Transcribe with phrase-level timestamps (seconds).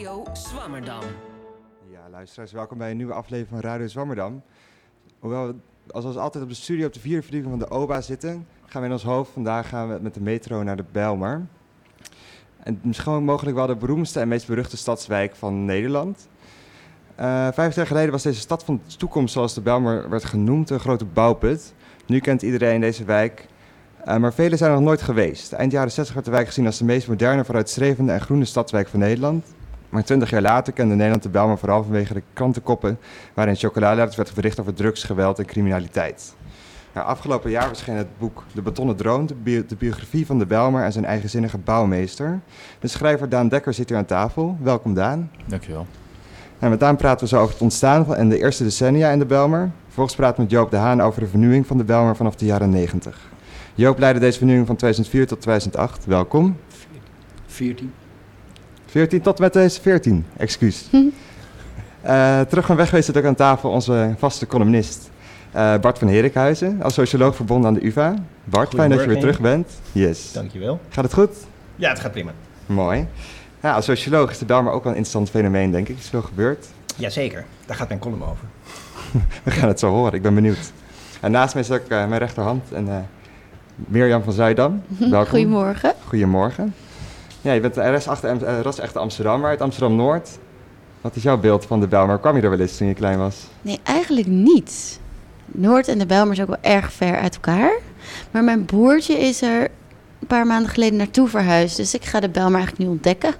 [0.00, 1.02] Radio Zwammerdam.
[1.90, 4.42] Ja, luisteraars, welkom bij een nieuwe aflevering van Radio Zwammerdam.
[5.18, 5.54] Hoewel we
[5.86, 8.86] zoals altijd op de studio op de vierde verdieping van de OBA zitten, gaan we
[8.86, 11.46] in ons hoofd vandaag gaan we met de metro naar de Bijlmer.
[12.62, 16.28] En misschien mogelijk wel de beroemdste en meest beruchte stadswijk van Nederland.
[17.20, 20.70] Uh, vijf jaar geleden was deze stad van de toekomst, zoals de Bijlmer werd genoemd,
[20.70, 21.74] een grote bouwput.
[22.06, 23.46] Nu kent iedereen deze wijk,
[24.06, 25.52] uh, maar velen zijn er nog nooit geweest.
[25.52, 28.88] Eind jaren 60 werd de wijk gezien als de meest moderne, vooruitstrevende en groene stadswijk
[28.88, 29.44] van Nederland.
[29.90, 32.98] Maar twintig jaar later kende Nederland de Bijlmer vooral vanwege de krantenkoppen
[33.34, 36.34] waarin chocoladeletters werd bericht over drugs, geweld en criminaliteit.
[36.94, 40.46] Nou, afgelopen jaar verscheen het boek De Betonnen Droom, de, bi de, biografie van de
[40.46, 42.40] Bijlmer en zijn eigenzinnige bouwmeester.
[42.78, 44.56] De schrijver Daan Dekker zit hier aan tafel.
[44.60, 45.30] Welkom Daan.
[45.46, 45.86] Dankjewel.
[46.58, 49.18] En met Daan praten we zo over het ontstaan van en de eerste decennia in
[49.18, 49.70] de Bijlmer.
[49.84, 52.44] Vervolgens praten we met Joop de Haan over de vernieuwing van de Bijlmer vanaf de
[52.44, 53.28] jaren 90.
[53.74, 56.04] Joop leidde deze vernieuwing van 2004 tot 2008.
[56.04, 56.56] Welkom.
[57.46, 57.92] 14.
[58.90, 60.88] 14 tot met deze 14, excuus.
[60.92, 65.10] uh, terug van weg zit ook aan tafel onze vaste columnist
[65.56, 68.14] uh, Bart van Herikhuizen, als socioloog verbonden aan de UvA.
[68.44, 69.70] Bart, fijn dat je weer terug bent.
[69.92, 70.32] Yes.
[70.32, 70.80] Dankjewel.
[70.88, 71.30] Gaat het goed?
[71.76, 72.32] Ja, het gaat prima.
[72.66, 73.06] Mooi.
[73.62, 75.98] Ja, als socioloog is de Bijlmer ook wel een interessant fenomeen, denk ik.
[75.98, 76.66] Is veel gebeurd.
[76.96, 78.44] Jazeker, daar gaat mijn column over.
[79.44, 80.72] We gaan het zo horen, ik ben benieuwd.
[81.20, 82.96] En naast mij is ook uh, mijn rechterhand en uh,
[83.74, 84.82] Mirjam van Zuidam.
[84.98, 85.30] Welkom.
[85.30, 85.92] Goedemorgen.
[86.06, 86.74] Goedemorgen.
[87.40, 87.76] Ja, je bent
[88.62, 90.28] ras-echte Amsterdammer uit Amsterdam-Noord.
[91.00, 92.18] Wat is jouw beeld van de Bijlmer?
[92.18, 93.36] Kwam je er wel eens toen je klein was?
[93.62, 95.00] Nee, eigenlijk niet.
[95.46, 97.72] Noord en de Bijlmer is ook wel erg ver uit elkaar.
[98.30, 99.62] Maar mijn broertje is er
[100.20, 101.76] een paar maanden geleden naartoe verhuisd.
[101.76, 103.34] Dus ik ga de Bijlmer eigenlijk nu ontdekken.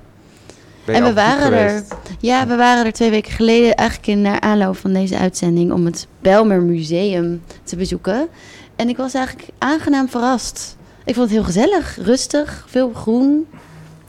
[0.87, 1.83] en we waren er.
[2.19, 5.85] Ja, we waren er twee weken geleden eigenlijk in naar aanloop van deze uitzending om
[5.85, 8.29] het Bijlmer Museum te bezoeken.
[8.77, 10.77] En ik was eigenlijk aangenaam verrast.
[11.05, 13.47] Ik vond het heel gezellig, rustig, veel groen.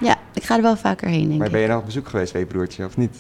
[0.02, 2.32] Ja, ik ga er wel vaker heen, denk Maar ben je nog op bezoek geweest
[2.32, 3.16] bij je broertje, of niet?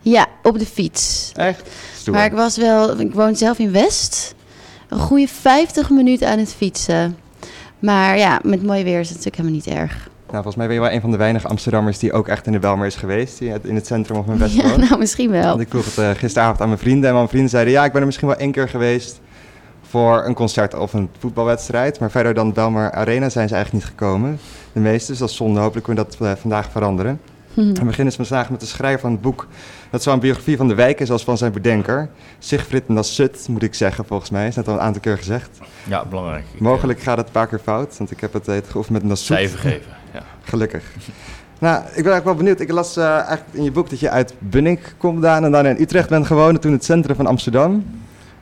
[0.00, 1.32] Ja, op de fiets.
[1.34, 1.70] Echt?
[1.96, 2.14] Stoer.
[2.14, 4.34] Maar ik was wel, ik woon zelf in West.
[4.88, 7.16] Een goede 50 minuten aan het fietsen.
[7.78, 10.10] Maar ja, met mooi weer is het natuurlijk helemaal niet erg.
[10.30, 12.52] Nou, volgens mij ben je wel een van de weinige Amsterdammers die ook echt in
[12.52, 13.38] de Belmer is geweest.
[13.38, 15.48] Die in het centrum of in West Ja, nou misschien wel.
[15.48, 17.08] Want ik vroeg het uh, gisteravond aan mijn vrienden.
[17.08, 19.20] En mijn vrienden zeiden, ja, ik ben er misschien wel één keer geweest
[19.92, 21.98] voor een concert of een voetbalwedstrijd.
[22.00, 24.38] Maar verder dan Belmer Arena zijn ze eigenlijk niet gekomen.
[24.72, 25.60] De meeste, dus dat is zonde.
[25.60, 27.20] Hopelijk kunnen we dat uh, vandaag veranderen.
[27.54, 27.72] Hm.
[27.72, 29.46] We beginnen vandaag met de schrijver van het boek.
[29.90, 32.08] Dat zo'n biografie van de wijk is als van zijn bedenker.
[32.38, 34.46] Sigfrid Nassut, moet ik zeggen, volgens mij.
[34.46, 35.58] Is net al een aantal keer gezegd.
[35.84, 36.44] Ja, belangrijk.
[36.54, 39.04] Ik, Mogelijk gaat het een paar keer fout, want ik heb het, het geoefend met
[39.04, 39.36] Nassut.
[39.36, 40.22] Cijfer geven, ja.
[40.42, 40.84] Gelukkig.
[41.58, 42.60] nou, ik ben eigenlijk wel benieuwd.
[42.60, 45.66] Ik las uh, eigenlijk in je boek dat je uit Bunnik komt gedaan en dan
[45.66, 47.84] in Utrecht bent gewoond, toen het centrum van Amsterdam.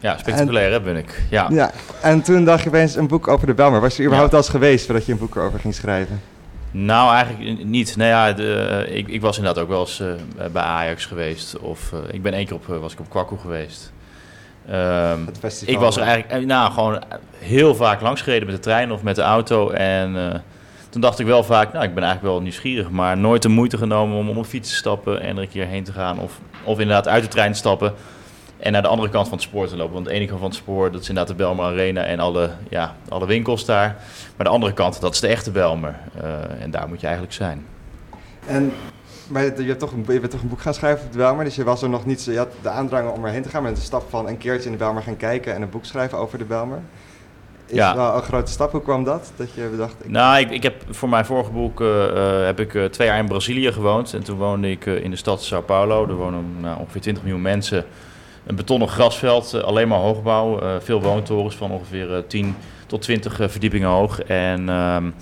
[0.00, 1.22] Ja, spectaculair en, hè, ben ik.
[1.31, 1.47] Ja.
[1.50, 1.71] ja.
[2.03, 3.81] En toen dacht je opeens een boek over de Belmer.
[3.81, 4.37] Was je überhaupt ja.
[4.37, 6.21] al eens geweest voordat je een boek erover ging schrijven?
[6.71, 7.97] Nou, eigenlijk niet.
[7.97, 10.12] Nou ja, de, ik, ik, was inderdaad ook wel eens uh,
[10.53, 11.59] bij Ajax geweest.
[11.59, 13.93] Of uh, ik ben één keer op, uh, was ik op Kwakkoe geweest.
[14.71, 15.75] Um, het festival.
[15.75, 17.03] Ik was er eigenlijk nou, gewoon
[17.39, 19.71] heel vaak langs gereden met de trein of met de auto.
[19.71, 20.43] En
[20.89, 22.91] toen dacht ik wel vaak, nou, ik ben eigenlijk wel nieuwsgierig.
[22.91, 25.66] Maar nooit de moeite genomen om op een fiets te stappen en er een keer
[25.66, 26.19] heen te gaan.
[26.19, 27.94] Of, of inderdaad uit de trein te stappen.
[28.60, 29.94] En naar de andere kant van het spoor te lopen.
[29.94, 32.50] Want de ene kant van het spoor, dat is inderdaad de Belmer Arena en alle,
[32.69, 33.97] ja, alle winkels daar.
[34.37, 35.94] Maar de andere kant, dat is de echte Belmer.
[36.22, 37.66] Uh, en daar moet je eigenlijk zijn.
[38.47, 38.72] En
[39.31, 41.44] maar je, hebt toch een, je bent toch een boek gaan schrijven op de Belmer.
[41.44, 43.62] Dus je was er nog niet, je had de aandrang om erheen te gaan.
[43.62, 46.19] Met de stap van een keertje in de Belmer gaan kijken en een boek schrijven
[46.19, 46.78] over de Belmer.
[47.66, 47.97] Is ja.
[47.97, 48.72] wel een grote stap.
[48.72, 49.32] Hoe kwam dat?
[49.37, 49.94] Dat je bedacht.
[50.04, 50.10] Ik...
[50.10, 53.19] Nou, ik, ik heb voor mijn vorige boek uh, uh, heb ik uh, twee jaar
[53.19, 54.15] in Brazilië gewoond.
[54.15, 56.09] En toen woonde ik in de stad Sao Paulo.
[56.09, 57.84] Er wonen nou, ongeveer 20 miljoen mensen
[58.47, 60.62] een betonnen grasveld, uh, alleen maar hoogbouw.
[60.62, 62.56] Uh, veel woontorens van ongeveer uh, 10
[62.87, 64.23] tot 20 verdiepingen hoog.
[64.23, 65.15] En um,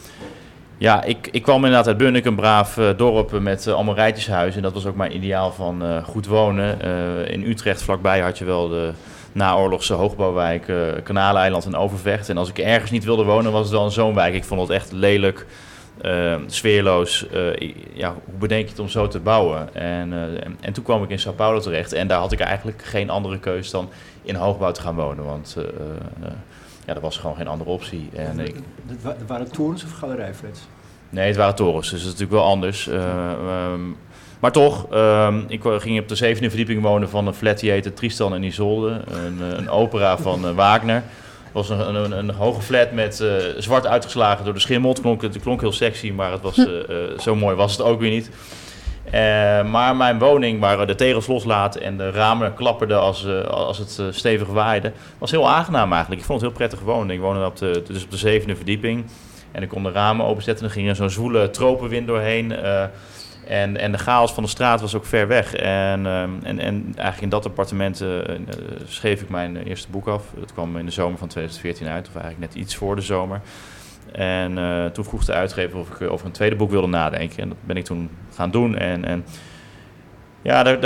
[0.79, 4.57] ja, ik, ik kwam inderdaad uit Bunnik, een braaf dorp met allemaal rijtjeshuizen.
[4.57, 6.79] En dat was ook mijn ideaal van goed wonen.
[6.85, 8.93] Uh, in Utrecht vlakbij had je wel de
[9.33, 10.73] naoorlogse hoogbouwwijk
[11.05, 12.29] Kanaleiland en Overvecht.
[12.29, 14.35] En als ik ergens niet wilde wonen, was het dan zo'n wijk.
[14.35, 15.47] Ik vond het echt lelijk.
[16.03, 17.27] Uh, sfeerloos.
[17.35, 19.75] Uh, ja, hoe bedenk je het om zo te bouwen?
[19.75, 22.41] En, uh, en, en, toen kwam ik in Sao Paulo terecht en daar had ik
[22.41, 23.89] eigenlijk geen andere keus dan
[24.23, 25.25] in hoogbouw te gaan wonen.
[25.25, 25.57] Want
[26.87, 28.09] ja, er was gewoon geen andere optie.
[28.15, 28.55] En ik,
[29.03, 30.61] het waren torens of galerij-flats?
[31.11, 32.87] Nee, het waren torens, dus dat is natuurlijk wel anders.
[32.87, 33.97] Um,
[34.41, 37.93] maar toch, um, ik ging op de zevende verdieping wonen van een flat die heette
[37.93, 39.01] Tristan en Isolde.
[39.11, 41.03] Een, een opera van Wagner.
[41.59, 44.91] Het was een, een, een, hoge flat met uh, zwart uitgeslagen door de schimmel.
[44.91, 47.83] Het klonk, het klonk heel sexy, maar het was, uh, uh, zo mooi was het
[47.83, 48.31] ook weer niet.
[49.71, 54.49] maar mijn woning, waar de tegels loslaten en de ramen klapperden als, als het stevig
[54.49, 56.21] waaide, was heel aangenaam eigenlijk.
[56.21, 57.11] Ik vond het heel prettig wonen.
[57.15, 59.05] Ik woonde op de, dus op de zevende verdieping
[59.53, 60.65] en ik kon de ramen openzetten.
[60.65, 62.53] Er ging er zo'n zwoele tropenwind doorheen.
[63.49, 65.55] En, en de chaos van de straat was ook ver weg.
[65.55, 68.37] En, ehm, en, en eigenlijk in dat appartement eh, eh,
[68.87, 70.25] schreef ik mijn eerste boek af.
[70.39, 73.41] Dat kwam in de zomer van 2014 uit, of eigenlijk net iets voor de zomer.
[74.13, 77.43] En eh, toen vroeg de uitgever of ik over een tweede boek wilde nadenken.
[77.43, 78.77] En dat ben ik toen gaan doen.
[78.77, 79.25] En, en
[80.43, 80.79] ja,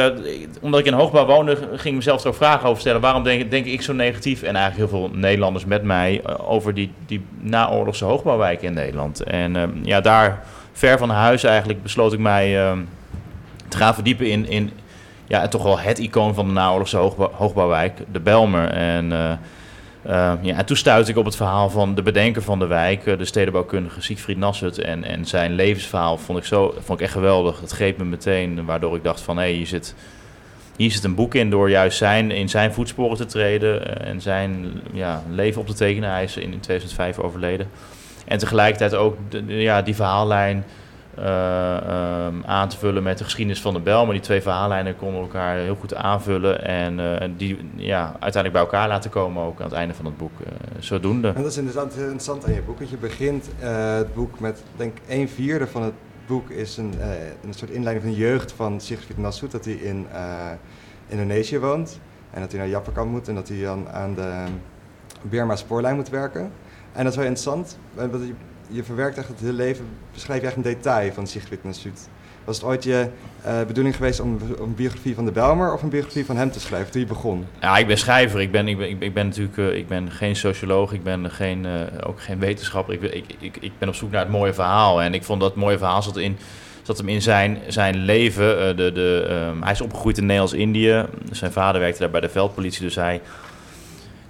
[0.61, 3.01] omdat ik in hoogbouw woonde, ging ik mezelf ook vragen over stellen.
[3.01, 7.25] Waarom denk, ik zo negatief, en eigenlijk heel veel Nederlanders met mij, over die, die
[7.41, 9.23] naoorlogse hoogbouwwijken in Nederland?
[9.23, 12.79] En uh, ja, daar ver van huis eigenlijk besloot ik mij uh,
[13.69, 14.71] te gaan verdiepen in, in
[15.27, 18.69] ja, toch wel het icoon van de naoorlogse hoogbouw, hoogbouwwijk, de Belmer.
[18.69, 19.33] En uh,
[20.07, 23.05] uh, ja, en toen stuitte ik op het verhaal van de bedenker van de wijk,
[23.05, 24.79] de stedenbouwkundige Siegfried Nassut.
[24.79, 27.61] En, en zijn levensverhaal vond ik, zo, vond ik echt geweldig.
[27.61, 29.95] Het greep me meteen, waardoor ik dacht van hé, hey, hier, zit,
[30.77, 34.81] hier zit een boek in door juist zijn, in zijn voetsporen te treden en zijn
[34.93, 36.11] ja, leven op te tekenen.
[36.11, 37.69] Hij is in 2005 overleden.
[38.33, 40.65] En tegelijkertijd ook ja, die verhaallijn
[41.19, 41.77] uh,
[42.27, 44.05] um, aan te vullen met de geschiedenis van de bel.
[44.05, 46.65] Maar die twee verhaallijnen konden elkaar heel goed aanvullen.
[46.65, 50.17] En uh, die ja, uiteindelijk bij elkaar laten komen ook aan het einde van het
[50.17, 50.41] boek.
[50.41, 50.47] Uh,
[50.79, 51.29] zodoende.
[51.29, 52.79] En dat is inderdaad interessant aan je boek.
[52.79, 55.95] Want je begint het boek met, denk ik, een vierde van het
[56.27, 56.95] boek is een,
[57.45, 59.51] een soort inleiding van de jeugd van Sigrid Nassoud.
[59.51, 60.07] Dat hij in
[61.09, 62.01] Indonesië woont.
[62.31, 63.29] En dat hij naar Jappenkamp moet.
[63.29, 64.45] En dat hij dan aan de
[65.23, 66.51] Birma spoorlijn moet werken.
[66.93, 67.79] En dat is wel interessant.
[67.95, 68.35] Want je,
[68.69, 72.09] je verwerkt echt het hele leven, beschrijf je echt een detail van Sigrid Nassoud.
[72.45, 73.09] Was het ooit je
[73.47, 76.51] uh, bedoeling geweest om, om, een biografie van de Belmer of een biografie van hem
[76.51, 77.47] te schrijven toen je begon?
[77.61, 78.41] Ja, ik ben schrijver.
[78.41, 81.65] Ik ben, ik ben, ik ben natuurlijk uh, ik ben geen socioloog, ik ben geen,
[81.65, 82.95] uh, ook geen wetenschapper.
[82.95, 85.03] Ik, ik, ik, ik ben op zoek naar het mooie verhaal.
[85.03, 86.37] En ik vond dat mooie verhaal zat, in,
[86.83, 88.77] zat hem in zijn, zijn leven.
[88.77, 91.05] de, de, um, hij is opgegroeid in Nederlands-Indië.
[91.31, 93.21] Zijn vader werkte daar bij de veldpolitie, dus hij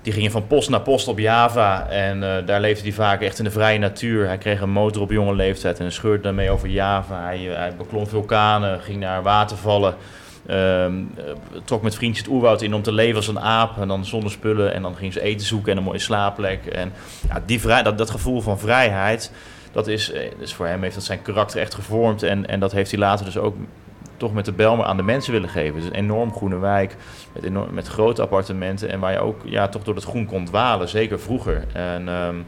[0.03, 1.87] die gingen van post naar post op Java.
[1.89, 4.27] En uh, daar leefde hij vaak echt in de vrije natuur.
[4.27, 7.25] Hij kreeg een motor op jonge leeftijd en scheurde daarmee over Java.
[7.25, 9.95] Hij, uh, hij beklom vulkanen, ging naar watervallen.
[10.51, 11.25] Um, uh,
[11.65, 13.81] trok met vriendjes het oerwoud in om te leven als een aap.
[13.81, 14.75] En dan zonder spullen.
[14.75, 16.67] En dan ging ze eten zoeken en een mooie slaapplek.
[16.67, 16.93] En
[17.29, 19.33] ja, die vrij, dat, dat gevoel van vrijheid,
[19.73, 22.23] dat is, dus voor hem heeft dat zijn karakter echt gevormd.
[22.23, 23.57] En, en dat heeft hij later dus ook
[24.23, 25.75] toch met de Belmer aan de mensen willen geven.
[25.75, 26.97] Het is een enorm groene wijk
[27.33, 30.45] met, enorm, met grote appartementen en waar je ook ja, toch door het groen kon
[30.45, 31.65] dwalen, zeker vroeger.
[31.73, 32.45] En um,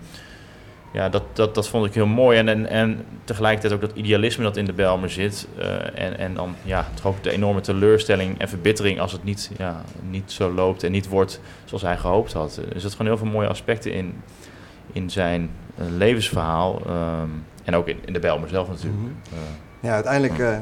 [0.92, 2.38] ja, dat, dat, dat vond ik heel mooi.
[2.38, 5.48] En, en, en tegelijkertijd ook dat idealisme dat in de Belmer zit.
[5.58, 9.50] Uh, en, en dan ja, toch ook de enorme teleurstelling en verbittering als het niet,
[9.56, 12.56] ja, niet zo loopt en niet wordt zoals hij gehoopt had.
[12.56, 14.14] Er zitten gewoon heel veel mooie aspecten in,
[14.92, 16.82] in zijn uh, levensverhaal.
[16.86, 18.98] Um, en ook in, in de Belmer zelf natuurlijk.
[18.98, 19.38] Mm -hmm.
[19.38, 19.40] uh,
[19.80, 20.56] ja, uiteindelijk uh,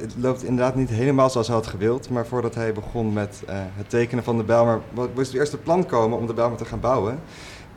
[0.00, 2.10] het loopt inderdaad niet helemaal zoals hij had gewild.
[2.10, 5.86] Maar voordat hij begon met uh, het tekenen van de Belmer, moest het eerste plan
[5.86, 7.18] komen om de Belmer te gaan bouwen.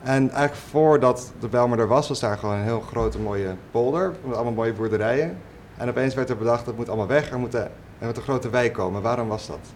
[0.02, 4.14] En eigenlijk voordat de Belmer er was, was daar gewoon een heel grote mooie polder
[4.24, 5.36] met allemaal mooie boerderijen.
[5.76, 7.68] En opeens werd er bedacht, dat moet allemaal weg, er moet, een,
[7.98, 9.02] er moet een grote wijk komen.
[9.02, 9.74] Waarom was dat?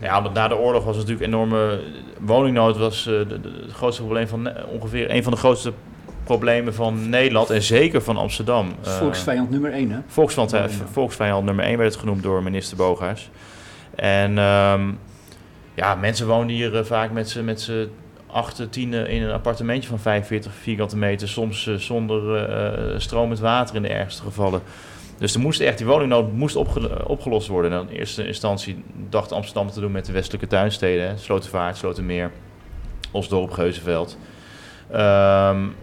[0.00, 1.82] Ja, omdat na de oorlog was natuurlijk enorme
[2.20, 2.76] woningnood.
[2.76, 5.72] was uh, het grootste probleem van ongeveer een van de grootste
[6.30, 8.74] problemen van Nederland en zeker van Amsterdam.
[8.80, 9.98] Volksvijand nummer 1, hè?
[10.06, 13.30] Volksvijand, uh, volksvijand nummer 1 werd het genoemd door minister Bogaars.
[13.94, 14.98] En um,
[15.74, 17.70] ja, mensen woonden hier uh, vaak met z'n met
[18.26, 22.50] acht, tien in een appartementje van 45 vierkante meter, soms uh, zonder
[22.92, 24.62] uh, stromend water in de ergste gevallen.
[25.18, 27.72] Dus er moest echt, die woningnood moest opge opgelost worden.
[27.72, 32.30] En in eerste instantie dacht Amsterdam te doen met de westelijke tuinsteden, hè, Slotervaart, Slotermeer,
[33.10, 34.18] Osdorp, Geuzenveld.
[34.92, 35.74] Um,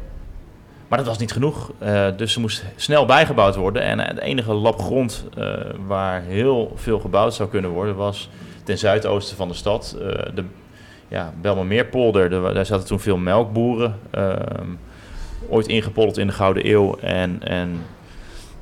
[0.87, 3.81] maar dat was niet genoeg, uh, dus ze moest snel bijgebouwd worden.
[3.81, 5.53] En het enige lap grond uh,
[5.85, 8.29] waar heel veel gebouwd zou kunnen worden was
[8.63, 9.97] ten zuidoosten van de stad.
[9.99, 10.43] Uh, de
[11.07, 13.99] ja, Belmermeerpolder, de, daar zaten toen veel melkboeren.
[15.49, 16.95] ooit ingepolderd in de Gouden Eeuw.
[16.95, 17.81] En, en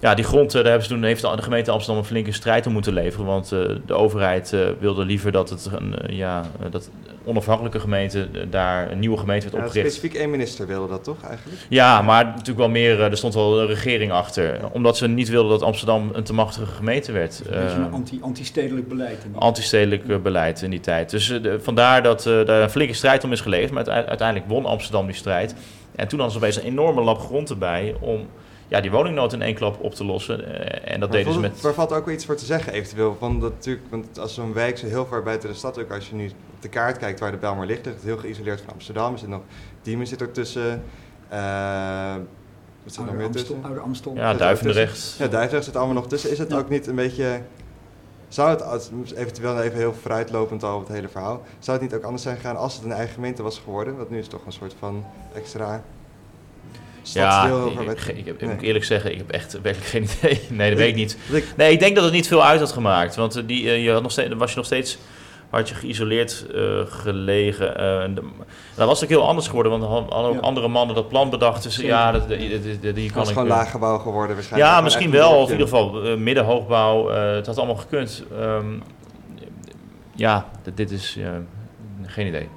[0.05, 2.73] ja, die grond, daar hebben ze toen, heeft de gemeente Amsterdam een flinke strijd om
[2.73, 3.25] moeten leveren.
[3.25, 3.49] Want
[3.85, 6.89] de overheid wilde liever dat het een, ja, dat
[7.25, 9.85] onafhankelijke gemeente daar een nieuwe gemeente werd opgericht.
[9.85, 11.59] Ja, specifiek één minister wilde dat toch eigenlijk?
[11.69, 14.59] Ja, maar natuurlijk wel meer, er stond wel een regering achter.
[14.71, 17.41] Omdat ze niet wilden dat Amsterdam een te machtige gemeente werd.
[17.45, 19.23] Een beetje een anti, anti-stedelijk beleid.
[19.23, 21.09] In anti-stedelijk uh, beleid in die tijd.
[21.09, 23.71] Dus uh, de, vandaar dat uh, daar een flinke strijd om is geleverd.
[23.71, 25.55] Maar uiteindelijk won Amsterdam die strijd.
[25.95, 28.27] En toen hadden ze opeens een enorme lap grond erbij om
[28.67, 30.39] ja, die woningnood in één klap op te lossen.
[30.39, 31.61] Uh, en dat maar deden ze met...
[31.61, 33.15] Daar valt ook wel iets voor te zeggen eventueel.
[33.19, 36.09] Van dat natuurlijk, want als zo'n wijk zo heel ver buiten de stad, ook als
[36.09, 38.73] je nu op de kaart kijkt waar de Bijlmer ligt, ligt het heel geïsoleerd van
[38.73, 39.13] Amsterdam.
[39.13, 39.41] Er zit nog
[39.81, 40.83] Diemen zit ertussen.
[41.33, 42.13] Uh,
[42.83, 43.59] wat zit er nog meer tussen?
[43.61, 44.15] Oude Amstel.
[44.15, 45.15] Ja, Duivendrecht.
[45.17, 46.31] Ja, Duivendrecht zit allemaal nog tussen.
[46.31, 46.57] Is het ja.
[46.57, 47.41] ook niet een beetje...
[48.27, 52.05] Zou het, als, eventueel even heel vooruitlopend al het hele verhaal, zou het niet ook
[52.05, 53.97] anders zijn gegaan als het een eigen gemeente was geworden?
[53.97, 55.83] Want nu is het toch een soort van extra
[57.07, 58.53] stadsdeel Ja, over ik, met- ik, ik, heb- ik Nee.
[58.55, 60.41] moet eerlijk zeggen, ik heb echt werkelijk geen idee.
[60.49, 61.17] Nee, dat weet ik niet.
[61.57, 63.15] Nee, ik denk dat het niet veel uit had gemaakt.
[63.15, 64.97] Want eh, die, eh, je had nog steeds, was je nog steeds
[65.49, 67.73] had je geïsoleerd eh, gelegen.
[68.15, 68.21] de-
[68.75, 70.39] dat was ook heel anders geworden, want hadden ook Ja.
[70.39, 71.63] andere mannen dat plan bedacht.
[71.63, 73.33] Dus ja, dat, die, die, die, die Het kan was ik...
[73.33, 74.71] gewoon laaggebouw geworden waarschijnlijk.
[74.73, 75.31] Ja, misschien wel.
[75.37, 77.09] Of in ieder geval middenhoogbouw.
[77.09, 78.23] het had allemaal gekund.
[78.39, 78.65] Ehm,
[80.15, 81.17] ja, dit, dit is
[82.05, 82.47] geen idee.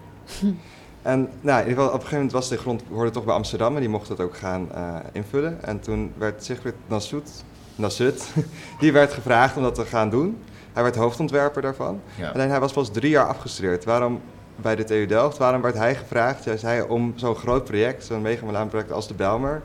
[1.02, 3.34] En nou, in ieder geval, op een gegeven moment was de grond, hoorde toch bij
[3.34, 5.64] Amsterdam en die mocht het ook gaan eh, invullen.
[5.64, 7.30] En toen werd Sigrid Nassoet,
[7.76, 8.32] Nassut,
[8.80, 10.38] die werd gevraagd om dat te gaan doen.
[10.72, 12.00] Hij werd hoofdontwerper daarvan.
[12.14, 12.30] Ja.
[12.30, 13.84] Alleen hij was pas drie jaar afgestudeerd.
[13.84, 14.20] Waarom
[14.56, 18.22] bij de TU Delft, waarom werd hij gevraagd, juist hij, om zo'n groot project, zo'n
[18.22, 19.62] megamolaan-project als de Belmer,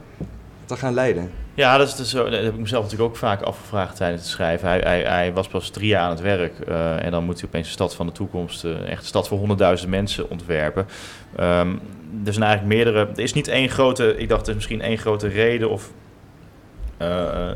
[0.65, 1.31] te gaan leiden?
[1.55, 4.67] Ja, dat, is dus dat heb ik mezelf natuurlijk ook vaak afgevraagd tijdens het schrijven.
[4.67, 7.47] Hij, hij, hij was pas drie jaar aan het werk eh, en dan moet hij
[7.47, 10.85] opeens de stad van de toekomst, eh, echt een stad voor honderdduizend mensen ontwerpen.
[11.35, 11.69] Ehm,
[12.25, 14.97] er zijn eigenlijk meerdere, er is niet één grote, ik dacht er is misschien één
[14.97, 15.89] grote reden of
[16.97, 17.49] eh,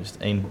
[0.00, 0.44] is het één,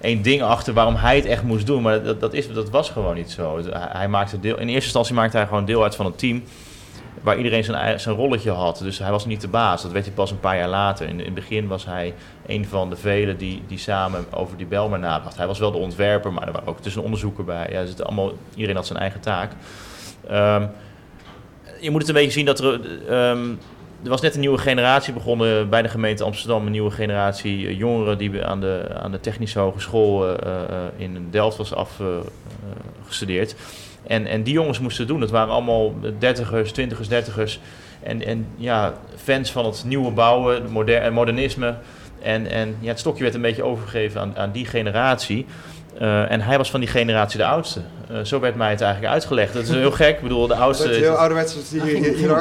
[0.00, 2.90] één ding achter waarom hij het echt moest doen, maar dat, dat, is, dat was
[2.90, 3.56] gewoon niet zo.
[3.56, 6.42] Het- Hij, maakte deel, in eerste instantie maakte hij gewoon deel uit van een team
[7.22, 8.78] waar iedereen zijn, zijn rolletje had.
[8.78, 9.82] Dus hij was niet de baas.
[9.82, 11.08] Dat werd hij pas een paar jaar later.
[11.08, 12.14] In, in het begin was hij
[12.46, 15.36] een van de velen die, die samen over die Belmer nadacht.
[15.36, 17.68] Hij was wel de ontwerper, maar er waren ook tussen onderzoeker bij.
[17.70, 19.52] Ja, zitten allemaal, iedereen had zijn eigen taak.
[20.28, 20.66] Ehm,
[21.80, 22.80] je moet het een beetje zien dat er...
[23.08, 23.48] ehm,
[24.02, 26.66] er was net een nieuwe generatie begonnen bij de gemeente Amsterdam.
[26.66, 30.52] Een nieuwe generatie eh, jongeren die aan de, aan de Technische Hogeschool eh,
[30.96, 31.74] in Delft was
[33.06, 33.54] afgestudeerd.
[34.06, 35.20] En, en die jongens moesten doen.
[35.20, 37.60] Dat waren allemaal dertigers, twintigers, dertigers.
[38.02, 41.74] En, en ja, fans van het nieuwe bouwen, het moder, eh, modernisme.
[42.22, 45.46] En, en ja, het stokje werd een beetje overgegeven aan, aan die generatie.
[45.98, 47.80] Eh, en hij was van die generatie de oudste.
[48.10, 49.52] Eh, zo werd mij het eigenlijk uitgelegd.
[49.52, 50.16] Dat is heel gek.
[50.16, 50.88] Ik bedoel, de Het oudste...
[50.88, 51.82] werd heel ouderwets, dus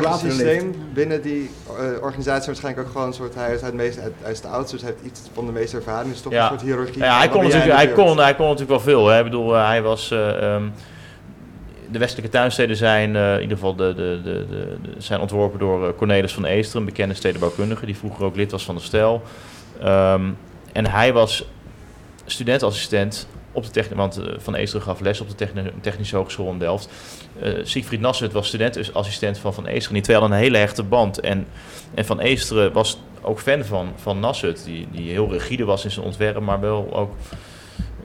[0.02, 4.00] latere systeem binnen die eh, organisatie waarschijnlijk ook gewoon een soort, hij is, het meest,
[4.22, 6.42] hij, is de oudste, dus hij heeft iets van de meeste ervaring, dus toch Ja.
[6.44, 6.98] een soort hiërarchie.
[7.04, 9.08] Ja, hij kon, natuurlijk, hij, kon, hij kon natuurlijk wel veel.
[9.08, 9.18] Hè.
[9.18, 10.12] Ik bedoel, hij was...
[10.12, 10.64] eh, ehm,
[11.92, 15.96] de westelijke tuinsteden zijn in ieder geval de, de, de, de, de- zijn ontworpen door
[15.96, 19.22] Cornelis van Eester, een bekende stedenbouwkundige, die vroeger ook lid was van de Stel.
[19.82, 20.22] Ehm,
[20.72, 21.46] en hij was
[22.26, 26.52] studentassistent op de techni- want eh, Van Eester gaf les op de techni- Technische Hogeschool
[26.52, 26.90] in Delft.
[27.42, 29.94] Eh Siegfried Nassert was studentassistent van Van Eesteren.
[29.94, 31.20] Die twee hadden een hele hechte band.
[31.20, 31.48] En,
[31.94, 35.92] en Van Eesteren was ook fan van, van Nassert, die, die heel rigide was in
[35.92, 37.12] zijn ontwerp, maar wel ook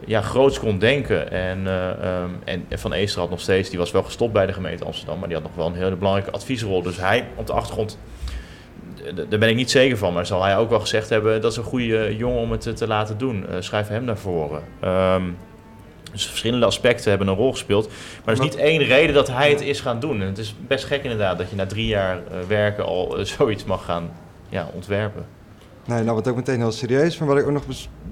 [0.07, 1.31] ja, groots kon denken.
[1.31, 4.53] En, eh, ehm, en, Van Eester had nog steeds, die was wel gestopt bij de
[4.53, 6.83] gemeente Amsterdam, maar die had nog wel een hele belangrijke adviesrol.
[6.83, 7.99] Dus hij op de achtergrond,
[9.29, 11.59] daar ben ik niet zeker van, maar zal hij ook wel gezegd hebben, dat is
[11.59, 13.49] een goede jongen om het te, te laten doen.
[13.49, 14.63] Eh, schrijf hem naar voren.
[14.81, 15.25] Ehm,
[16.13, 17.89] dus verschillende aspecten hebben een rol gespeeld.
[17.89, 20.21] Maar er is niet één reden dat hij het is gaan doen.
[20.21, 23.25] En het is best gek inderdaad dat je na drie jaar eh, werken al eh,
[23.25, 24.11] zoiets mag gaan
[24.49, 25.27] ja, ontwerpen.
[25.87, 27.19] Nee, nou, wat ook meteen heel serieus.
[27.19, 27.63] Maar wat ik ook nog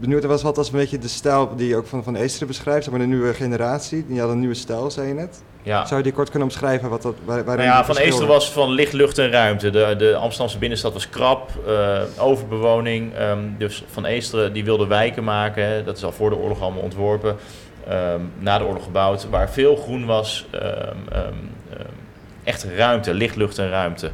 [0.01, 2.83] benieuwd was, wat was een beetje de stijl die je ook van Van Eesteren beschrijft.
[2.85, 5.43] Zeg maar de nieuwe generatie, die had een nieuwe stijl, zei je net.
[5.63, 5.85] Ja.
[5.87, 6.89] Zou je die kort kunnen omschrijven?
[6.89, 8.13] Wat dat, waar, Nou ja, Van verschillen?
[8.13, 9.71] Eester was van licht, lucht en ruimte.
[9.71, 13.15] De, de Amsterdamse binnenstad was krap, eh, overbewoning.
[13.15, 15.85] ehm, dus Van Eesteren die wilde wijken maken.
[15.85, 17.37] Dat is al voor de oorlog allemaal ontworpen.
[17.89, 19.29] Ehm, na de oorlog gebouwd.
[19.31, 20.47] Waar veel groen was.
[20.51, 21.35] ehm,
[22.45, 24.11] echt ruimte, licht, lucht en ruimte.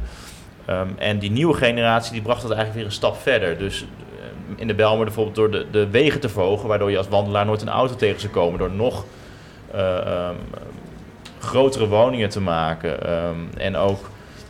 [0.65, 3.57] Ehm, en die nieuwe generatie die bracht dat eigenlijk weer een stap verder.
[3.57, 6.67] Dus ehm, in de Belmer bijvoorbeeld door de, de wegen te verhogen...
[6.67, 8.59] waardoor je als wandelaar nooit een auto tegen zou komen.
[8.59, 9.05] Door nog
[9.71, 10.35] eh, ehm,
[11.39, 12.99] grotere woningen te maken.
[13.57, 13.99] en ook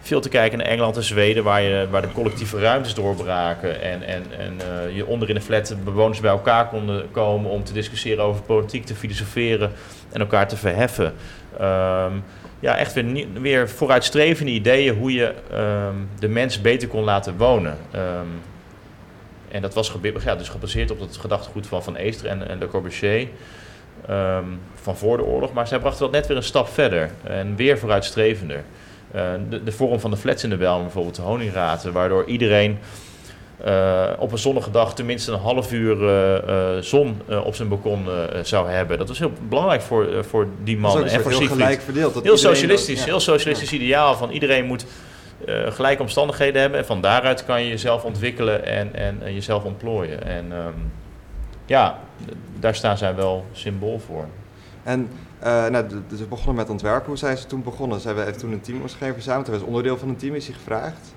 [0.06, 3.82] veel te kijken naar Engeland en Zweden, waar, je, waar de collectieve ruimtes doorbraken.
[3.82, 7.64] En, en, en eh, je onder in de flat bewoners bij elkaar konden komen om
[7.64, 9.72] te discussiëren over politiek, te filosoferen
[10.12, 11.14] en elkaar te verheffen.
[12.60, 17.78] Ja, echt weer, weer vooruitstrevende ideeën hoe je ehm, de mens beter kon laten wonen.
[17.92, 18.28] Ehm,
[19.52, 19.94] en dat was
[20.24, 23.28] ja, dus gebaseerd op het gedachtegoed van Van Eester en, en Le Corbusier
[24.08, 25.54] ehm, van voor de oorlog.
[25.54, 28.64] Maar zij brachten dat net weer een stap verder en weer vooruitstrevender.
[29.12, 32.78] Eh, de, de vorm van de flats in de Bijlmer, bijvoorbeeld de honingraten, waardoor iedereen
[33.64, 38.06] eh, op een zonnige dag tenminste een half uur eh, eh, zon op zijn balkon
[38.44, 38.98] zou hebben.
[38.98, 41.50] Dat was heel belangrijk voor, voor die een en voor heel Siegfried.
[41.50, 42.14] gelijk verdeeld.
[42.14, 43.12] dat Heel socialistisch, dat- ja.
[43.12, 44.86] heel socialistisch ideaal van iedereen moet
[45.68, 50.24] gelijke omstandigheden hebben en van daaruit kan je jezelf ontwikkelen en, en, en jezelf ontplooien.
[50.26, 50.74] En ehm,
[51.66, 52.00] ja,
[52.60, 54.26] daar staan zij wel symbool voor.
[54.84, 55.10] En
[55.42, 57.08] nou, d- dus begonnen met ontwerpen.
[57.08, 58.00] Hoe zijn ze toen begonnen?
[58.00, 59.48] Ze hebben toen een team omschreven verzameld.
[59.48, 61.14] Hij was onderdeel van een team, is hij gevraagd.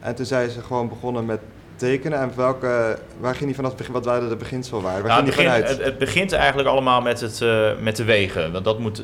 [0.00, 1.40] En toen zijn ze gewoon begonnen met
[1.76, 2.20] tekenen.
[2.20, 3.92] En welke, waar ging hij vanaf begin?
[3.92, 5.02] Wat waren de beginselwaarden?
[5.06, 5.68] Waar Nou, ging het, vanuit?
[5.68, 8.52] het, het begint eigenlijk allemaal met, het, eh, met de wegen.
[8.52, 9.02] Want dat moet,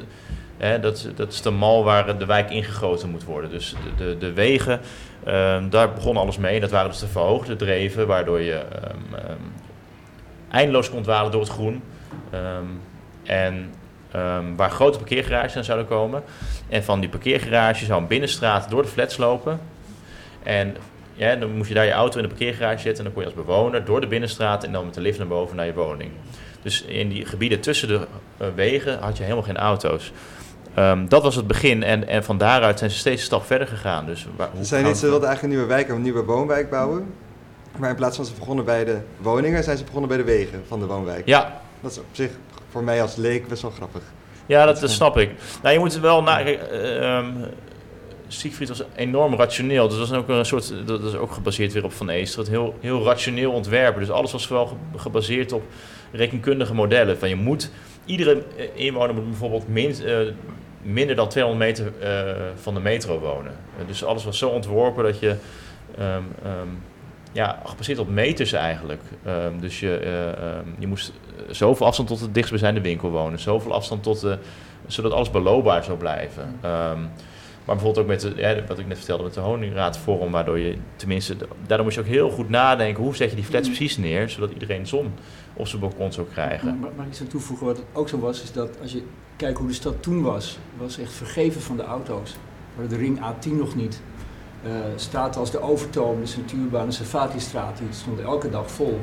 [0.56, 3.50] Hè, dat, dat is de mal waar de wijk ingegoten moet worden.
[3.50, 4.80] Dus de, de, de wegen,
[5.24, 6.60] ehm, daar begon alles mee.
[6.60, 9.36] Dat waren dus de verhoogde dreven, waardoor je ehm,
[10.50, 11.82] eindeloos kon dwalen door het groen.
[13.24, 13.70] En
[14.56, 16.22] waar grote parkeergarages aan zouden komen.
[16.68, 19.60] En van die parkeergarage zou een binnenstraat door de flats lopen.
[20.42, 20.76] En
[21.14, 22.98] ja, dan moest je daar je auto in de parkeergarage zetten.
[22.98, 25.26] En dan kon je als bewoner door de binnenstraat en dan met de lift naar
[25.26, 26.10] boven naar je woning.
[26.62, 30.12] Dus in die gebieden tussen de eh, wegen had je helemaal geen auto's.
[30.74, 33.66] Ehm, dat was het begin en, en van daaruit zijn ze steeds een stap verder
[33.66, 34.06] gegaan.
[34.06, 36.70] Dus waar, hoe Ze zijn niet, ze wilden eigenlijk een nieuwe wijk, een nieuwe woonwijk
[36.70, 37.14] bouwen.
[37.78, 40.62] Maar in plaats van ze begonnen bij de woningen, zijn ze begonnen bij de wegen
[40.68, 41.26] van de woonwijk.
[41.26, 42.30] Ja, Dat is op zich
[42.70, 44.02] voor mij als leek best wel grappig.
[44.46, 45.30] Ja, dat, dat snap ik.
[45.62, 46.42] Nou, je moet wel na.
[46.42, 47.26] kijk, eh, ehm,
[48.32, 49.88] Siegfried was enorm rationeel.
[49.88, 50.72] Dus dat was ook een soort.
[50.86, 52.38] Dat is ook gebaseerd weer op Van Eester.
[52.40, 54.00] Het heel, heel rationeel ontwerpen.
[54.00, 55.62] Dus alles was ge- gebaseerd op
[56.12, 57.18] rekenkundige modellen.
[57.18, 57.70] Van je moet.
[58.04, 58.42] Iedere
[58.74, 60.16] inwoner moet bijvoorbeeld min, eh,
[60.82, 63.52] minder dan 200 meter eh, van de metro wonen.
[63.86, 65.34] Dus alles was zo ontworpen dat je.
[65.98, 66.68] ehm, ehm,
[67.32, 69.02] ja, gebaseerd op meters eigenlijk.
[69.24, 71.12] Ehm, dus je, eh, je moest
[71.50, 73.38] zoveel afstand tot de dichtstbijzijnde winkel wonen.
[73.38, 74.38] Zoveel afstand tot de...
[74.86, 76.58] Zodat alles beloopbaar zou blijven.
[76.60, 76.98] Ehm,
[77.64, 80.76] maar bijvoorbeeld ook met de, ja, wat ik net vertelde, met de honingraadvorm, waardoor je
[80.96, 81.36] tenminste...
[81.66, 84.50] Daardoor moest je ook heel goed nadenken, hoe zet je die flats precies neer, zodat
[84.50, 85.12] iedereen zon
[85.52, 86.80] op zijn balkon zou krijgen.
[86.80, 87.66] Maar mag ik iets aan toevoegen?
[87.66, 89.02] Wat ook zo was, is dat als je
[89.36, 92.32] kijkt hoe de stad toen was, was echt vergeven van de auto's.
[92.74, 94.00] We hadden de ring A10 nog niet.
[94.62, 99.00] Eh straten als de Overtoom, de Centuurbaan, de Savati-straat, die stonden elke dag vol.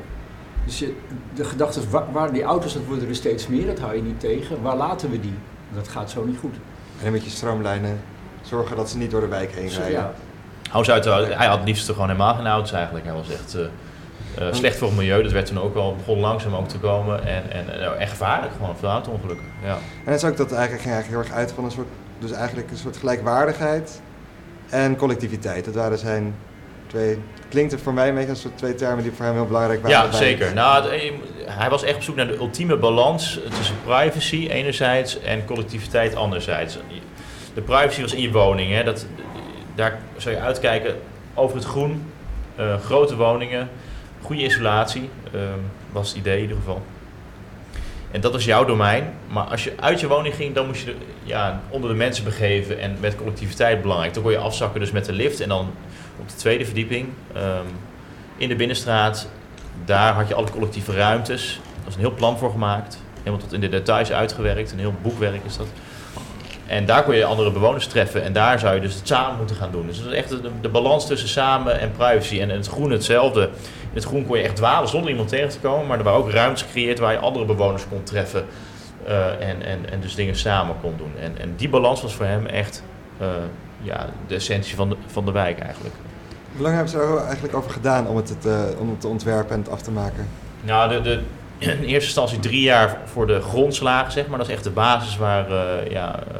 [0.65, 0.95] Dus je,
[1.33, 4.01] de gedachte is, waar, waar die auto's, dat worden er steeds meer, dat hou je
[4.01, 4.61] niet tegen.
[4.61, 5.33] Waar laten we die?
[5.73, 6.53] Dat gaat zo niet goed.
[6.97, 7.99] En dan met je stroomlijnen
[8.41, 9.91] zorgen dat ze niet door de wijk heen rijden.
[9.91, 10.11] ja.
[10.93, 13.05] Uit, de- hij had het liefst gewoon helemaal geen auto's eigenlijk.
[13.05, 15.23] Hij was echt eh, eh, slecht voor het milieu.
[15.23, 17.25] Dat werd toen ook al, begon langzaam ook te komen.
[17.27, 19.45] En, en, en echt gevaarlijk gewoon, veel auto-ongelukken.
[19.63, 19.77] Ja.
[20.05, 21.87] En het is ook dat eigenlijk, ging eigenlijk heel erg uit van een soort,
[22.19, 24.01] dus eigenlijk een soort gelijkwaardigheid
[24.69, 25.65] en collectiviteit.
[25.65, 26.35] Dat waren zijn
[26.87, 27.17] twee,
[27.49, 29.81] klinkt het voor mij een beetje als soort twee termen die voor hem heel belangrijk
[29.81, 29.97] waren.
[30.11, 30.53] Ja, zeker.
[30.53, 31.11] Nou, het- eh,
[31.45, 36.79] hij was echt op zoek naar de ultieme balans tussen privacy enerzijds en collectiviteit anderzijds.
[37.59, 38.71] De privacy was in je woning.
[38.71, 38.83] Hè.
[38.83, 39.05] Dat,
[39.75, 40.95] daar zou je uitkijken
[41.33, 42.11] over het groen,
[42.55, 43.69] eh, grote woningen,
[44.21, 45.59] goede isolatie, ehm,
[45.91, 46.81] was het idee in ieder geval.
[48.11, 49.13] En dat was jouw domein.
[49.27, 52.79] Maar als je uit je woning ging, dan moest je ja, onder de mensen begeven
[52.79, 54.13] en met collectiviteit belangrijk.
[54.13, 55.71] Dan kon je afzakken dus met de lift en dan
[56.19, 57.65] op de tweede verdieping ehm,
[58.37, 59.29] in de binnenstraat.
[59.85, 61.59] Daar had je alle collectieve ruimtes.
[61.75, 62.99] Daar was een heel plan voor gemaakt.
[63.17, 64.71] Helemaal tot in de details uitgewerkt.
[64.71, 65.67] Een heel boekwerk is dat.
[66.69, 68.23] En daar kon je andere bewoners treffen.
[68.23, 69.87] En daar zou je dus het samen moeten gaan doen.
[69.87, 72.41] Dus dat is echt de, de balans tussen samen en privacy.
[72.41, 73.41] En het groen hetzelfde.
[73.81, 75.87] In het groen kon je echt dwalen zonder iemand tegen te komen.
[75.87, 78.45] Maar er waren ook ruimtes gecreëerd waar je andere bewoners kon treffen.
[79.05, 81.11] eh, en, en, en dus dingen samen kon doen.
[81.19, 82.83] En, en die balans was voor hem echt
[83.17, 83.27] eh,
[83.81, 85.95] ja, de essentie van de, van de wijk eigenlijk.
[86.51, 89.55] Hoe lang hebben ze er eigenlijk over gedaan om het, te, om het te ontwerpen
[89.55, 90.27] en het af te maken?
[90.61, 91.19] Nou, de, de,
[91.59, 94.37] in eerste instantie drie jaar voor de grondslagen, zeg maar.
[94.37, 96.39] Dat is echt de basis waar, eh, ja, eh,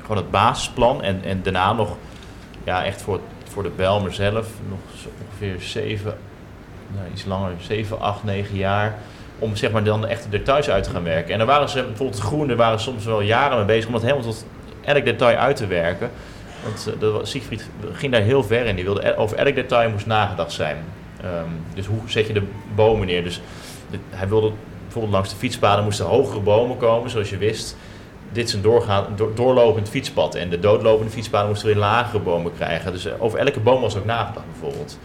[0.00, 1.02] gewoon het basisplan.
[1.02, 1.96] En, en daarna nog,
[2.64, 4.78] ja, echt voor, voor de Belmer zelf, nog
[5.28, 6.16] ongeveer zeven,
[6.94, 8.94] nou, iets langer, zeven, acht, negen jaar.
[9.38, 11.32] Om zeg maar dan echt de details uit te gaan werken.
[11.32, 14.02] En daar waren ze, bijvoorbeeld groen, daar waren soms wel jaren mee bezig om dat
[14.02, 14.46] helemaal tot
[14.84, 16.10] elk detail uit te werken.
[16.62, 18.74] Want was- Siegfried ging daar heel ver in.
[18.74, 20.76] Die wilde, e- over elk detail moest nagedacht zijn.
[21.22, 22.42] Ehm, dus hoe zet je de
[22.74, 23.24] bomen neer?
[23.24, 23.40] Dus
[24.10, 24.52] hij wilde
[24.82, 27.76] bijvoorbeeld langs de fietspaden moesten hogere bomen komen, zoals je wist.
[28.32, 28.62] Dit is een
[29.34, 30.34] doorlopend fietspad.
[30.34, 32.92] En de doodlopende fietspaden moesten weer lagere bomen krijgen.
[32.92, 34.98] Dus eh, over elke boom was ook nagedacht bijvoorbeeld.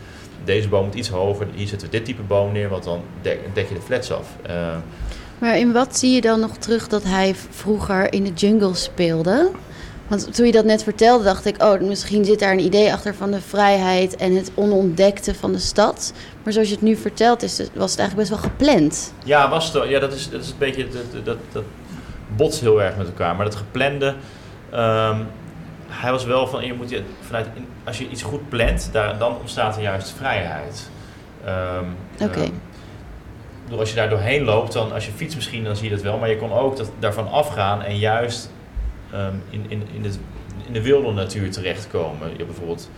[0.44, 3.40] Deze boom moet iets hoger, hier zetten we dit type boom neer, want dan dek,
[3.70, 4.28] je de flats af.
[4.42, 4.56] Eh,
[5.38, 9.52] Maar in wat zie je dan nog terug dat hij vroeger in de jungle speelde?
[10.14, 13.16] Want toen je dat net vertelde, dacht ik, oh, misschien zit daar een idee achter
[13.16, 16.14] van de vrijheid en het onontdekte van de stad.
[16.44, 19.14] Maar zoals je het nu vertelt, is het, was het eigenlijk best wel gepland.
[19.24, 21.64] Ja, was het, ja dat, is, dat is een beetje, dat, dat, dat
[22.36, 23.36] botst heel erg met elkaar.
[23.36, 24.16] Maar dat geplande,
[24.72, 25.18] ehm,
[25.88, 27.48] hij was wel van, je moet je vanuit,
[27.84, 30.90] als je iets goed plant, daar, dan ontstaat er juist vrijheid.
[31.46, 31.86] Ehm,
[32.22, 32.40] Oké.
[32.40, 32.52] ehm,
[33.64, 36.04] bedoel, als je daar doorheen loopt, dan als je fietst misschien, dan zie je dat
[36.04, 36.18] wel.
[36.18, 38.50] Maar je kon ook dat, daarvan afgaan en juist
[39.14, 40.20] ehm, in, in, in, het,
[40.68, 42.30] in de wilde natuur terechtkomen.
[42.30, 42.90] Je hebt bijvoorbeeld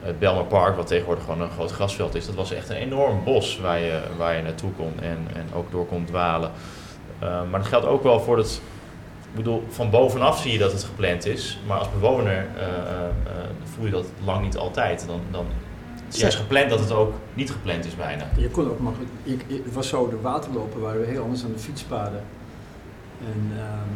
[0.00, 2.26] het Belmer Park, wat tegenwoordig gewoon een groot grasveld is.
[2.26, 5.70] Dat was echt een enorm bos waar je, waar je naartoe kon en, en ook
[5.70, 6.50] door kon dwalen.
[7.22, 8.60] Uh, maar dat geldt ook wel voor het.
[9.30, 12.68] Ik bedoel, van bovenaf zie je dat het gepland is, maar als bewoner uh, uh,
[13.74, 15.06] voel je dat lang niet altijd.
[15.06, 15.46] Dan, dan
[16.08, 18.28] het gepland dat het ook niet gepland is bijna.
[18.36, 19.10] Je kon ook makkelijk.
[19.64, 22.22] Het was zo, de waterlopen waren heel anders dan de fietspaden.
[23.20, 23.88] En, ehm,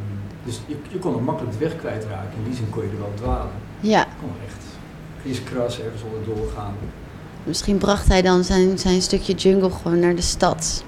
[0.45, 2.31] dus je, je kon er makkelijk de weg kwijtraken.
[2.37, 3.51] In die zin kon je er wel dwalen.
[3.81, 4.65] Ja, Je kon echt
[5.23, 6.75] kriskras ergens onder doorgaan.
[7.45, 10.85] misschien bracht hij dan zijn, zijn stukje jungle gewoon naar de stad.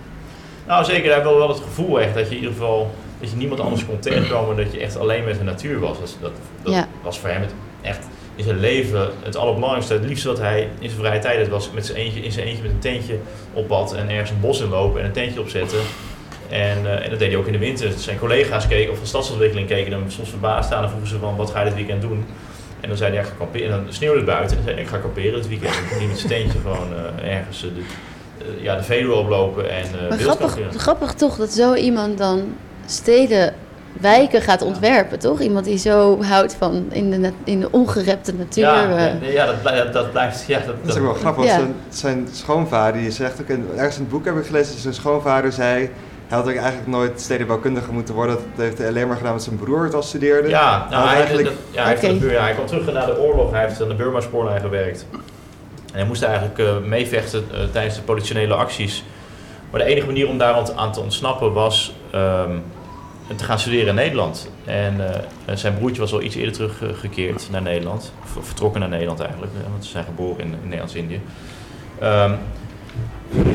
[0.67, 1.13] Nou, zeker.
[1.13, 2.91] Hij had wel het gevoel echt dat je in ieder geval
[3.21, 5.99] dat je niemand anders kon tegenkomen, dat je echt alleen met de natuur was.
[5.99, 6.89] Dat, dat, dat Ja.
[7.03, 9.93] was voor hem het, echt in zijn leven het allerbelangrijkste.
[9.95, 12.47] Het liefste wat hij in zijn vrije tijd deed, was met zijn eentje, in zijn
[12.47, 13.19] eentje met een tentje
[13.53, 15.79] op pad en ergens een bos in lopen en een tentje opzetten.
[16.53, 17.93] En, eh, en dat deed hij ook in de winter.
[17.97, 21.37] Zijn collega's keken of de stadsontwikkeling keken hem soms verbaasd aan en vroegen ze van
[21.37, 22.25] wat ga je dit weekend doen?
[22.81, 23.73] En dan zei hij, ja, ik ga kamperen.
[23.73, 24.51] En dan sneeuwde het buiten.
[24.51, 25.75] En dan zei hij, ik ga kamperen dit weekend.
[25.75, 26.89] En dan ging hij met zijn tentje gewoon
[27.23, 27.83] eh, ergens eh, de,
[28.63, 32.55] ja, de Veluwe oplopen en eh Maar grappig, grappig toch dat zo iemand dan
[32.87, 33.55] steden,
[34.01, 35.41] wijken gaat ontwerpen, toch?
[35.41, 38.65] Iemand die zo houdt van in de, in de ongerepte natuur.
[38.65, 40.45] Ja, ja, dat, dat, dat blijft.
[40.47, 41.57] Ja, dat, Dat is ook wel grappig, Ja.
[41.59, 44.73] want zijn, zijn schoonvader, die zegt ook, in, ergens in het boek heb ik gelezen,
[44.73, 45.91] dat zijn schoonvader zei,
[46.33, 49.43] hij had ook eigenlijk nooit stedenbouwkundige moeten worden, dat heeft hij alleen maar gedaan met
[49.43, 50.49] zijn broer het al studeerde.
[50.49, 53.51] Ja, nou, Hij eigenlijk- ja, hij, buur- ja, kwam terug na de oorlog.
[53.51, 55.07] Hij heeft aan de Burma-spoorlijn gewerkt.
[55.93, 59.05] En hij moest eigenlijk eh, meevechten eh, tijdens de politionele acties.
[59.71, 62.51] Maar de enige manier om daar aan te- aan te ontsnappen was ehm,
[63.37, 64.51] te gaan studeren in Nederland.
[64.65, 65.13] En
[65.47, 68.13] eh, zijn broertje was al iets eerder teruggekeerd naar Nederland.
[68.39, 71.21] Of vertrokken naar Nederland eigenlijk, want ze zijn geboren in, in Nederlands-Indië.
[71.99, 72.33] Ehm,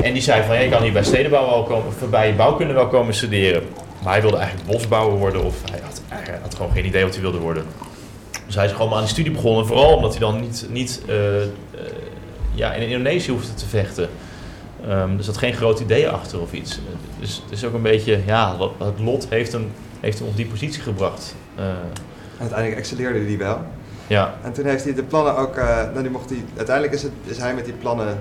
[0.02, 2.88] en die zei van, ja, je kan hier bij stedenbouw wel komen, bij bouwkunde wel
[2.88, 3.62] komen studeren.
[4.02, 7.12] Maar hij wilde eigenlijk bosbouwer worden of hij had, hij had gewoon geen idee wat
[7.12, 7.64] hij wilde worden.
[8.46, 11.02] Dus hij is gewoon maar aan die studie begonnen, vooral omdat hij dan niet, niet
[11.06, 11.48] eh, eh,
[12.54, 14.08] ja, in Indonesië hoefde te vechten.
[14.88, 16.80] Ehm, dus er zat geen groot idee achter of iets.
[17.20, 20.46] Dus het is ook een beetje, ja, het lot heeft hem, heeft hem op die
[20.46, 21.34] positie gebracht.
[21.54, 21.64] Eh,
[22.38, 23.60] uiteindelijk excelleerde hij wel.
[24.06, 27.12] ja, En toen heeft hij de plannen ook, nou, die mocht hij, uiteindelijk is, het,
[27.24, 28.18] is hij met die plannen,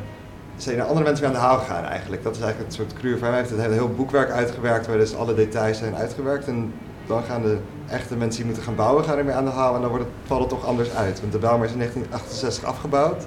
[0.66, 2.24] hij naar andere mensen mee aan de haal gegaan eigenlijk.
[2.24, 3.28] Dat is eigenlijk het soort cruur van.
[3.28, 6.48] Hij heeft het hele heel boekwerk uitgewerkt waar dus alle details zijn uitgewerkt.
[6.48, 6.74] En
[7.08, 7.58] dan gaan de
[7.90, 10.14] echte mensen die moeten gaan bouwen, gaan ermee aan de haal en dan wordt het,
[10.28, 11.20] valt het toch anders uit.
[11.20, 13.26] Want de Bijlmer is in 1968 afgebouwd.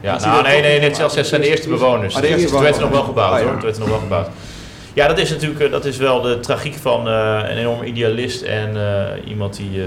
[0.00, 2.14] Ja, nou nee, nee, niet net zelfs zijn de eerste bewoners.
[2.14, 3.44] Ah, de eerste Toen werd er nog wel gebouwd Ah, ja.
[3.44, 3.52] hoor.
[3.52, 4.28] Toen werd er nog wel gebouwd.
[4.92, 8.42] Ja, dat is natuurlijk eh, dat is wel de tragiek van eh, een enorm idealist
[8.42, 9.86] en eh, iemand die eh,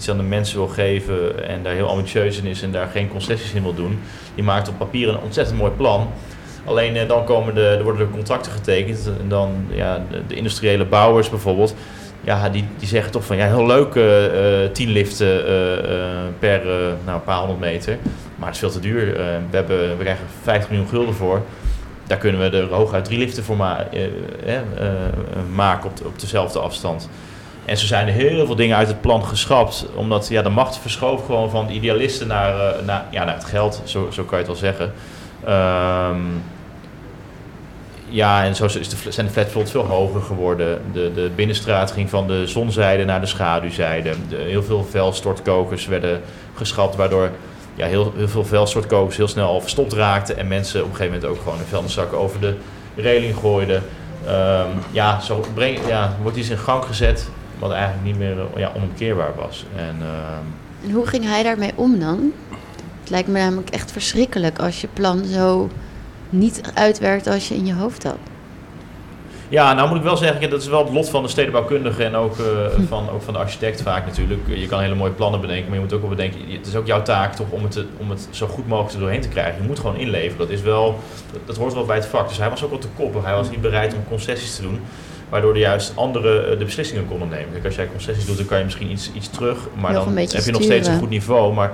[0.00, 3.08] iets aan de mensen wil geven en daar heel ambitieus in is en daar geen
[3.08, 4.00] concessies in wil doen.
[4.34, 6.08] Die maakt op papier een ontzettend mooi plan.
[6.64, 10.84] Alleen eh, dan komen de, er worden er contracten getekend en dan ja, de, industriële
[10.84, 11.74] bouwers bijvoorbeeld.
[12.20, 16.08] Ja, die, die zeggen toch van ja, heel leuk, eh, eh, 10 liften eh, eh,
[16.38, 17.98] per eh, nou, een paar honderd meter.
[18.36, 19.08] Maar het is veel te duur.
[19.16, 21.42] Eh, we, hebben, we krijgen 50 miljoen gulden voor.
[22.06, 24.04] Daar kunnen we er hooguit drie liften voor ma- eh,
[24.46, 24.62] eh, eh,
[25.54, 27.08] maken op, op dezelfde afstand.
[27.70, 29.86] En zo zijn er heel veel dingen uit het plan geschrapt.
[29.94, 33.44] Omdat ja, de macht verschoof gewoon van de idealisten naar, eh, naar, ja, naar het
[33.44, 33.82] geld.
[33.84, 34.92] Zo, zo kan je het wel zeggen.
[35.44, 36.20] Ehm,
[38.08, 40.80] ja, en zo is de, zijn de flatplots veel hoger geworden.
[40.92, 44.14] De, de binnenstraat ging van de zonzijde naar de schaduwzijde.
[44.28, 46.20] De, heel veel vuilstortkokers werden
[46.54, 47.30] geschrapt, waardoor
[47.74, 50.36] ja, heel, heel veel vuilstortkokers heel snel al verstopt raakten.
[50.36, 52.54] En mensen op een gegeven moment ook gewoon een vuilniszak over de
[52.96, 53.82] reling gooiden.
[54.26, 57.28] Ehm, ja, zo breng, ja, wordt iets in gang gezet
[57.60, 59.64] wat eigenlijk niet meer ja, onomkeerbaar was.
[59.76, 62.32] En, ehm, En hoe ging hij daarmee om dan?
[63.00, 65.68] Het lijkt me namelijk echt verschrikkelijk als je plan zo
[66.30, 68.16] niet uitwerkt als je in je hoofd had.
[69.48, 72.14] Ja, nou moet ik wel zeggen, dat is wel het lot van de stedenbouwkundige en
[72.14, 72.44] ook, eh,
[72.88, 74.40] van, ook van de architect vaak natuurlijk.
[74.46, 76.86] Je kan hele mooie plannen bedenken, maar je moet ook wel bedenken, het is ook
[76.86, 79.62] jouw taak toch om het, te- om het zo goed mogelijk er doorheen te krijgen.
[79.62, 80.98] Je moet gewoon inleveren, dat, is wel,
[81.32, 82.28] dat, dat hoort wel bij het vak.
[82.28, 84.80] Dus hij was ook wel te koppig, hij was niet bereid om concessies te doen.
[85.30, 87.52] Waardoor de juist anderen eh, de beslissingen konden nemen.
[87.52, 89.58] Kijk, als jij concessies doet, dan kan je misschien iets, iets terug.
[89.74, 91.54] Maar Nog dan heb je nog steeds een goed niveau.
[91.54, 91.72] Maar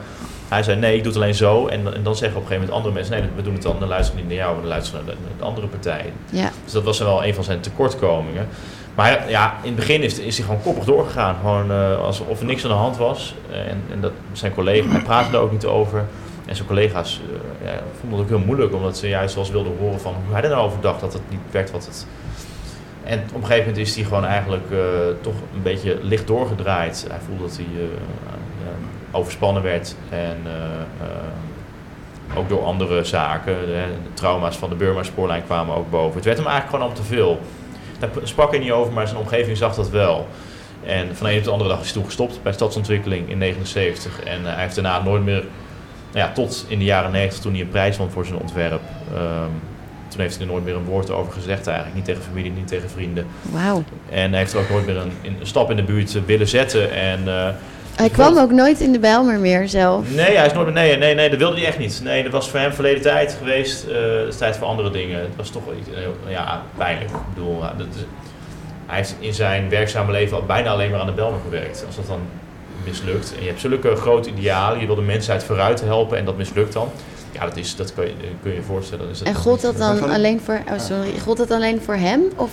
[0.49, 1.67] hij zei, nee, ik doe het alleen zo.
[1.67, 3.77] En, en dan zeggen op een gegeven moment andere mensen, nee, we doen het dan.
[3.79, 6.13] Dan luisteren we niet naar jou, we luisteren naar de, andere partijen.
[6.31, 8.49] Ja, Dus dat was wel een van zijn tekortkomingen.
[8.95, 11.37] Maar ja, in het begin is, is hij gewoon koppig doorgegaan.
[11.41, 13.35] Gewoon uh, alsof er niks aan de hand was.
[13.51, 16.05] En, en dat zijn collega's, hij praatte er ook niet over.
[16.47, 19.53] En zijn collega's uh, ja, vonden het ook heel moeilijk, omdat ze juist wel eens
[19.53, 22.07] wilden horen van hoe hij er nou over dacht dat het niet werd wat het.
[23.07, 24.79] En op een gegeven moment is hij gewoon eigenlijk uh,
[25.21, 27.07] toch een beetje licht doorgedraaid.
[27.09, 27.89] Hij voelde dat hij
[29.11, 30.37] overspannen werd en
[32.37, 33.67] ook door andere zaken.
[33.67, 36.15] De, trauma's van de Burma-spoorlijn kwamen ook boven.
[36.15, 37.41] Het werd hem eigenlijk gewoon al te veel.
[37.99, 40.27] Daar sprak hij niet over, maar zijn omgeving zag dat wel.
[40.85, 43.39] En van de ene op de andere dag is hij toen gestopt bij stadsontwikkeling in
[43.39, 44.23] 79.
[44.23, 45.45] En hij heeft daarna nooit meer,
[46.13, 48.81] nou ja, tot in de jaren 90 toen hij een prijs won voor zijn ontwerp.
[49.15, 49.61] Um,
[50.17, 51.97] toen heeft hij er nooit meer een woord over gezegd eigenlijk.
[51.97, 53.27] Niet tegen familie, niet tegen vrienden.
[53.43, 53.85] Wauw.
[54.09, 56.93] En hij heeft er ook nooit meer een, een stap in de buurt willen zetten.
[56.93, 57.49] En, uh,
[57.97, 60.15] hij kwam ook nooit in de Bijlmer meer zelf.
[60.15, 60.75] Nee, hij is nooit meer.
[60.75, 62.01] Nee, nee, nee, dat wilde hij echt niet.
[62.05, 63.87] Nee, dat was voor hem verleden tijd geweest.
[63.89, 65.21] Uh, is tijd voor andere dingen.
[65.21, 67.11] Het was toch iets, uh, ja, pijnlijk.
[67.11, 68.05] Ik bedoel, dat is,
[68.87, 71.85] hij heeft in zijn werkzame leven al bijna alleen maar aan de Belmer gewerkt.
[71.87, 72.21] Als dat dan
[72.85, 76.37] mislukt en je hebt zulke grote idealen, je wil de mensheid vooruit helpen en dat
[76.37, 76.91] mislukt dan.
[77.39, 79.09] Ja, dat, is, dat kun, je, kun je je voorstellen.
[79.11, 81.95] Is dat En gold dat dan Van- alleen voor, oh sorry, gold dat alleen voor
[81.95, 82.23] hem?
[82.37, 82.51] Of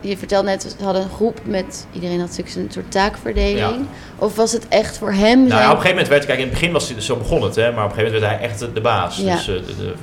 [0.00, 3.86] je vertelde net, ze hadden een groep met, iedereen had natuurlijk een soort taakverdeling.
[4.18, 5.38] Of was het echt voor hem?
[5.46, 7.42] Nou ja, op een gegeven moment werd, kijk, in het begin was hij, zo begon
[7.42, 9.34] het, hè, maar op een gegeven moment werd hij echt de- de baas Ja.
[9.34, 9.94] dus, eh, de, de,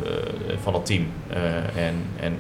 [0.48, 1.08] eh, van het team.
[1.30, 2.38] Eh, en en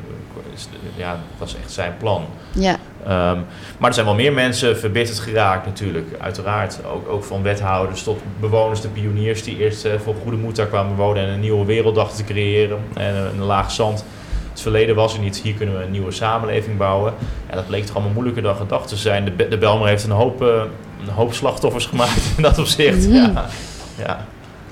[0.95, 2.25] ja, dat was echt zijn plan.
[2.51, 2.75] Ja,
[3.08, 3.39] Ehm,
[3.78, 6.80] maar er zijn wel meer mensen verbitterd geraakt natuurlijk, uiteraard.
[6.94, 10.68] Ook, ook van wethouders tot bewoners, de pioniers die eerst eh, voor goede moed daar
[10.68, 12.80] kwamen wonen en een nieuwe wereld dachten te creëren.
[12.94, 14.06] En een, laag zand.
[14.50, 17.13] Het verleden was er niet, hier kunnen we een nieuwe samenleving bouwen.
[17.48, 19.26] En dat bleek toch allemaal moeilijker dan gedacht te zijn.
[19.38, 20.62] De, de Belmer heeft een hoop, eh,
[21.02, 23.08] een hoop slachtoffers gemaakt in dat opzicht.
[23.08, 23.16] Mhm.
[23.16, 23.46] Ja.
[23.98, 24.26] Ja.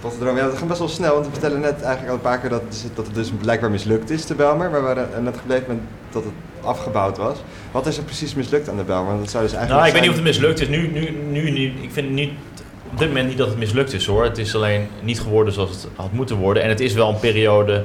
[0.09, 2.39] Droom, ja, dat gaat best wel snel, want we vertellen net eigenlijk al een paar
[2.39, 4.69] keer dat, dat het dus blijkbaar mislukt is, de Belmer.
[4.69, 5.77] Maar we waren net gebleven met
[6.09, 7.37] dat het afgebouwd was.
[7.71, 9.17] Wat is er precies mislukt aan de Belmer?
[9.17, 10.67] Dat zou dus eigenlijk Nou, ik weet niet of het mislukt is.
[10.67, 12.31] Nu, nu, nu, nu, ik vind niet,
[12.91, 14.23] op dit moment niet dat het mislukt is hoor.
[14.23, 16.63] Het is alleen niet geworden zoals het had moeten worden.
[16.63, 17.83] En het is wel een periode,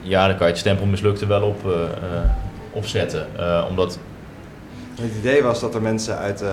[0.00, 1.78] ja, dan kan je het stempel mislukt er wel op uh, uh,
[2.70, 3.26] opzetten.
[3.38, 3.98] Uh, omdat
[5.00, 6.48] het idee was dat er mensen uit uh,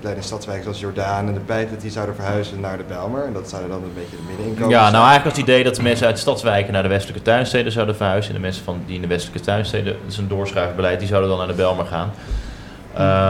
[0.00, 3.24] kleine stadswijken zoals Jordaan en de Pijp, die zouden verhuizen naar de Belmer.
[3.24, 5.74] En dat zouden dan een beetje de middeninkomens Ja, nou eigenlijk was het idee dat
[5.74, 8.30] de mensen uit stadswijken naar de westelijke tuinsteden zouden verhuizen.
[8.30, 11.30] En de mensen van, die in de westelijke tuinsteden, dat is een doorschuifbeleid, die zouden
[11.30, 12.10] dan naar de Belmer gaan.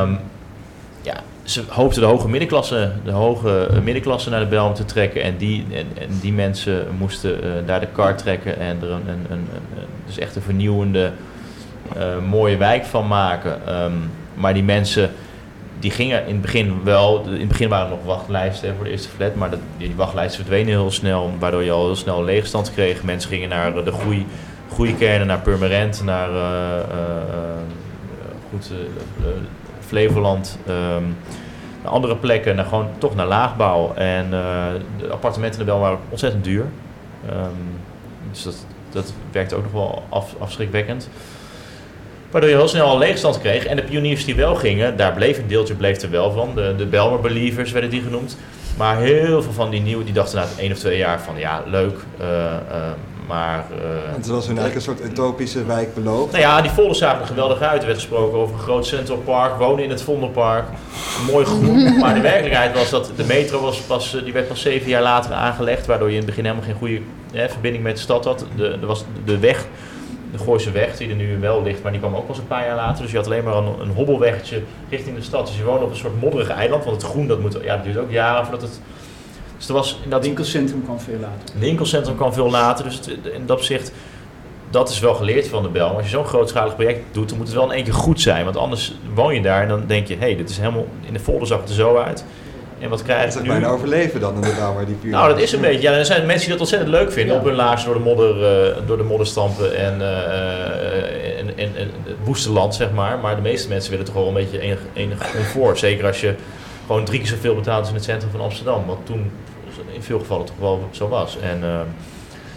[0.03, 0.19] Um,
[1.03, 5.23] ja, ze hoopten de hoge middenklasse, de hoge middenklasse naar de Belmer te trekken.
[5.23, 9.09] En die, en, en die mensen moesten uh, daar de kar trekken en er een,
[9.09, 11.13] een, een, een dus echt een vernieuwende,
[11.97, 13.83] uh, mooie wijk van maken.
[13.83, 15.11] Um, maar die mensen
[15.79, 18.91] die gingen in het begin wel, in het begin waren er nog wachtlijsten voor de
[18.91, 22.73] eerste flat, maar dat, die wachtlijsten verdwenen heel snel, waardoor je al heel snel leegstand
[22.73, 23.03] kreeg.
[23.03, 24.27] Mensen gingen naar de groei,
[24.73, 26.85] groeikernen, naar Purmerend, naar uh,
[28.51, 28.71] goed,
[29.81, 31.17] Flevoland, um,
[31.83, 33.95] naar andere plekken, naar gewoon toch naar laagbouw.
[33.95, 34.31] En
[34.99, 36.65] de appartementen er wel waren ontzettend duur.
[37.31, 37.81] Um,
[38.31, 41.09] dus dat, dat werkte ook nog wel af, afschrikwekkend.
[42.35, 43.67] Waardoor je heel snel een leegstand kreeg.
[43.67, 46.51] En de pioniers die wel gingen, daar bleef een deeltje bleef er wel van.
[46.55, 48.37] De, de Belmer Believers werden die genoemd.
[48.77, 51.63] Maar heel veel van die nieuwe, die dachten na één of twee jaar van ja,
[51.67, 51.97] leuk.
[52.21, 52.53] Uh, uh,
[53.27, 53.65] maar...
[53.71, 56.33] Uh, het was hun eigenlijk een soort utopische wijk beloofd.
[56.33, 57.81] Nou ja, die folders zagen er geweldig uit.
[57.81, 60.65] Er werd gesproken over een groot Central Park, wonen in het Vondelpark.
[61.31, 61.83] Mooi groen.
[62.01, 65.33] maar de werkelijkheid was dat de metro was pas, die werd pas zeven jaar later
[65.33, 65.87] aangelegd.
[65.87, 67.01] Waardoor je in het begin helemaal geen goede
[67.33, 68.45] eh, verbinding met de stad had.
[68.57, 69.67] De, er was de weg
[70.37, 72.67] de Gooise weg, die er nu wel ligt, maar die kwam ook pas een paar
[72.67, 73.03] jaar later.
[73.03, 75.47] Dus je had alleen maar een, een hobbelweggetje richting de stad.
[75.47, 77.85] Dus je woonde op een soort modderig eiland, want het groen dat moet, ja, dat
[77.85, 78.81] duurt ook jaren voordat het...
[79.57, 81.39] Dus er was dat winkelcentrum kwam veel later.
[81.41, 83.93] Het winkelcentrum kwam veel later, dus het, in dat opzicht,
[84.71, 85.87] dat is wel geleerd van de Bel.
[85.87, 88.21] Maar als je zo'n grootschalig project doet, dan moet het wel in één keer goed
[88.21, 88.45] zijn.
[88.45, 91.13] Want anders woon je daar en dan denk je, hé, hey, dit is helemaal, in
[91.13, 92.25] de folder zag het er zo uit.
[92.79, 93.49] En wat krijg je nu?
[93.49, 95.11] bijna overleven dan in de Belmer, die puur.
[95.11, 95.83] Nou, dat is een beetje.
[95.83, 97.35] Ja, er zijn mensen die dat ontzettend leuk vinden.
[97.35, 97.41] Ja.
[97.41, 101.77] Op hun laars door de modder, uh, door de modder stampen en, uh, en, en,
[101.77, 103.19] en het woestenland, zeg maar.
[103.19, 105.79] Maar de meeste mensen willen toch wel een beetje enig, enig comfort.
[105.79, 106.35] Zeker als je
[106.87, 108.87] gewoon drie keer zoveel betaalt als in het centrum van Amsterdam.
[108.87, 109.31] Wat toen
[109.93, 111.39] in veel gevallen toch wel zo was.
[111.41, 111.81] En uh,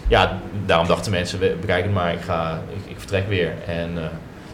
[0.08, 3.52] ja, daarom dachten mensen, bekijk het maar, ik, ga, ik, ik vertrek weer.
[3.66, 3.98] En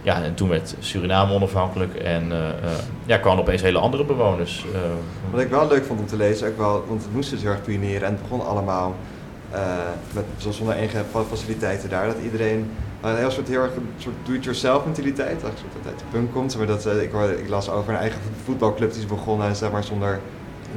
[0.04, 2.38] ja, en toen werd Suriname onafhankelijk en uh,
[3.06, 4.64] ja, kwamen opeens hele andere bewoners.
[4.72, 4.80] Uh,
[5.30, 7.50] Wat ik wel leuk vond om te lezen, ook wel, want het moest dus heel
[7.50, 8.94] erg pioneren en het begon allemaal
[10.12, 12.06] met, zonder enige faciliteiten daar.
[12.06, 16.04] Dat iedereen een heel soort, heel erg een soort do-it-yourself mentaliteit, eigenlijk soort uit de
[16.10, 16.56] punk komt.
[16.56, 20.10] Maar dat, ik, ik las over een eigen voetbalclub die is begonnen, zeg maar, zonder
[20.12, 20.20] dat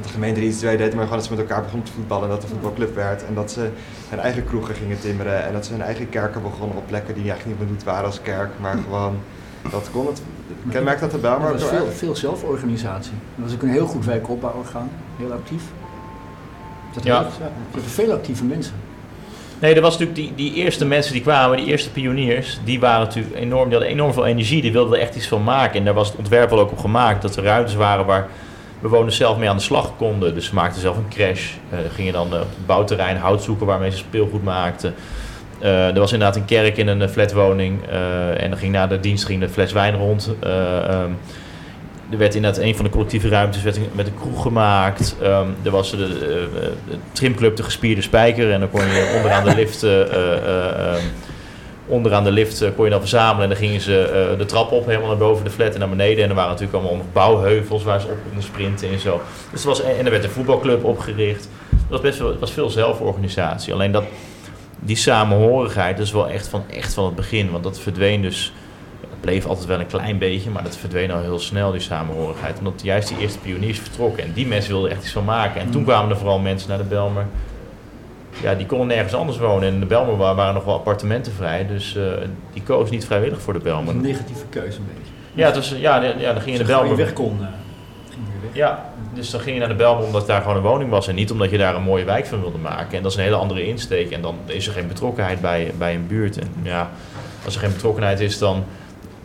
[0.02, 2.24] de gemeente er iets twee deed, maar gewoon dat ze met elkaar begonnen te voetballen
[2.24, 3.24] en dat de voetbalclub werd.
[3.24, 3.68] En dat ze
[4.08, 7.30] hun eigen kroegen gingen timmeren en dat ze hun eigen kerken begonnen op plekken die
[7.30, 9.16] eigenlijk niet bedoeld waren als kerk, maar gewoon
[9.70, 10.22] dat kon het.
[10.70, 13.12] Kenmerkt dat de Bijlmer ook veel, veel zelforganisatie.
[13.34, 15.62] Dat was ook een heel goed wijkopbouworgaan, heel actief.
[16.94, 17.22] Dat ja.
[17.22, 17.36] Heeft,
[17.74, 18.74] ja, veel actieve mensen.
[19.58, 23.06] Nee, er was natuurlijk die, die eerste mensen die kwamen, die eerste pioniers, die waren
[23.06, 25.78] natuurlijk enorm, die hadden enorm veel energie, die wilden er echt iets van maken.
[25.78, 28.28] En daar was het ontwerp wel ook op gemaakt, dat er ruimtes waren waar
[28.80, 30.34] bewoners zelf mee aan de slag konden.
[30.34, 33.66] Dus ze maakten zelf een crash, uh, gingen dan uh, op het bouwterrein hout zoeken
[33.66, 34.94] waarmee ze speelgoed maakten.
[35.62, 37.86] Uh, er was inderdaad een kerk in een flatwoning
[38.36, 40.30] en dan ging na de dienst ging de fles wijn rond.
[40.44, 41.16] Um,
[42.10, 45.16] er werd inderdaad een van de collectieve ruimtes werd met een kroeg gemaakt.
[45.22, 46.72] Um, er was de, de,
[47.12, 49.90] trimclub De Gespierde Spijker en dan kon je onderaan de lift, um,
[51.88, 55.08] onderaan de lift kon je dan verzamelen en dan gingen ze de trap op helemaal
[55.08, 56.24] naar boven de flat en naar beneden.
[56.24, 59.20] En er waren natuurlijk allemaal bouwheuvels waar ze op konden sprinten en zo.
[59.52, 61.48] Dus er was, en er werd een voetbalclub opgericht.
[61.70, 63.72] Het was best wel, het was veel zelforganisatie.
[63.72, 64.04] Alleen dat
[64.80, 67.50] die samenhorigheid, dat is wel echt van, echt van het begin.
[67.50, 68.52] Want dat verdween dus
[69.20, 72.58] bleef altijd wel een klein beetje, maar dat verdween al heel snel, die samenhorigheid.
[72.58, 75.60] Omdat juist die eerste pioniers vertrokken en die mensen wilden echt iets van maken.
[75.60, 75.86] En toen Mm.
[75.86, 77.26] kwamen er vooral mensen naar de Belmer.
[78.42, 79.68] Ja, die konden nergens anders wonen.
[79.68, 82.02] En in de Belmer wa- waren nog wel appartementen vrij, dus eh,
[82.52, 83.94] die koos niet vrijwillig voor de Dat Belmer.
[83.94, 85.12] een negatieve keuze een beetje.
[85.34, 86.96] Ja, het was, ja, ja, ja, dan ging je de Belmer.
[86.96, 87.46] weg kon, eh,
[88.10, 88.50] ging weg.
[88.52, 91.14] Ja, dus dan ging je naar de Belmer omdat daar gewoon een woning was en
[91.14, 92.96] niet omdat je daar een mooie wijk van wilde maken.
[92.96, 95.94] En dat is een hele andere insteek en dan is er geen betrokkenheid bij, bij
[95.94, 96.38] een buurt.
[96.38, 96.90] En ja,
[97.44, 98.64] als er geen betrokkenheid is, dan,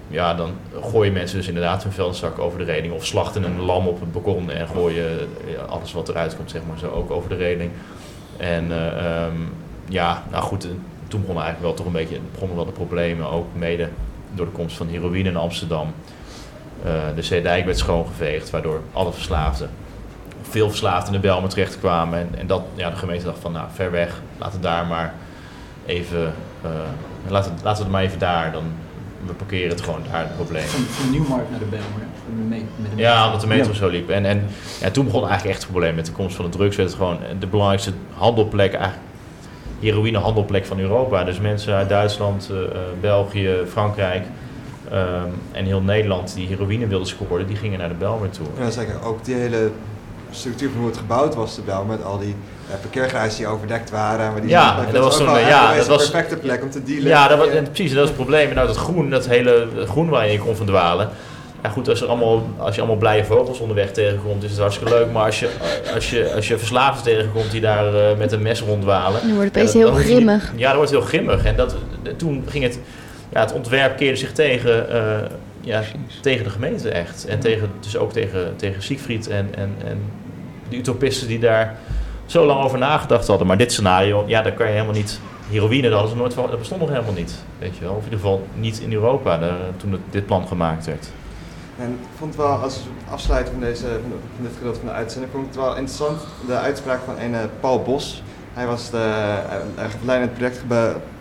[0.08, 0.49] ja, dan
[0.82, 4.12] gooien mensen dus inderdaad hun vuilniszak over de reling of slachten een lam op het
[4.12, 5.10] balkon en gooien
[5.45, 7.71] ja, alles wat eruit komt, zeg maar, zo ook over de reling.
[8.37, 9.35] En eh, ehm,
[9.89, 10.69] ja, nou goed, eh,
[11.07, 13.89] toen begonnen eigenlijk wel toch een beetje begonnen wel de problemen, ook mede
[14.33, 15.93] door de komst van heroïne in Amsterdam.
[16.83, 19.69] Eh, de Zeedijk werd schoongeveegd, waardoor alle verslaafden,
[20.41, 22.19] veel verslaafden in de Belmer terechtkwamen.
[22.19, 25.13] En, en dat, ja, de gemeente dacht van, nou, ver weg, laten we daar maar
[25.85, 26.33] even,
[27.27, 28.63] laten, laten we het maar even daar, dan,
[29.25, 30.63] we parkeren het gewoon daar, het probleem.
[30.63, 32.01] Van, Nieuwmarkt naar de Bijlmer.
[32.47, 32.59] Met
[32.95, 33.25] de Ja, metro.
[33.25, 34.09] omdat de metro zo liep.
[34.09, 34.47] En, en
[34.81, 35.95] ja, toen begon eigenlijk echt het probleem.
[35.95, 39.01] Met de komst van de drugs werd het gewoon de belangrijkste handelplek, eigenlijk
[39.79, 41.23] heroïnehandelplek van Europa.
[41.23, 42.65] Dus mensen uit Duitsland, eh, eh,
[43.01, 44.23] België, Frankrijk
[44.91, 45.07] ehm,
[45.51, 48.45] en heel Nederland die heroïne wilden scoren, die gingen naar de Belmer toe.
[48.69, 49.71] Zeg ik ook die hele
[50.31, 52.36] structuur van hoe het gebouwd was, de Bel, met al die
[52.81, 54.31] parkeergarages die overdekt waren.
[54.31, 56.83] Maar die Ja, dat, dat was eh, ja, dat een was- perfecte plek om te
[56.83, 57.07] dealen.
[57.07, 58.49] Ja, dat was, en precies, dat is het probleem.
[58.49, 61.09] En nou, dat groen, dat hele groen waar je in kon verdwalen.
[61.63, 64.93] Ja, goed, als, er allemaal, als je allemaal blije vogels onderweg tegenkomt, is het hartstikke
[64.93, 65.12] leuk.
[65.12, 65.49] Maar als je,
[65.93, 69.21] als je, als je verslaafden tegenkomt die daar eh, met een mes ronddwalen.
[69.21, 70.54] Dan wordt het opeens Ja, heel dan je grimmig.
[70.56, 71.45] Ja, dat wordt heel grimmig.
[71.45, 71.76] En dat,
[72.17, 72.80] toen ging het,
[73.30, 75.30] ja, het ontwerp keerde zich tegen, eh,
[75.62, 75.82] ja,
[76.21, 77.26] tegen de gemeente echt.
[77.26, 80.02] En tegen, dus ook tegen, tegen Siegfried en, en, en
[80.69, 81.78] de utopisten die daar
[82.26, 83.47] zo lang over nagedacht hadden.
[83.47, 85.19] Maar dit scenario, ja, daar kan je helemaal niet...
[85.49, 87.36] Heroïne, dat, hadden ze nooit van, dat bestond nog helemaal niet.
[87.60, 87.93] Weet je wel.
[87.93, 91.08] Of in ieder geval niet in Europa daar, toen het, dit plan gemaakt werd.
[91.79, 95.45] En ik vond wel, als afsluiting van, deze, van dit gedeelte van de uitzending, vond
[95.45, 98.23] ik het wel interessant de uitspraak van een eh, Paul Bos.
[98.53, 100.53] Hij was de, eh, hij gaf leiding het,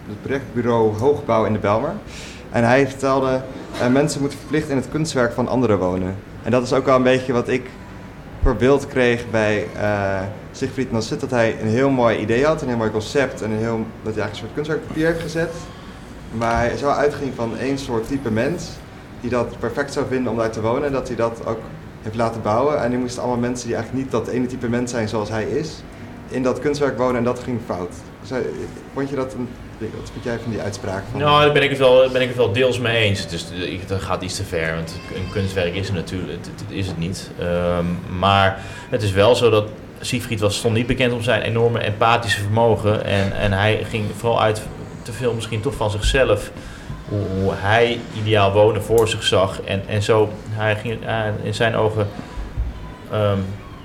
[0.07, 1.93] het projectbureau Hoogbouw in de Belmer.
[2.51, 3.41] En hij vertelde,
[3.81, 6.17] eh, mensen moeten verplicht in het kunstwerk van anderen wonen.
[6.43, 7.71] En dat is ook wel een beetje wat ik
[8.43, 10.21] voor beeld kreeg bij eh
[10.53, 11.21] Siegfried Nassit.
[11.21, 14.15] Dat hij een heel mooi idee had, een heel mooi concept en een heel, dat
[14.15, 15.55] hij eigenlijk een soort kunstwerk papier heeft gezet.
[16.33, 18.71] Maar hij zo uitging van één soort type mens
[19.23, 20.85] die dat perfect zou vinden om daar te wonen.
[20.87, 21.59] En dat hij dat ook
[22.03, 22.83] heeft laten bouwen.
[22.83, 25.45] En die moesten allemaal mensen die eigenlijk niet dat ene type mens zijn zoals hij
[25.45, 25.71] is,
[26.29, 27.95] in dat kunstwerk wonen en dat ging fout.
[28.21, 28.39] Dus, eh,
[28.95, 29.49] vond je dat een.
[29.79, 31.03] Wat vind jij van die uitspraak?
[31.11, 33.27] Van, Nou, daar ben ik het wel, ben ik het wel deels mee eens.
[33.53, 36.87] Ik- dat gaat iets te ver, want een kunstwerk is het natuurlijk het, het is
[36.87, 37.31] het niet.
[37.39, 37.85] Ehm,
[38.19, 39.65] maar het is wel zo dat
[40.01, 43.05] Siegfried was, stond niet bekend om zijn enorme empathische vermogen.
[43.05, 44.63] En, en hij ging vooral uit
[45.03, 46.51] te veel misschien toch van zichzelf.
[47.13, 49.63] Hoe, hij ideaal wonen voor zich zag.
[49.63, 52.09] En, en zo, hij ging eh, in zijn ogen
[53.11, 53.39] ehm,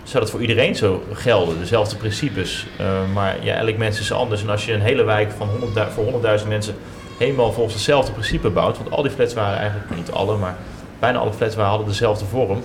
[0.04, 2.68] zou dat voor iedereen zo gelden, dezelfde principes.
[2.78, 4.42] Eh, maar ja, elk mens is anders.
[4.42, 6.76] En als je een hele wijk van 100, voor 100.000 mensen
[7.18, 10.56] helemaal volgens hetzelfde principe bouwt, want al die flats waren eigenlijk, niet alle, maar
[11.00, 12.62] bijna alle flats waren, hadden dezelfde vorm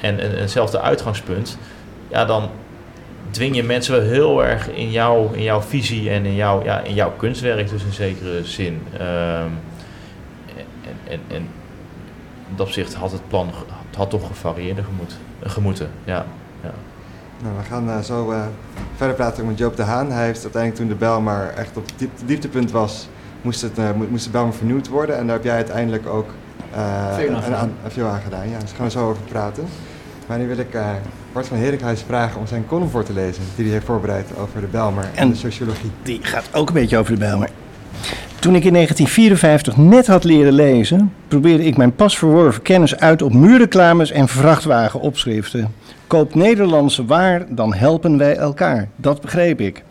[0.00, 1.58] en, en, hetzelfde uitgangspunt,
[2.08, 2.50] ja, dan
[3.30, 6.80] dwing je mensen wel heel erg in, jouw in jouw visie en in, jouw ja,
[6.80, 8.82] in jouw kunstwerk, dus in zekere zin.
[8.98, 9.48] Ehm,
[11.08, 11.36] en, en,
[12.48, 13.46] in dat opzicht had het plan
[13.86, 15.88] het had toch gevarieerde gemoed, gemoeten.
[16.04, 16.26] Ja,
[16.62, 16.70] ja.
[17.42, 18.40] Nou, we gaan eh, zo eh,
[18.96, 20.12] verder praten met Joop de Haan.
[20.12, 23.08] Hij heeft uiteindelijk toen de bel maar echt op het diep- dieptepunt was,
[23.42, 25.16] moest, het, eh, mo- moest de bel maar vernieuwd worden.
[25.18, 26.28] En daar heb jij uiteindelijk ook
[26.74, 27.72] eh, Veel aan een- gedaan.
[27.86, 28.48] veel aan gedaan.
[28.48, 29.64] Ja, dus daar gaan we zo over praten.
[30.26, 30.90] Maar nu wil ik eh,
[31.32, 34.60] Bart van Herikhuis vragen om zijn column voor te lezen, die hij heeft voorbereid over
[34.60, 35.90] de Belmer en, En- de sociologie.
[36.02, 37.48] Die gaat ook een beetje over de Bijlmer.
[38.46, 43.22] Toen ik in 1954 net had leren lezen, probeerde ik mijn pas verworven kennis uit
[43.22, 45.72] op muurreclames en vrachtwagenopschriften.
[46.06, 48.88] Koop Nederlandse waar, dan helpen wij elkaar.
[48.96, 49.84] Dat begreep ik.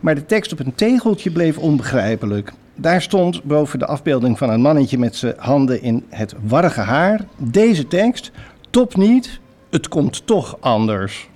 [0.00, 2.52] Maar de tekst op een tegeltje bleef onbegrijpelijk.
[2.74, 7.20] Daar stond boven de afbeelding van een mannetje met zijn handen in het warrige haar
[7.36, 8.30] deze tekst:
[8.70, 9.40] Top niet,
[9.70, 11.28] het komt toch anders.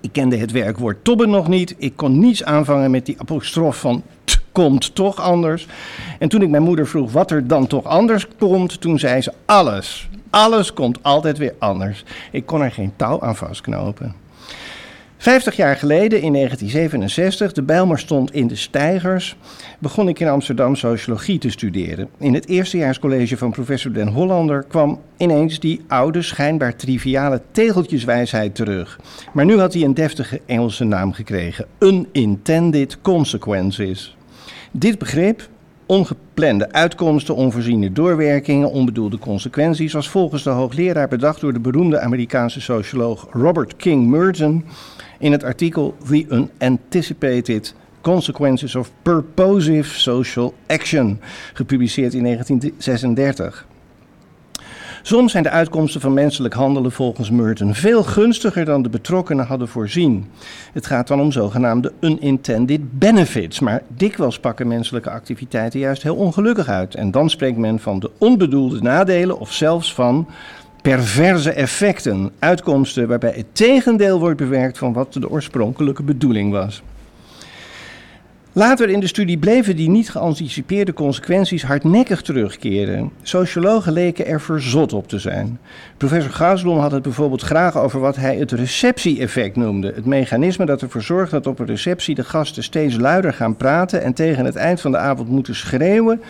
[0.00, 1.74] Ik kende het werkwoord tobben nog niet.
[1.78, 4.02] Ik kon niets aanvangen met die apostrof van
[4.56, 5.66] komt toch anders.
[6.18, 9.32] En toen ik mijn moeder vroeg wat er dan toch anders komt, toen zei ze
[9.44, 10.08] alles.
[10.30, 12.04] Alles komt altijd weer anders.
[12.32, 14.14] Ik kon er geen touw aan vastknopen.
[15.16, 19.36] Vijftig jaar geleden, in 1967, de Bijlmer stond in de stijgers,
[19.78, 22.08] begon ik in Amsterdam sociologie te studeren.
[22.18, 29.00] In het eerstejaarscollege van professor Den Hollander kwam ineens die oude, schijnbaar triviale tegeltjeswijsheid terug.
[29.32, 34.15] Maar nu had hij een deftige Engelse naam gekregen: unintended consequences.
[34.72, 35.48] Dit begrip,
[35.86, 42.60] ongeplande uitkomsten, onvoorziene doorwerkingen, onbedoelde consequenties, was volgens de hoogleraar bedacht door de beroemde Amerikaanse
[42.60, 44.64] socioloog Robert King Merton
[45.18, 51.20] in het artikel The Unanticipated Consequences of Purposive Social Action,
[51.52, 53.66] gepubliceerd in 1936.
[55.06, 59.68] Soms zijn de uitkomsten van menselijk handelen volgens Merton veel gunstiger dan de betrokkenen hadden
[59.68, 60.30] voorzien.
[60.72, 66.68] Het gaat dan om zogenaamde unintended benefits, maar dikwijls pakken menselijke activiteiten juist heel ongelukkig
[66.68, 66.94] uit.
[66.94, 70.26] En dan spreekt men van de onbedoelde nadelen of zelfs van
[70.82, 76.82] perverse effecten, uitkomsten waarbij het tegendeel wordt bewerkt van wat de oorspronkelijke bedoeling was.
[78.58, 83.10] Later in de studie bleven die niet geanticipeerde consequenties hardnekkig terugkeren.
[83.22, 85.58] Sociologen leken er verzot op te zijn.
[85.96, 89.92] Professor Gauslom had het bijvoorbeeld graag over wat hij het receptie-effect noemde.
[89.94, 94.02] Het mechanisme dat ervoor zorgt dat op een receptie de gasten steeds luider gaan praten
[94.02, 96.20] en tegen het eind van de avond moeten schreeuwen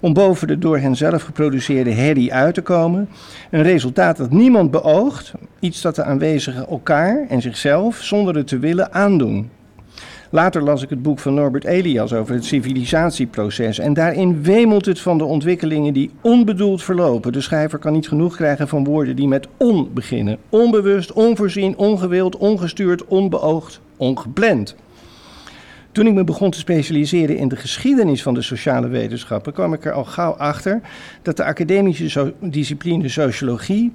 [0.00, 3.08] om boven de door hen zelf geproduceerde herrie uit te komen.
[3.50, 8.58] Een resultaat dat niemand beoogt, iets dat de aanwezigen elkaar en zichzelf zonder het te
[8.58, 9.50] willen aandoen.
[10.34, 13.78] Later las ik het boek van Norbert Elias over het civilisatieproces.
[13.78, 17.32] En daarin wemelt het van de ontwikkelingen die onbedoeld verlopen.
[17.32, 20.38] De schrijver kan niet genoeg krijgen van woorden die met on beginnen.
[20.48, 24.76] Onbewust, onvoorzien, ongewild, ongestuurd, onbeoogd, ongepland.
[25.92, 29.84] Toen ik me begon te specialiseren in de geschiedenis van de sociale wetenschappen, kwam ik
[29.84, 30.80] er al gauw achter
[31.22, 33.92] dat de academische discipline sociologie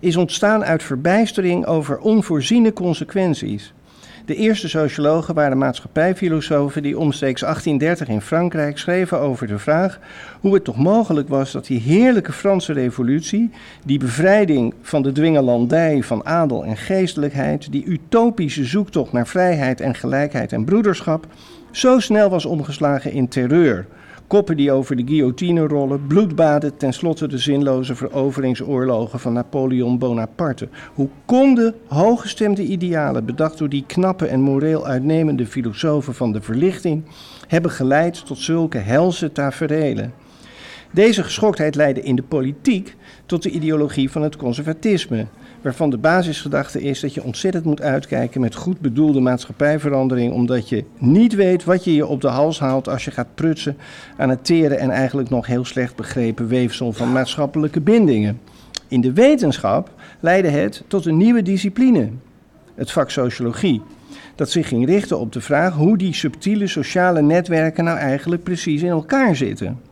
[0.00, 3.72] is ontstaan uit verbijstering over onvoorziene consequenties.
[4.24, 9.98] De eerste sociologen waren maatschappijfilosofen die omstreeks 1830 in Frankrijk schreven over de vraag
[10.40, 13.50] hoe het toch mogelijk was dat die heerlijke Franse revolutie,
[13.84, 19.94] die bevrijding van de dwingelandij van adel en geestelijkheid, die utopische zoektocht naar vrijheid en
[19.94, 21.26] gelijkheid en broederschap,
[21.70, 23.86] zo snel was omgeslagen in terreur
[24.30, 30.68] Koppen die over de guillotine rollen, bloedbaden, tenslotte de zinloze veroveringsoorlogen van Napoleon Bonaparte.
[30.94, 37.04] Hoe konden hooggestemde idealen, bedacht door die knappe en moreel uitnemende filosofen van de verlichting,
[37.46, 40.12] hebben geleid tot zulke helse taferelen?
[40.92, 45.26] Deze geschoktheid leidde in de politiek tot de ideologie van het conservatisme,
[45.62, 50.84] waarvan de basisgedachte is dat je ontzettend moet uitkijken met goed bedoelde maatschappijverandering, omdat je
[50.98, 53.76] niet weet wat je je op de hals haalt als je gaat prutsen
[54.16, 58.40] aan het tere en eigenlijk nog heel slecht begrepen weefsel van maatschappelijke bindingen.
[58.88, 62.08] In de wetenschap leidde het tot een nieuwe discipline,
[62.74, 63.82] het vak sociologie,
[64.34, 68.82] dat zich ging richten op de vraag hoe die subtiele sociale netwerken nou eigenlijk precies
[68.82, 69.89] in elkaar zitten.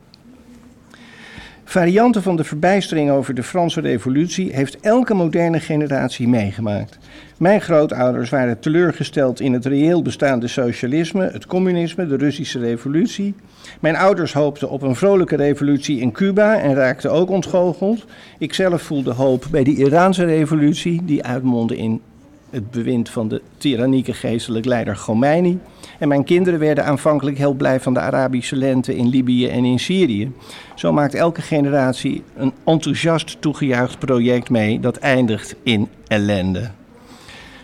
[1.69, 6.97] Varianten van de verbijstering over de Franse Revolutie heeft elke moderne generatie meegemaakt.
[7.37, 13.33] Mijn grootouders waren teleurgesteld in het reëel bestaande socialisme, het communisme, de Russische Revolutie.
[13.79, 18.05] Mijn ouders hoopten op een vrolijke revolutie in Cuba en raakten ook ontgoocheld.
[18.37, 22.01] Ik zelf voelde hoop bij de Iraanse Revolutie, die uitmondde in
[22.49, 25.59] het bewind van de tyrannieke geestelijk leider Khomeini.
[25.99, 29.79] En mijn kinderen werden aanvankelijk heel blij van de Arabische lente in Libië en in
[29.79, 30.31] Syrië.
[30.75, 36.69] Zo maakt elke generatie een enthousiast toegejuicht project mee dat eindigt in ellende.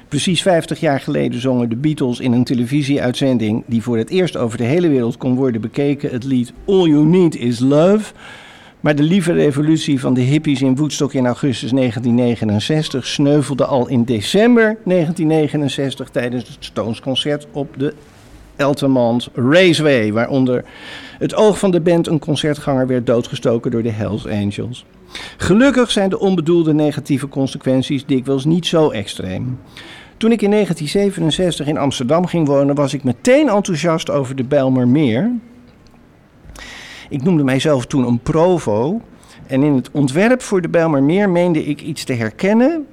[0.07, 4.57] Precies 50 jaar geleden zongen de Beatles in een televisieuitzending die voor het eerst over
[4.57, 8.13] de hele wereld kon worden bekeken het lied All You Need Is Love.
[8.79, 14.03] Maar de lieve revolutie van de hippies in Woodstock in augustus 1969 sneuvelde al in
[14.03, 17.93] december 1969 tijdens het Stones concert op de
[18.55, 20.65] Eltermans Raceway, waaronder
[21.17, 24.85] het oog van de band een concertganger werd doodgestoken door de Hells Angels.
[25.37, 29.59] Gelukkig zijn de onbedoelde negatieve consequenties dikwijls niet zo extreem.
[30.17, 35.31] Toen ik in 1967 in Amsterdam ging wonen, was ik meteen enthousiast over de Bijlmermeer.
[37.09, 39.01] Ik noemde mijzelf toen een provo.
[39.47, 42.85] En in het ontwerp voor de Bijlmermeer meende ik iets te herkennen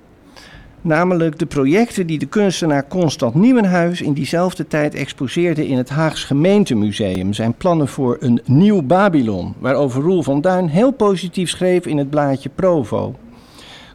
[0.85, 6.24] Namelijk de projecten die de kunstenaar Constant Nieuwenhuis in diezelfde tijd exposeerde in het Haags
[6.24, 7.33] Gemeentemuseum.
[7.33, 12.11] Zijn plannen voor een nieuw Babylon, waarover Roel van Duin heel positief schreef in het
[12.11, 13.14] blaadje Provo.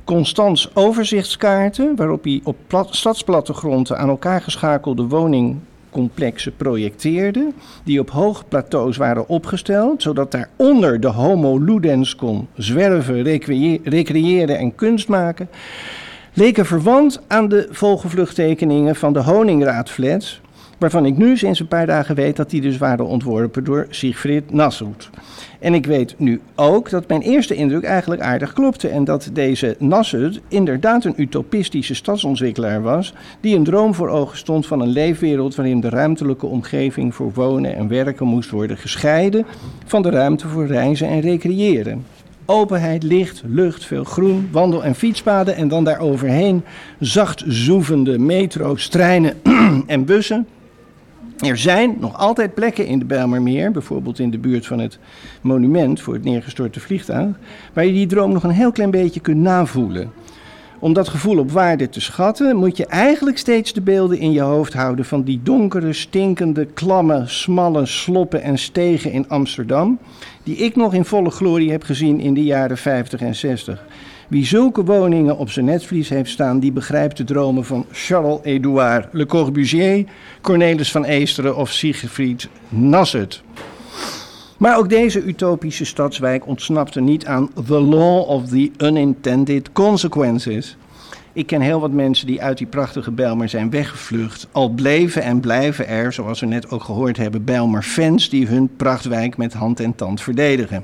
[0.03, 2.57] Constants overzichtskaarten, waarop hij op
[2.89, 7.51] stadsplattegronden aan elkaar geschakelde woningcomplexen projecteerde,
[7.83, 13.23] die op hoge plateaus waren opgesteld, zodat daaronder de homo ludens kon zwerven,
[13.83, 15.49] recreëren en kunst maken
[16.37, 20.41] leken verwant aan de volgevluchttekeningen van de Honingraadflats,
[20.77, 24.53] Waarvan ik nu sinds een paar dagen weet dat die dus waren ontworpen door Siegfried
[24.53, 25.09] Nassoud.
[25.59, 28.87] En ik weet nu ook dat mijn eerste indruk eigenlijk aardig klopte.
[28.87, 33.13] En dat deze Nassoud inderdaad een utopistische stadsontwikkelaar was.
[33.41, 37.75] Die een droom voor ogen stond van een leefwereld waarin de ruimtelijke omgeving voor wonen
[37.75, 39.45] en werken moest worden gescheiden
[39.85, 42.05] van de ruimte voor reizen en recreëren.
[42.49, 46.63] Openheid, licht, lucht, veel groen, wandel- en fietspaden en dan daaroverheen
[46.99, 49.33] zacht zoevende metro's, treinen
[49.87, 50.47] en bussen.
[51.37, 54.99] Er zijn nog altijd plekken in de Bijlmermeer, bijvoorbeeld in de buurt van het
[55.41, 57.35] monument voor het neergestorte vliegtuig,
[57.73, 60.11] waar je die droom nog een heel klein beetje kunt navoelen.
[60.79, 64.41] Om dat gevoel op waarde te schatten, moet je eigenlijk steeds de beelden in je
[64.41, 69.99] hoofd houden van die donkere, stinkende, klamme, smalle sloppen en stegen in Amsterdam,
[70.43, 73.85] die ik nog in volle glorie heb gezien in de jaren 50 en 60.
[74.27, 79.25] Wie zulke woningen op zijn netvlies heeft staan, die begrijpt de dromen van Charles-Édouard Le
[79.25, 80.05] Corbusier,
[80.41, 83.41] Cornelis van Eesteren of Siegfried Nasset.
[84.57, 90.77] Maar ook deze utopische stadswijk ontsnapte niet aan the law of the unintended consequences.
[91.33, 94.47] Ik ken heel wat mensen die uit die prachtige Bijlmer zijn weggevlucht.
[94.51, 99.37] Al bleven en blijven er, zoals we net ook gehoord hebben, Bijlmer-fans die hun prachtwijk
[99.37, 100.83] met hand en tand verdedigen.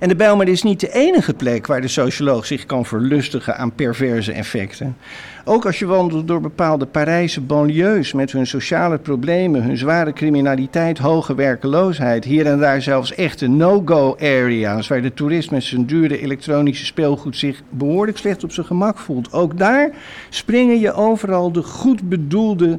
[0.00, 3.74] En de Bijlmer is niet de enige plek waar de socioloog zich kan verlustigen aan
[3.74, 4.96] perverse effecten.
[5.44, 10.98] Ook als je wandelt door bepaalde Parijse banlieues met hun sociale problemen, hun zware criminaliteit,
[10.98, 16.20] hoge werkeloosheid, hier en daar zelfs echte no-go areas waar de toerist met zijn dure
[16.20, 19.32] elektronische speelgoed zich behoorlijk slecht op zijn gemak voelt.
[19.32, 19.90] Ook daar
[20.28, 22.78] springen je overal de goed bedoelde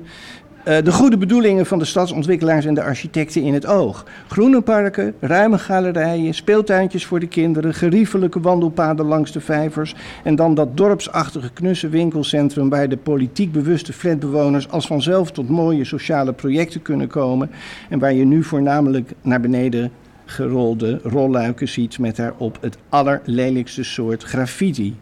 [0.68, 4.05] uh, de goede bedoelingen van de stadsontwikkelaars en de architecten in het oog.
[4.28, 10.53] Groene parken, ruime galerijen, speeltuintjes voor de kinderen, geriefelijke wandelpaden langs de vijvers en dan
[10.53, 16.82] dat dorpsachtige knusse winkelcentrum waar de politiek bewuste flatbewoners als vanzelf tot mooie sociale projecten
[16.82, 17.49] kunnen komen
[17.89, 19.91] en waar je nu voornamelijk naar beneden
[20.26, 24.95] gerolde rolluiken ziet met daarop het allerlelijkste soort graffiti.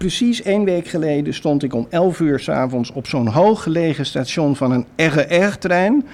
[0.00, 4.72] Precies één week geleden stond ik om 11 uur s'avonds op zo'n hooggelegen station van
[4.72, 6.06] een RER-trein.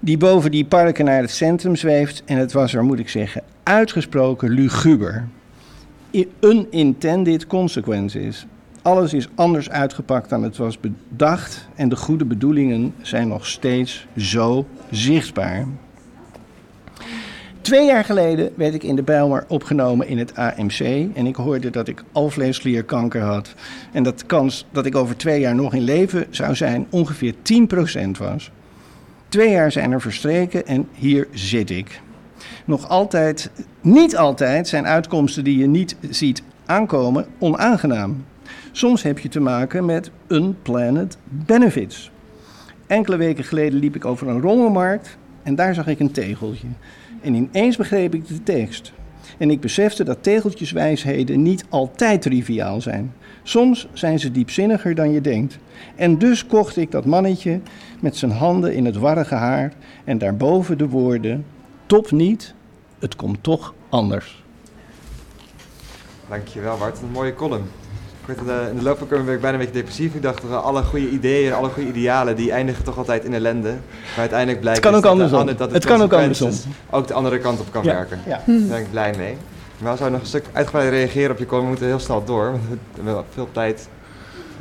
[0.00, 2.22] Die boven die parken naar het centrum zweeft.
[2.24, 5.28] En het was er, moet ik zeggen, uitgesproken luguber.
[6.40, 8.46] Unintended consequences.
[8.82, 11.68] Alles is anders uitgepakt dan het was bedacht.
[11.74, 15.66] En de goede bedoelingen zijn nog steeds zo zichtbaar.
[17.70, 20.80] Twee jaar geleden werd ik in de Bijlmer opgenomen in het AMC.
[21.14, 23.54] En ik hoorde dat ik alvleesklierkanker had.
[23.92, 27.34] En dat de kans dat ik over twee jaar nog in leven zou zijn ongeveer
[27.34, 28.50] 10% was.
[29.28, 32.00] Twee jaar zijn er verstreken en hier zit ik.
[32.64, 33.50] Nog altijd,
[33.80, 38.24] niet altijd zijn uitkomsten die je niet ziet aankomen onaangenaam.
[38.72, 42.10] Soms heb je te maken met unplanned benefits.
[42.86, 46.68] Enkele weken geleden liep ik over een rommelmarkt en daar zag ik een tegeltje.
[47.20, 48.92] En ineens begreep ik de tekst.
[49.38, 53.14] En ik besefte dat tegeltjeswijsheden niet altijd triviaal zijn.
[53.42, 55.58] Soms zijn ze diepzinniger dan je denkt.
[55.96, 57.60] En dus kocht ik dat mannetje
[58.00, 59.72] met zijn handen in het warrige haar
[60.04, 61.44] en daarboven de woorden:
[61.86, 62.54] Top niet,
[62.98, 64.44] het komt toch anders.
[66.28, 67.64] Dankjewel Bart, een mooie column
[68.38, 70.14] in de, in de loop van ben ik bijna een beetje depressief.
[70.14, 73.68] Ik dacht, dat alle goede ideeën, alle goede idealen, die eindigen toch altijd in ellende.
[73.68, 75.46] Maar uiteindelijk blijkt het kan ook dat, andersom.
[75.46, 76.50] De, dat het kan ook andersom.
[76.90, 78.20] ook de andere kant op kan werken.
[78.26, 78.42] Ja.
[78.46, 79.36] Daar ben ik blij mee.
[79.78, 81.62] Maar we zouden nog een stuk uitgebreid reageren op je komen.
[81.62, 83.88] We moeten heel snel door, want we hebben veel tijd.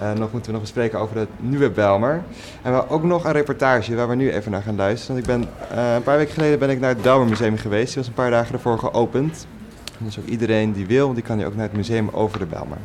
[0.01, 2.21] Uh, nog moeten we nog bespreken over de nieuwe Belmer.
[2.61, 5.15] En we ook nog een reportage waar we nu even naar gaan luisteren.
[5.15, 7.87] Want ik ben, uh, een paar weken geleden ben ik naar het Belmer Museum geweest.
[7.87, 9.45] Die was een paar dagen ervoor geopend.
[9.97, 12.77] Dus ook iedereen die wil, die kan nu ook naar het museum over de Belmer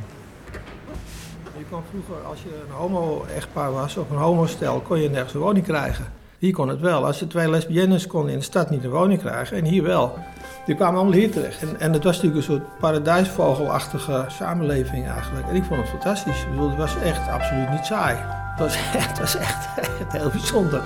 [1.91, 6.13] vroeger, als je een homo-echtpaar was of een homostel, kon je nergens een woning krijgen.
[6.39, 7.07] Hier kon het wel.
[7.07, 10.19] Als je twee lesbiennes kon in de stad niet een woning krijgen, en hier wel.
[10.67, 11.63] Die kwamen allemaal hier terecht.
[11.63, 15.49] En, en het was natuurlijk een soort paradijsvogelachtige samenleving eigenlijk.
[15.49, 16.43] En ik vond het fantastisch.
[16.43, 18.17] Ik bedoel, het was echt absoluut niet saai.
[18.17, 19.69] Het was echt, het was echt
[20.19, 20.83] heel bijzonder.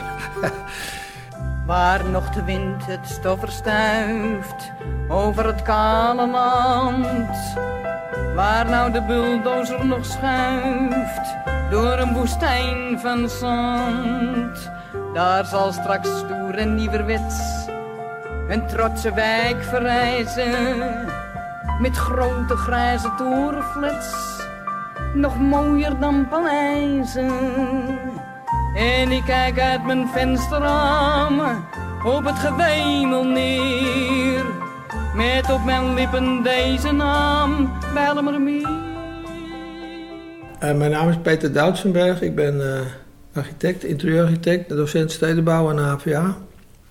[1.69, 4.73] Waar nog de wind het stof verstuift
[5.09, 7.57] over het kale land
[8.35, 11.37] Waar nou de bulldozer nog schuift
[11.71, 14.71] door een woestijn van zand.
[15.15, 17.67] Daar zal straks stoer en nieuwerwets
[18.49, 21.07] een trotse wijk verrijzen.
[21.81, 24.41] Met grote grijze torenflats,
[25.15, 27.31] nog mooier dan paleizen.
[28.79, 31.41] En ik kijk uit mijn vensterraam
[32.05, 34.45] op het gewemel neer
[35.15, 38.69] met op mijn lippen deze naam, Bijlmermeer.
[40.63, 42.23] Uh, mijn naam is Peter Doutsenberg.
[42.23, 42.81] Ik ben uh,
[43.33, 46.37] architect, interieurarchitect, docent stedenbouw aan de HVA.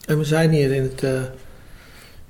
[0.06, 1.12] En we zijn hier in, het, uh,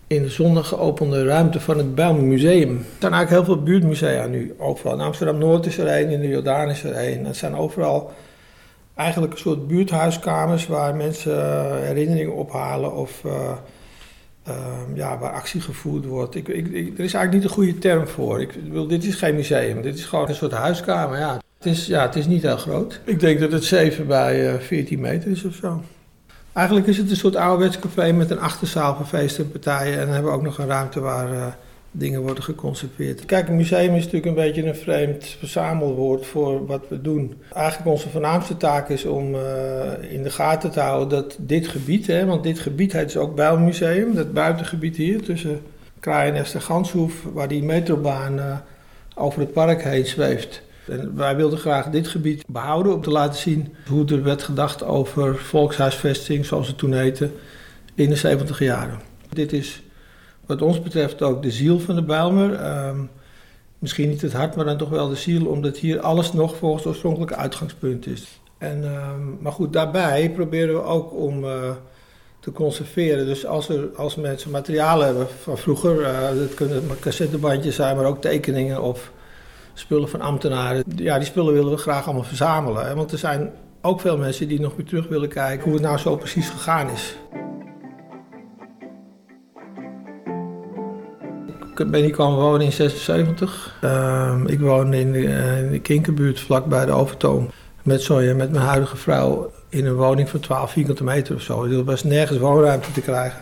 [0.07, 2.77] in de zondag geopende ruimte van het Bijlmer Museum.
[2.77, 4.93] Er zijn eigenlijk heel veel buurtmusea nu, overal.
[4.93, 7.25] In Amsterdam-Noord is er één, in de Jordaan is er één.
[7.25, 8.11] Het zijn overal
[8.97, 13.23] eigenlijk een soort buurthuiskamers waar mensen uh, herinneringen ophalen of...
[13.25, 13.51] Uh,
[14.93, 16.35] ja, waar actie gevoerd wordt.
[16.35, 18.41] Ik, ik, er is eigenlijk niet een goede term voor.
[18.41, 21.19] Ik wil, dit is geen museum, dit is gewoon een soort huiskamer.
[21.19, 21.41] Ja.
[21.57, 22.99] Het, is, ja, het is niet heel groot.
[23.03, 25.83] Ik denk dat het 7 bij uh, 14 meter is of zo.
[26.53, 29.93] Eigenlijk is het een soort ouderwets café met een achterzaal voor feesten en partijen.
[29.93, 31.57] En dan hebben we ook nog een ruimte waar
[31.97, 33.25] dingen worden geconserveerd.
[33.25, 37.33] Kijk, een museum is natuurlijk een beetje een vreemd verzamelwoord voor wat we doen.
[37.53, 39.41] Eigenlijk onze voornaamste taak is om uh,
[40.09, 43.35] in de gaten te houden dat dit gebied, hè, want dit gebied heet dus ook
[43.35, 45.61] Bijlmuseum, dat buitengebied hier tussen
[45.99, 48.57] Kraaienest en Ganshoef, waar die metrobaan uh,
[49.15, 50.61] over het park heen zweeft.
[50.87, 54.83] En wij wilden graag dit gebied behouden om te laten zien hoe er werd gedacht
[54.83, 57.29] over volkshuisvesting, zoals het toen heette,
[57.95, 58.99] in de 70 jaren.
[59.29, 59.81] Dit is
[60.47, 62.77] wat ons betreft ook de ziel van de Bijlmer.
[62.87, 63.09] Um,
[63.79, 66.83] misschien niet het hart, maar dan toch wel de ziel, omdat hier alles nog volgens
[66.83, 68.39] het oorspronkelijke uitgangspunt is.
[68.57, 71.51] En, um, maar goed, daarbij proberen we ook om uh,
[72.39, 73.25] te conserveren.
[73.25, 78.05] Dus als, er, als mensen materiaal hebben van vroeger, uh, dat kunnen cassettebandjes zijn, maar
[78.05, 79.11] ook tekeningen of
[79.73, 80.83] spullen van ambtenaren.
[80.95, 82.85] Ja, die spullen willen we graag allemaal verzamelen.
[82.85, 82.95] Hè?
[82.95, 85.97] Want er zijn ook veel mensen die nog weer terug willen kijken hoe het nou
[85.97, 87.15] zo precies gegaan is.
[91.79, 93.75] Ik ben hier komen wonen in 76.
[93.83, 97.49] Uh, ik woon in de, uh, in de Kinkerbuurt, vlakbij de Overtoom.
[97.83, 101.63] Met, sorry, met mijn huidige vrouw in een woning van 12 vierkante meter of zo.
[101.63, 103.41] Er was nergens woonruimte te krijgen.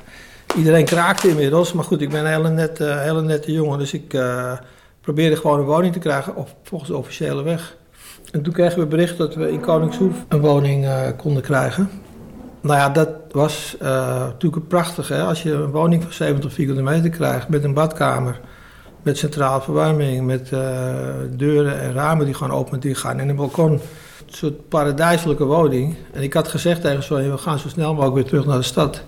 [0.57, 3.79] Iedereen kraakte inmiddels, maar goed, ik ben een hele nette, hele nette jongen.
[3.79, 4.51] Dus ik uh,
[5.01, 7.75] probeerde gewoon een woning te krijgen op, volgens de officiële weg.
[8.31, 11.89] En toen kregen we bericht dat we in Koningshoef een woning konden krijgen.
[12.65, 13.87] Nou ja, dat was uh,
[14.19, 15.07] natuurlijk prachtig.
[15.07, 15.23] Hè?
[15.23, 18.39] Als je een woning van 70 vierkante meter krijgt met een badkamer,
[19.01, 20.59] met centrale verwarming, met uh,
[21.31, 23.71] deuren en ramen die gewoon open en dicht gaan en een balkon.
[23.71, 23.79] Een
[24.25, 25.95] soort paradijselijke woning.
[26.13, 28.63] En ik had gezegd tegen zo, we gaan zo snel mogelijk weer terug naar de
[28.63, 29.03] stad.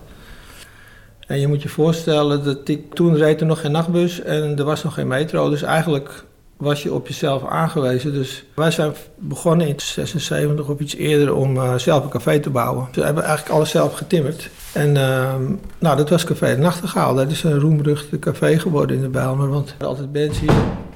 [1.28, 4.64] En je moet je voorstellen dat ik, toen reed er nog geen nachtbus en er
[4.64, 5.49] was nog geen metro.
[5.49, 6.24] Dus eigenlijk
[6.58, 8.14] was je op jezelf aangewezen.
[8.14, 12.49] Dus wij zijn begonnen in 76 of iets eerder om uh, zelf een café te
[12.49, 12.88] bouwen.
[12.91, 14.49] We hebben eigenlijk alles zelf getimmerd.
[14.74, 15.34] En uh,
[15.80, 17.16] nou, dat was Café de Nachtegaal.
[17.16, 19.49] Dat is een roemruchte café geworden in de Bijlmer.
[19.49, 20.53] Want er altijd bands hier,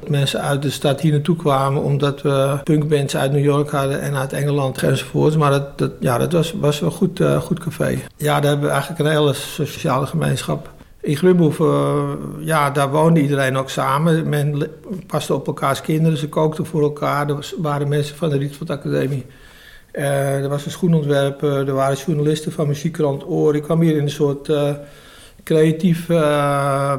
[0.07, 1.81] mensen uit de stad hier naartoe kwamen...
[1.81, 5.37] omdat we punkbands uit New York hadden en uit Engeland enzovoorts.
[5.37, 7.97] Maar dat, dat, ja, dat was, was een goed, uh, goed café.
[8.17, 10.69] Ja, daar hebben we eigenlijk een hele sociale gemeenschap.
[11.01, 14.29] In Glumhoeven, uh, ja, daar woonde iedereen ook samen.
[14.29, 14.67] Men
[15.07, 17.29] paste op elkaars kinderen, ze kookten voor elkaar.
[17.29, 19.25] Er waren mensen van de Rietveld Academie.
[19.93, 23.55] Uh, er was een schoenontwerper, er waren journalisten van muziekkrant Oor.
[23.55, 24.71] Ik kwam hier in een soort uh,
[25.43, 26.07] creatief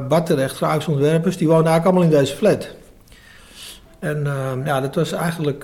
[0.07, 1.37] bad terecht, ontwerpers.
[1.37, 2.69] Die woonden eigenlijk allemaal in deze flat.
[3.99, 4.23] En
[4.65, 5.63] ja, dat was eigenlijk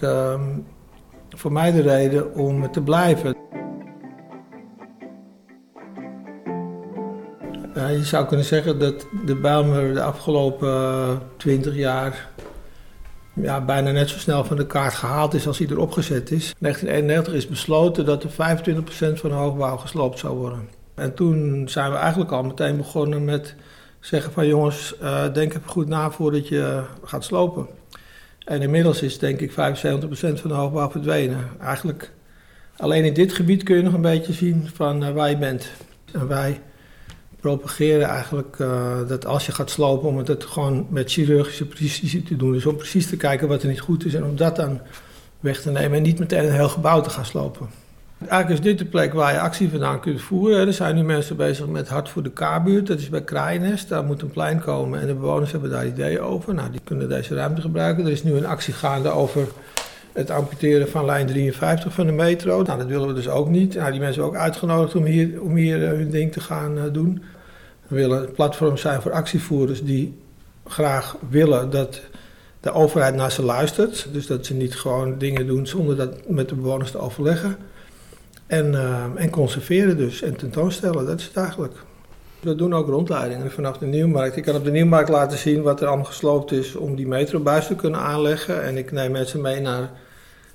[1.29, 3.35] voor mij de reden om te blijven.
[7.77, 12.29] Uh, je zou kunnen zeggen dat de Bijlmer de afgelopen twintig jaar
[13.33, 16.49] ja, bijna net zo snel van de kaart gehaald is als hij erop gezet is.
[16.49, 18.33] In 1991 is besloten dat er 25%
[19.19, 20.69] van de hoogbouw gesloopt zou worden.
[20.95, 23.55] En toen zijn we eigenlijk al meteen begonnen met
[23.99, 27.67] zeggen van jongens, uh, denk even goed na voordat je gaat slopen.
[28.45, 29.55] En inmiddels is denk ik 75%
[30.39, 31.47] van de hoogbouw verdwenen.
[31.59, 32.11] Eigenlijk
[32.77, 35.71] alleen in dit gebied kun je nog een beetje zien van uh, waar je bent.
[36.11, 36.61] En wij
[37.39, 42.35] propageren eigenlijk uh, dat als je gaat slopen, om het gewoon met chirurgische precisie te
[42.35, 42.51] doen.
[42.51, 44.79] Dus om precies te kijken wat er niet goed is en om dat dan
[45.39, 47.69] weg te nemen en niet meteen een heel gebouw te gaan slopen.
[48.27, 50.67] Eigenlijk is dit de plek waar je actie vandaan kunt voeren.
[50.67, 52.87] Er zijn nu mensen bezig met Hart voor de K-buurt.
[52.87, 53.89] Dat is bij Kraaienest.
[53.89, 56.53] Daar moet een plein komen en de bewoners hebben daar ideeën over.
[56.53, 58.05] Nou, die kunnen deze ruimte gebruiken.
[58.05, 59.47] Er is nu een actie gaande over
[60.19, 62.61] het amputeren van lijn 53 van de metro.
[62.61, 63.75] Nou, dat willen we dus ook niet.
[63.75, 66.83] Nou, die mensen ook uitgenodigd om hier, om hier uh, hun ding te gaan uh,
[66.91, 67.23] doen.
[67.87, 70.17] We willen een platform zijn voor actievoerders die
[70.65, 72.01] graag willen dat
[72.59, 74.07] de overheid naar ze luistert.
[74.11, 77.57] Dus dat ze niet gewoon dingen doen zonder dat met de bewoners te overleggen.
[78.47, 81.73] En, uh, en conserveren dus en tentoonstellen, dat is het eigenlijk.
[82.39, 84.35] We doen ook rondleidingen vanaf de Nieuwmarkt.
[84.35, 87.67] Ik kan op de Nieuwmarkt laten zien wat er allemaal gesloopt is om die metrobuis
[87.67, 88.63] te kunnen aanleggen.
[88.63, 89.91] En ik neem mensen mee naar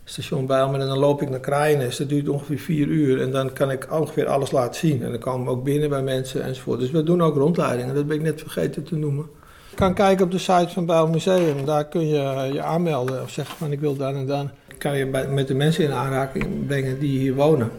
[0.05, 1.99] station Bijlmer en dan loop ik naar Kraaienest.
[1.99, 5.03] Dat duurt ongeveer vier uur en dan kan ik ongeveer alles laten zien.
[5.03, 6.81] En dan komen we ook binnen bij mensen enzovoort.
[6.81, 9.27] Dus we doen ook rondleidingen, dat ben ik net vergeten te noemen.
[9.71, 13.31] Je kan kijken op de site van Bijl Museum, daar kun je je aanmelden of
[13.31, 14.51] zeggen van ik wil dan en dan.
[14.79, 17.71] kan je met de mensen in aanraking brengen die hier wonen.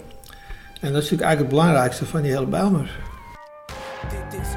[0.81, 2.99] En dat is natuurlijk eigenlijk het belangrijkste van die hele Bijlmer.
[4.09, 4.47] Dit is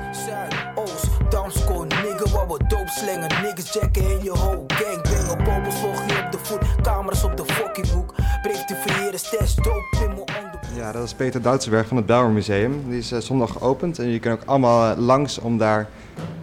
[2.03, 3.29] nigga, waar we dope slengen.
[3.43, 5.45] Niggas in je whole gang.
[5.45, 6.85] Bobels, volg je op de voet,
[10.77, 12.83] Ja, dat is Peter Duitsenberg van het Bijlmer Museum.
[12.89, 15.89] Die is eh, zondag geopend en je kan ook allemaal eh, langs om daar...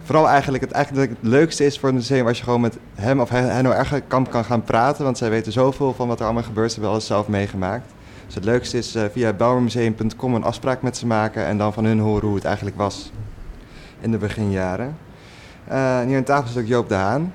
[0.02, 3.20] Vooral eigenlijk het, eigenlijk het leukste is voor het museum als je gewoon met hem
[3.20, 5.04] of Henno Ergenkamp kan gaan praten.
[5.04, 6.68] Want zij weten zoveel van wat er allemaal gebeurt.
[6.68, 7.92] Ze hebben alles zelf meegemaakt.
[8.26, 11.84] Dus het leukste is eh, via bijlmermuseum.com een afspraak met ze maken en dan van
[11.84, 13.12] hun horen hoe het eigenlijk was
[14.00, 14.96] in de beginjaren.
[15.64, 17.32] En hier aan tafel zit ook Joop de Haan.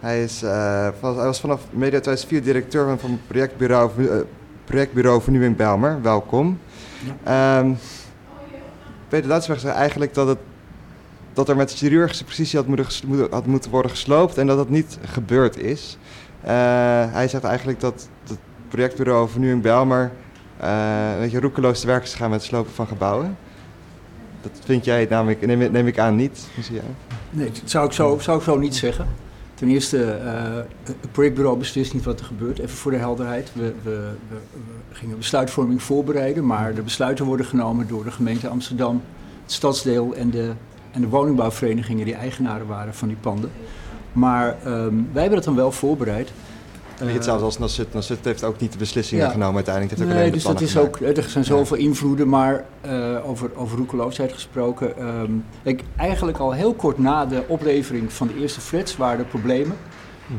[0.00, 3.90] Hij, is, hij was vanaf medio 2004 directeur van, van projectbureau,
[4.64, 6.02] projectbureau Vernieuwing Bijlmer.
[6.02, 6.58] Welkom.
[7.22, 7.72] Ehm,
[9.08, 10.38] Peter Duitsberg zei eigenlijk dat, het,
[11.32, 14.98] dat er met chirurgische precisie had moeten, had moeten worden gesloopt en dat dat niet
[15.04, 15.98] gebeurd is.
[16.40, 16.50] Eh,
[17.12, 18.38] hij zegt eigenlijk dat het
[18.68, 20.10] projectbureau Vernieuwing Bijlmer
[20.56, 23.36] eh, een beetje roekeloos te werk is gegaan met het slopen van gebouwen.
[24.42, 26.46] Dat vind jij namelijk, neem, ik- neem ik aan, niet.
[26.70, 26.80] Ja.
[27.30, 29.06] Nee, dat zou ik zo, zou ik zo niet zeggen.
[29.54, 32.58] Ten eerste, eh, het projectbureau beslist niet wat er gebeurt.
[32.58, 33.50] Even voor de helderheid.
[33.54, 34.36] We, we, we,
[34.88, 39.02] we gingen besluitvorming voorbereiden, maar de besluiten worden genomen door de gemeente Amsterdam,
[39.42, 40.52] het stadsdeel en de,
[40.92, 43.50] en de woningbouwverenigingen die eigenaren waren van die panden.
[44.12, 46.32] Maar ehm, wij hebben dat dan wel voorbereid.
[46.98, 47.94] Je het zelfs als Nasut.
[47.94, 49.30] Nasut heeft ook niet de beslissingen Ja.
[49.30, 49.90] genomen uiteindelijk.
[49.98, 53.28] Het heeft ook Nee, dus de dat is ook, er zijn zoveel invloeden, maar eh,
[53.28, 54.98] over, over roekeloosheid gesproken.
[54.98, 55.30] ehm,
[55.62, 59.76] ik, eigenlijk al heel kort na de oplevering van de eerste flats waren er problemen.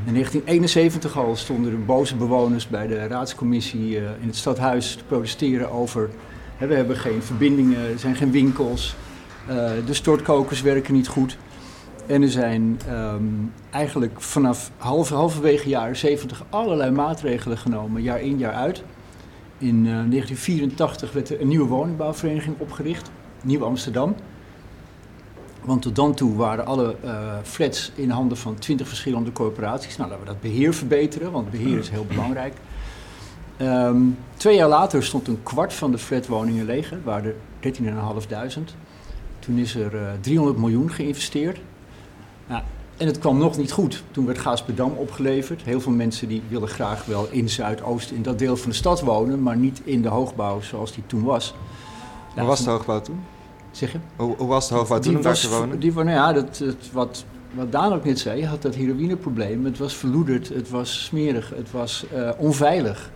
[0.06, 5.04] In 1971 al stonden er boze bewoners bij de raadscommissie eh, in het stadhuis te
[5.04, 6.10] protesteren over...
[6.58, 8.96] Hè, we hebben geen verbindingen, er zijn geen winkels,
[9.48, 11.38] eh, de stortkokers werken niet goed.
[12.08, 13.24] En er zijn ehm,
[13.70, 18.84] eigenlijk vanaf half, halverwege jaren 70 allerlei maatregelen genomen, jaar in jaar uit.
[19.58, 23.12] In eh, 1984 werd er een nieuwe woningbouwvereniging opgericht,
[23.44, 24.16] Nieuw Amsterdam.
[25.62, 29.98] Want tot dan toe waren alle eh, flats in handen van 20 verschillende corporaties.
[29.98, 32.54] Nou, laten we dat beheer verbeteren, want beheer is heel belangrijk.
[33.58, 34.02] Ehm,
[34.38, 36.94] twee jaar later stond een kwart van de flatwoningen leeg.
[37.04, 38.76] Waren er 13.500.
[39.40, 41.60] Toen is er eh, 300 miljoen geïnvesteerd.
[42.48, 42.62] Nou,
[42.98, 44.04] en het kwam nog niet goed.
[44.12, 45.62] Toen werd Gaasperdam opgeleverd.
[45.62, 49.02] Heel veel mensen die willen graag wel in Zuidoost, in dat deel van de stad
[49.02, 51.50] wonen, maar niet in de hoogbouw zoals die toen was.
[51.50, 53.20] Hoe Nou, was de hoogbouw toen?
[53.72, 53.98] Zeg je?
[54.16, 55.80] Hoe, hoe was de hoogbouw toen om daar te wonen?
[55.80, 59.66] Die, nou ja, dat, wat, wat Daan ook net zei, je had dat heroïneprobleem.
[59.66, 63.12] Het was verloederd, het was smerig, het was eh, onveilig.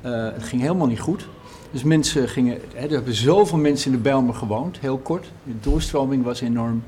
[0.00, 1.28] Eh, het ging helemaal niet goed.
[1.70, 5.30] Dus mensen gingen, hè, er hebben zoveel mensen in de Bijlmer gewoond, heel kort.
[5.44, 6.82] De doorstroming was enorm,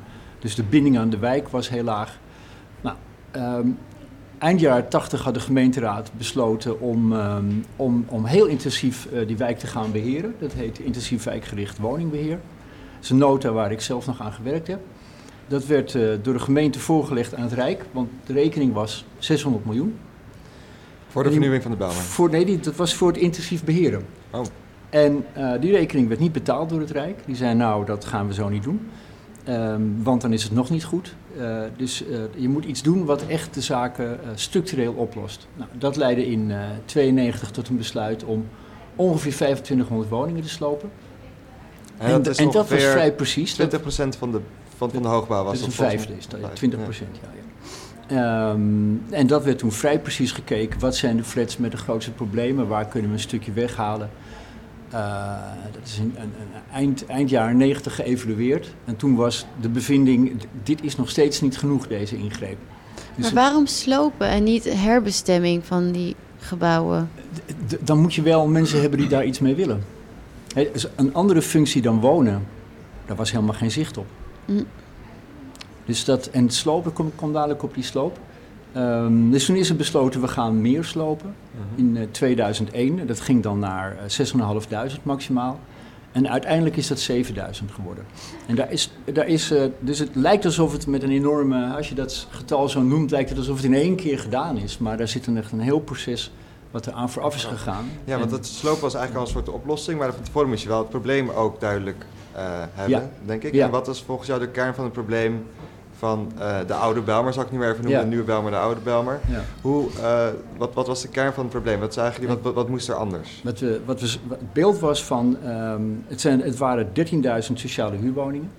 [0.44, 2.18] dus de binding aan de wijk was heel laag.
[2.80, 2.96] Nou,
[3.30, 3.68] ehm,
[4.38, 7.44] eind jaren 80 had de gemeenteraad besloten om, ehm,
[7.76, 10.34] om, om heel intensief eh, die wijk te gaan beheren.
[10.38, 12.40] Dat heet intensief wijkgericht woningbeheer.
[12.94, 14.80] Dat is een nota waar ik zelf nog aan gewerkt heb.
[15.46, 19.64] Dat werd eh, door de gemeente voorgelegd aan het Rijk, want de rekening was 600
[19.64, 19.98] miljoen.
[21.08, 22.02] Voor de vernieuwing van de Bijlmer.
[22.02, 24.06] Voor, nee, die, dat was voor het intensief beheren.
[24.30, 24.42] Oh.
[24.90, 27.20] En eh, die rekening werd niet betaald door het Rijk.
[27.26, 28.88] Die zei, nou, dat gaan we zo niet doen.
[29.44, 31.14] Ehm, want dan is het nog niet goed.
[31.38, 35.46] Eh, dus eh, je moet iets doen wat echt de zaken eh, structureel oplost.
[35.56, 38.46] Nou, dat leidde in 1992 tot een besluit om
[38.96, 40.90] ongeveer 2500 woningen te slopen.
[41.98, 43.56] En dat is en dat was vrij precies.
[43.56, 44.40] Dat- 20% van de,
[44.76, 46.54] van, van de hoogbouw was dat is een vijfde, is dat, ja, mij.
[46.54, 47.16] 20 procent.
[47.22, 47.42] Ja, ja.
[48.06, 48.60] Ehm,
[49.10, 50.80] en dat werd toen vrij precies gekeken.
[50.80, 52.68] Wat zijn de flats met de grootste problemen?
[52.68, 54.10] Waar kunnen we een stukje weghalen?
[54.94, 55.34] Eh,
[55.72, 58.74] dat is in, een, een eind, eind jaren 90 geëvalueerd.
[58.84, 62.58] En toen was de bevinding, dit is nog steeds niet genoeg, deze ingreep.
[63.14, 67.10] Dus Maar waarom slopen en niet herbestemming van die gebouwen?
[67.80, 69.84] dan moet je wel mensen hebben die daar iets mee willen.
[70.54, 72.46] Hè, dus een andere functie dan wonen,
[73.06, 74.06] daar was helemaal geen zicht op.
[74.44, 74.66] Mm.
[75.84, 78.18] Dus dat, en het slopen, kom dadelijk op die sloop.
[78.74, 81.80] Ehm, dus toen is er besloten, we gaan meer slopen Mhm.
[81.80, 83.06] in eh, 2001.
[83.06, 85.60] Dat ging dan naar eh, 6.500 maximaal.
[86.12, 88.04] En uiteindelijk is dat 7000 geworden.
[88.46, 91.88] En daar is, daar is, eh, dus het lijkt alsof het met een enorme, als
[91.88, 94.78] je dat getal zo noemt, lijkt het alsof het in één keer gedaan is.
[94.78, 96.32] Maar daar zit een echt een heel proces
[96.70, 97.84] wat er aan vooraf is gegaan.
[98.04, 100.62] Ja, want En- het sloop was eigenlijk al een soort oplossing, maar van tevoren moest
[100.62, 102.42] je wel het probleem ook duidelijk eh,
[102.74, 103.10] hebben, Ja.
[103.24, 103.54] denk ik.
[103.54, 103.64] Ja.
[103.64, 105.44] En wat is volgens jou de kern van het probleem
[106.04, 108.04] van eh, de oude Belmer, zal ik niet meer even noemen, Ja.
[108.04, 109.20] de nieuwe Belmer, de oude Belmer.
[109.30, 109.44] Ja.
[109.60, 110.26] Hoe, eh,
[110.56, 111.80] wat, wat was de kern van het probleem?
[111.80, 113.40] Wat, zagen jullie, wat, wat, wat moest er anders?
[113.44, 117.58] Wat we, wat we, wat het beeld was van, ehm, het, zijn, het waren 13.000
[117.58, 118.50] sociale huurwoningen.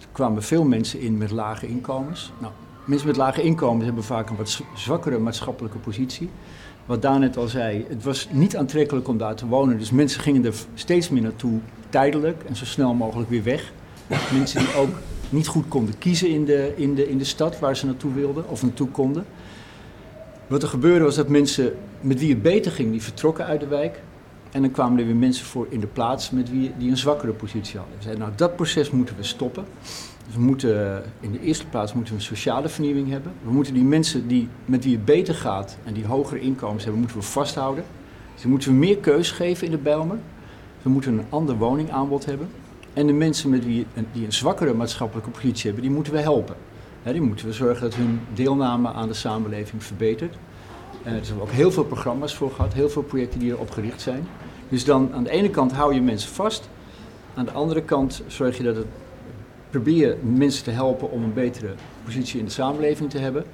[0.00, 2.32] Er kwamen veel mensen in met lage inkomens.
[2.38, 2.52] Nou,
[2.84, 6.30] mensen met lage inkomens hebben vaak een wat zwakkere maatschappelijke positie.
[6.86, 9.78] Wat Daan net al zei, het was niet aantrekkelijk om daar te wonen.
[9.78, 13.72] Dus mensen gingen er steeds meer naartoe tijdelijk en zo snel mogelijk weer weg.
[14.32, 14.90] Mensen die ook
[15.32, 18.48] niet goed konden kiezen in de, in de, in de stad waar ze naartoe wilden
[18.48, 19.24] of naartoe konden.
[20.46, 23.66] Wat er gebeurde was dat mensen met wie het beter ging, die vertrokken uit de
[23.66, 24.00] wijk.
[24.50, 27.32] En dan kwamen er weer mensen voor in de plaats met wie die een zwakkere
[27.32, 27.96] positie hadden.
[27.96, 29.64] We zeiden, nou dat proces moeten we stoppen.
[30.26, 33.32] Dus we moeten, in de eerste plaats moeten we een sociale vernieuwing hebben.
[33.44, 37.00] We moeten die mensen die, met wie het beter gaat en die hogere inkomens hebben,
[37.00, 37.84] moeten we vasthouden.
[38.34, 40.18] Dus moeten we meer keus geven in de Bijlmer.
[40.82, 42.48] We moeten een ander woningaanbod hebben.
[42.92, 46.56] En de mensen met wie, die een zwakkere maatschappelijke positie hebben, die moeten we helpen.
[47.02, 50.36] Die moeten we zorgen dat hun deelname aan de samenleving verbetert.
[51.02, 54.00] Eh, er zijn ook heel veel programma's voor gehad, heel veel projecten die erop gericht
[54.00, 54.26] zijn.
[54.68, 56.68] Dus dan aan de ene kant hou je mensen vast.
[57.34, 58.86] Aan de andere kant zorg je dat het
[59.70, 61.74] probeer mensen te helpen om een betere
[62.04, 63.44] positie in de samenleving te hebben.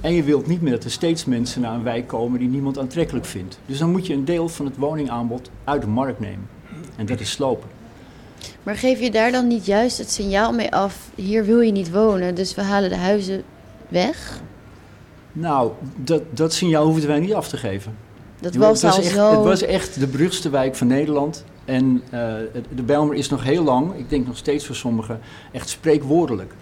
[0.00, 2.78] En je wilt niet meer dat er steeds mensen naar een wijk komen die niemand
[2.78, 3.58] aantrekkelijk vindt.
[3.66, 6.48] Dus dan moet je een deel van het woningaanbod uit de markt nemen.
[6.96, 7.68] En dat is slopen.
[8.62, 11.90] Maar geef je daar dan niet juist het signaal mee af, hier wil je niet
[11.90, 13.42] wonen, dus we halen de huizen
[13.88, 14.40] weg?
[15.32, 17.96] Nou, dat, dat signaal hoefden wij niet af te geven.
[18.40, 19.30] Dat Het was echt, zo...
[19.30, 21.44] Het was echt de beruchtste wijk van Nederland.
[21.64, 22.34] En eh,
[22.74, 25.20] de Bijlmer is nog heel lang, ik denk nog steeds voor sommigen,
[25.52, 26.54] echt spreekwoordelijk.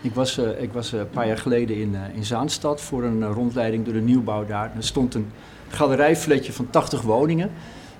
[0.00, 3.24] Ik was, eh, ik was eh, een paar jaar geleden in, in Zaanstad voor een
[3.24, 4.72] rondleiding door de nieuwbouw daar.
[4.76, 5.30] Er stond een
[5.68, 7.50] galerijfletje van 80 woningen.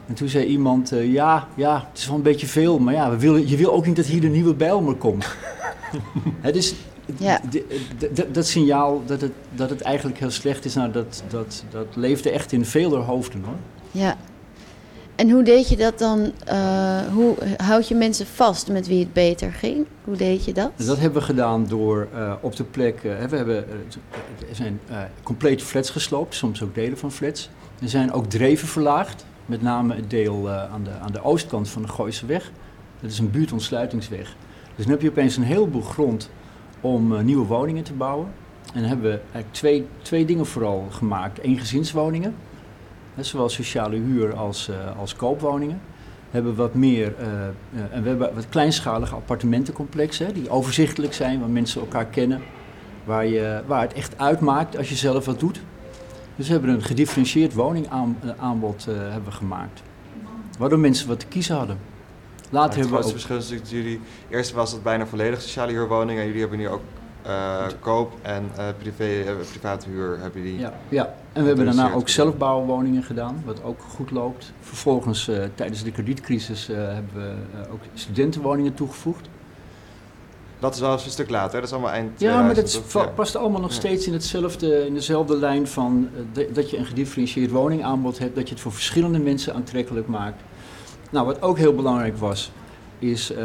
[0.07, 3.11] En toen zei iemand, eh, ja, ja, het is wel een beetje veel, maar ja,
[3.11, 5.27] we willen, je wil ook niet dat hier de nieuwe Bijlmer komt.
[6.41, 6.75] het is,
[7.17, 7.41] Ja.
[7.51, 7.53] d-
[7.99, 11.65] d- d- dat signaal dat het, dat het eigenlijk heel slecht is, nou, dat, dat,
[11.71, 13.57] dat leefde echt in vele hoofden hoor.
[13.91, 14.17] Ja.
[15.17, 16.33] En hoe deed je dat dan?
[16.45, 19.87] eh, hoe houd je mensen vast met wie het beter ging?
[20.05, 20.71] Hoe deed je dat?
[20.77, 23.01] Dat hebben we gedaan door eh, op de plek.
[23.03, 23.57] we hebben,
[24.49, 27.51] er zijn eh, complete flats gesloopt, soms ook delen van flats.
[27.83, 31.69] Er zijn ook dreven verlaagd, met name het deel eh, aan, de, aan de oostkant
[31.69, 32.51] van de Gooiseweg.
[33.01, 34.35] Dat is een buurtontsluitingsweg.
[34.77, 36.31] Dus dan heb je opeens een heleboel grond
[36.81, 38.27] om eh, nieuwe woningen te bouwen.
[38.75, 41.39] En dan hebben we eigenlijk twee, twee dingen vooral gemaakt.
[41.39, 42.35] Eengezinswoningen,
[43.21, 45.81] zowel sociale huur als, eh, als koopwoningen.
[46.31, 47.15] We hebben wat meer,
[47.91, 52.41] en we hebben wat kleinschalige appartementencomplexen, die overzichtelijk zijn, waar mensen elkaar kennen,
[53.05, 55.61] waar, je, waar het echt uitmaakt als je zelf wat doet.
[56.37, 59.83] Dus we hebben een gedifferentieerd woningaanbod eh, hebben we gemaakt,
[60.59, 61.79] waardoor mensen wat te kiezen hadden.
[62.51, 64.01] Later het hebben we grootste ook, verschil is natuurlijk dat jullie...
[64.39, 66.21] Eerst was het bijna volledig sociale huurwoningen.
[66.21, 66.83] En jullie hebben nu ook
[67.23, 70.19] eh, koop en eh, privé, eh, private huur.
[70.21, 70.59] Hebben jullie...
[70.59, 74.53] ja, ja, en we hebben daarna ook zelfbouwwoningen gedaan, wat ook goed loopt.
[74.61, 79.29] Vervolgens, eh, tijdens de kredietcrisis, eh, hebben we eh, ook studentenwoningen toegevoegd.
[80.63, 81.53] Dat is wel eens een stuk later.
[81.61, 84.07] Dat is allemaal eind Ja, maar dat 2000, is- of- va- past allemaal nog steeds
[84.07, 88.49] in, hetzelfde, in dezelfde lijn van eh, de- dat je een gedifferentieerd woningaanbod hebt, dat
[88.49, 90.43] je het voor verschillende mensen aantrekkelijk maakt.
[91.11, 92.51] Nou, wat ook heel belangrijk was,
[92.99, 93.37] is uh,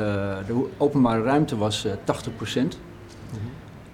[0.47, 2.77] de openbare ruimte was uh, 80%.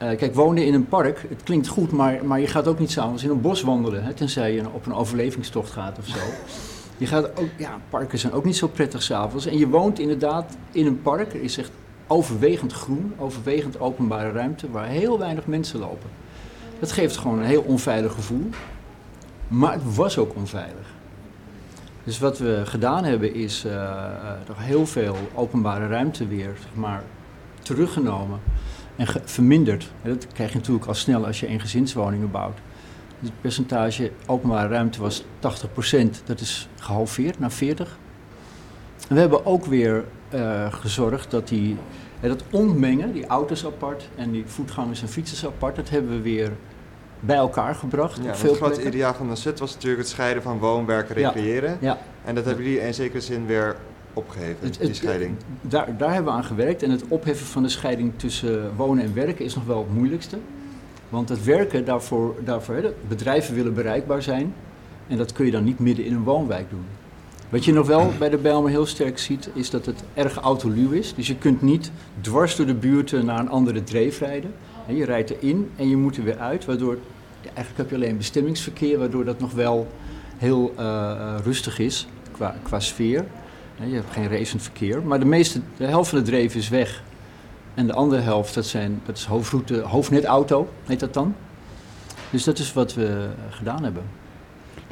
[0.01, 2.91] Uh, kijk, wonen in een park, het klinkt goed, maar, maar je gaat ook niet
[2.91, 6.17] s'avonds in een bos wandelen, hè, tenzij je op een overlevingstocht gaat of zo.
[6.97, 9.45] Je gaat ook, ja, parken zijn ook niet zo prettig s'avonds.
[9.45, 11.71] En je woont inderdaad in een park, er is echt
[12.13, 16.09] overwegend groen, overwegend openbare ruimte waar heel weinig mensen lopen.
[16.79, 18.49] Dat geeft gewoon een heel onveilig gevoel.
[19.47, 20.87] Maar het was ook onveilig.
[22.03, 23.93] Dus wat we gedaan hebben is uh,
[24.45, 27.03] toch heel veel openbare ruimte weer zeg maar,
[27.61, 28.39] teruggenomen
[28.95, 29.91] en verminderd.
[30.03, 32.57] Dat krijg je natuurlijk al snel als je eengezinswoningen bouwt.
[33.19, 35.25] Dus het percentage openbare ruimte was 80%,
[36.25, 37.55] dat is gehalveerd naar 40%.
[39.07, 41.77] En we hebben ook weer uh, gezorgd dat die,
[42.29, 46.51] dat ontmengen, die auto's apart en die voetgangers en fietsers apart, dat hebben we weer
[47.19, 48.19] bij elkaar gebracht.
[48.23, 51.15] Ja, op veel het grote ideaal van de SUT was natuurlijk het scheiden van woonwerken
[51.15, 51.69] recreëren.
[51.69, 51.97] Ja, ja.
[52.25, 53.75] En dat hebben jullie in zekere zin weer
[54.13, 55.35] opgegeven, Het- die het- scheiding.
[55.61, 56.83] Daar, daar hebben we aan gewerkt.
[56.83, 60.37] En het opheffen van de scheiding tussen wonen en werken is nog wel het moeilijkste.
[61.09, 64.53] Want het werken, daarvoor, daarvoor bedrijven willen bereikbaar zijn.
[65.07, 66.85] En dat kun je dan niet midden in een woonwijk doen.
[67.53, 70.91] Wat je nog wel bij de Bijlmer heel sterk ziet, is dat het erg autoluw
[70.91, 71.13] is.
[71.15, 71.91] Dus je kunt niet
[72.21, 74.53] dwars door de buurten naar een andere dreef rijden.
[74.87, 76.97] En je rijdt erin en je moet er weer uit, waardoor...
[77.43, 79.87] Eigenlijk heb je alleen bestemmingsverkeer, waardoor dat nog wel
[80.37, 83.25] heel eh, eh, rustig is qua, qua sfeer.
[83.85, 87.03] Je hebt geen racend verkeer, maar de, meeste, de helft van de dreef is weg.
[87.73, 91.35] En de andere helft, dat, zijn, dat is hoofdroute, hoofdnetauto, heet dat dan.
[92.29, 94.03] Dus dat is wat we gedaan hebben.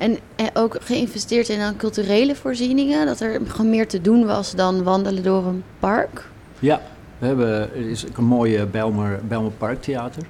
[0.02, 4.56] En eh, ook geïnvesteerd in aan culturele voorzieningen, dat er gewoon meer te doen was
[4.56, 6.30] dan wandelen door een park.
[6.60, 6.82] Ja,
[7.18, 10.24] we hebben, er is een mooie Bijlmer, Bijlmer Parktheater.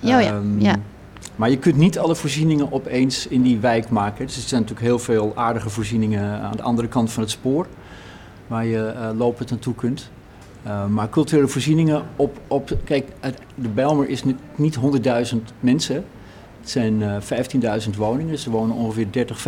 [0.00, 0.76] Ja, ja, Ehm, ja.
[1.36, 4.26] Maar je kunt niet alle voorzieningen opeens in die wijk maken.
[4.26, 7.66] Dus er zijn natuurlijk heel veel aardige voorzieningen aan de andere kant van het spoor,
[8.46, 10.10] waar je eh, lopend naartoe kunt.
[10.62, 13.08] Eh, maar culturele voorzieningen op, op kijk,
[13.54, 14.22] de Bijlmer is
[14.56, 16.04] niet 100.000 mensen.
[16.66, 19.44] Het zijn eh 15.000 woningen, dus er wonen ongeveer 30,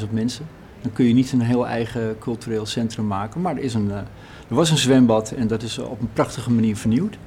[0.00, 0.46] 35.000 mensen.
[0.82, 3.40] Dan kun je niet een heel eigen cultureel centrum maken.
[3.40, 3.96] Maar er, is een, eh,
[4.48, 7.18] er was een zwembad en dat is op een prachtige manier vernieuwd.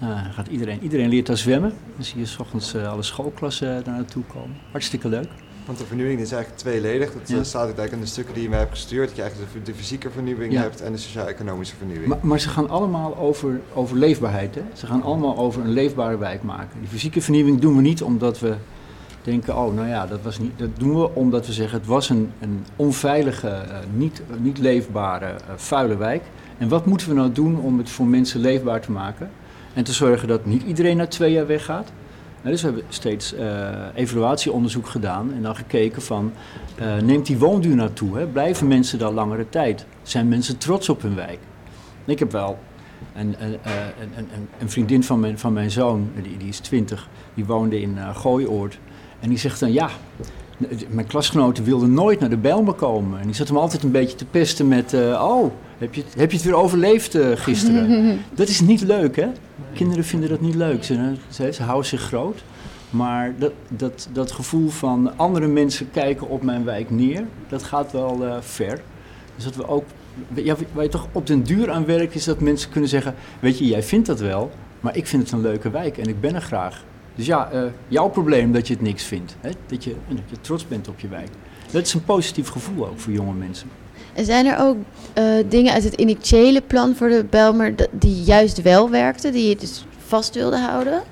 [0.00, 1.72] Eh, gaat iedereen, iedereen leert daar zwemmen.
[1.94, 4.56] Dan zie je s ochtends eh, alle schoolklassen daar naartoe komen.
[4.70, 5.28] Hartstikke leuk.
[5.66, 7.12] Want de vernieuwing is eigenlijk tweeledig.
[7.12, 7.42] Dat eh, Ja.
[7.44, 9.06] staat ook eigenlijk in de stukken die je mij hebt gestuurd.
[9.06, 10.60] Dat je eigenlijk de, de fysieke vernieuwing Ja.
[10.60, 12.08] hebt en de sociaal-economische vernieuwing.
[12.08, 14.54] Maar, maar ze gaan allemaal over, over leefbaarheid.
[14.54, 14.62] Hè?
[14.74, 16.80] Ze gaan allemaal over een leefbare wijk maken.
[16.80, 18.54] Die fysieke vernieuwing doen we niet omdat we
[19.22, 20.58] denken, oh nou ja, dat was niet.
[20.58, 25.26] Dat doen we omdat we zeggen, het was een, een onveilige, eh, niet, niet leefbare,
[25.26, 26.22] eh, vuile wijk.
[26.58, 29.30] En wat moeten we nou doen om het voor mensen leefbaar te maken?
[29.74, 31.92] En te zorgen dat niet iedereen na twee jaar weggaat.
[32.44, 36.32] Nou, dus we hebben steeds eh, evaluatieonderzoek gedaan en dan gekeken van,
[36.74, 38.16] eh, neemt die woonduur naartoe?
[38.16, 38.26] Hè?
[38.26, 39.86] Blijven mensen daar langere tijd?
[40.02, 41.38] Zijn mensen trots op hun wijk?
[42.04, 42.58] Ik heb wel
[43.14, 43.72] een, een, eh,
[44.16, 44.28] een,
[44.58, 48.16] een, vriendin van mijn, van mijn zoon, die, die is 20, die woonde in eh
[48.16, 48.78] Gooioord.
[49.20, 49.88] En die zegt dan, ja,
[50.88, 53.20] mijn klasgenoten wilden nooit naar de Bijlmer komen.
[53.20, 55.52] En die zat hem altijd een beetje te pesten met, oh,
[55.84, 58.18] heb je, het- heb je het weer overleefd eh, gisteren?
[58.34, 59.28] dat is niet leuk, hè?
[59.74, 60.84] Kinderen vinden dat niet leuk.
[60.84, 62.44] Ze, ze, ze houden zich groot.
[62.90, 67.92] Maar dat, dat, dat gevoel van andere mensen kijken op mijn wijk neer, dat gaat
[67.92, 68.80] wel eh, ver.
[69.34, 69.84] Dus dat we ook,
[70.34, 73.58] ja, waar je toch op den duur aan werkt, is dat mensen kunnen zeggen: Weet
[73.58, 76.34] je, jij vindt dat wel, maar ik vind het een leuke wijk en ik ben
[76.34, 76.84] er graag.
[77.14, 79.36] Dus ja, eh, jouw probleem dat je het niks vindt.
[79.40, 79.50] Hè?
[79.66, 81.28] Dat, je, dat je trots bent op je wijk.
[81.70, 83.68] Dat is een positief gevoel ook voor jonge mensen.
[84.14, 84.76] En zijn er ook
[85.12, 89.56] eh, dingen uit het initiële plan voor de Belmer die juist wel werkten, die je
[89.56, 91.02] dus vast wilde houden?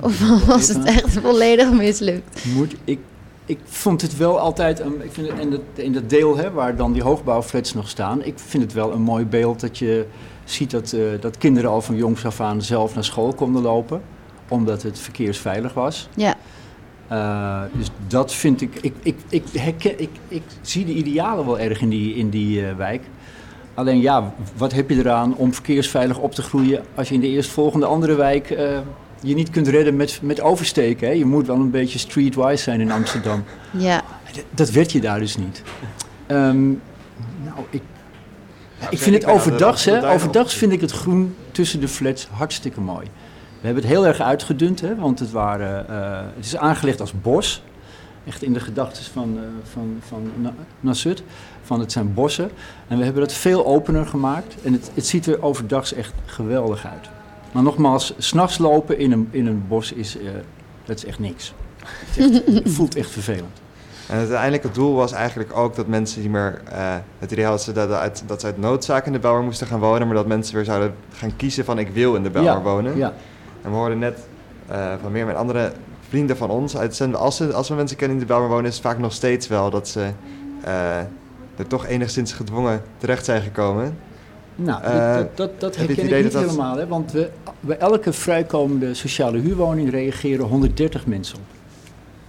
[0.00, 2.44] Of was het echt volledig mislukt?
[2.54, 2.98] Moet ik,
[3.46, 6.50] ik vond het wel altijd, een, ik vind het, in, dat, in dat deel hè,
[6.50, 10.06] waar dan die hoogbouwflats nog staan, ik vind het wel een mooi beeld dat je
[10.44, 14.02] ziet dat, eh, dat kinderen al van jongs af aan zelf naar school konden lopen,
[14.48, 16.08] omdat het verkeersveilig was.
[16.14, 16.34] Ja.
[17.08, 21.58] Eh, dus dat vind ik, ik, ik, ik, herken, ik, ik zie de idealen wel
[21.58, 23.02] erg in die, in die eh, wijk.
[23.74, 27.28] Alleen ja, wat heb je eraan om verkeersveilig op te groeien als je in de
[27.28, 28.78] eerstvolgende andere wijk eh,
[29.20, 31.08] je niet kunt redden met, met oversteken?
[31.08, 31.12] Hè?
[31.12, 33.44] Je moet wel een beetje streetwise zijn in Amsterdam.
[33.70, 34.02] Ja.
[34.32, 35.62] Dat, dat werd je daar dus niet.
[36.26, 36.66] Ehm,
[37.44, 37.82] nou, ik,
[38.80, 42.80] ja, ik vind het overdags, hè, overdags vind ik het groen tussen de flats hartstikke
[42.80, 43.06] mooi.
[43.60, 47.12] We hebben het heel erg uitgedund, hè, want het, waren, eh, het is aangelegd als
[47.22, 47.62] bos.
[48.26, 49.42] Echt in de gedachten van, eh,
[49.72, 50.30] van, van
[50.80, 50.92] Na-.
[51.62, 52.50] Van het zijn bossen.
[52.88, 54.54] En we hebben het veel opener gemaakt.
[54.62, 57.08] En het, het ziet er overdags echt geweldig uit.
[57.52, 60.24] Maar nogmaals, s'nachts lopen in een, in een bos is, eh,
[60.84, 61.54] dat is echt niks.
[61.84, 63.60] Het, is echt- het voelt echt vervelend.
[64.08, 66.60] En het uiteindelijke doel was eigenlijk ook dat mensen niet meer
[67.18, 69.80] het idee hadden ze dat, uit, dat ze uit noodzaak in de Belmer moesten gaan
[69.80, 72.60] wonen, maar dat mensen weer zouden gaan kiezen van ik wil in de Belmer Ja,
[72.60, 72.96] wonen.
[72.96, 73.12] Ja.
[73.66, 74.18] En we hoorden net
[74.68, 75.72] eh, van meer met andere
[76.08, 78.54] vrienden van ons uit zenden, als, ze, als we mensen kennen die in de Belmer
[78.54, 80.10] wonen, is het vaak nog steeds wel dat ze
[80.60, 80.98] eh,
[81.56, 83.98] er toch enigszins gedwongen terecht zijn gekomen.
[84.56, 86.76] Nou, Eh, dat, dat, dat herken ik niet dat helemaal.
[86.76, 91.44] Hè, want we, bij elke vrijkomende sociale huurwoning reageren 130 mensen op.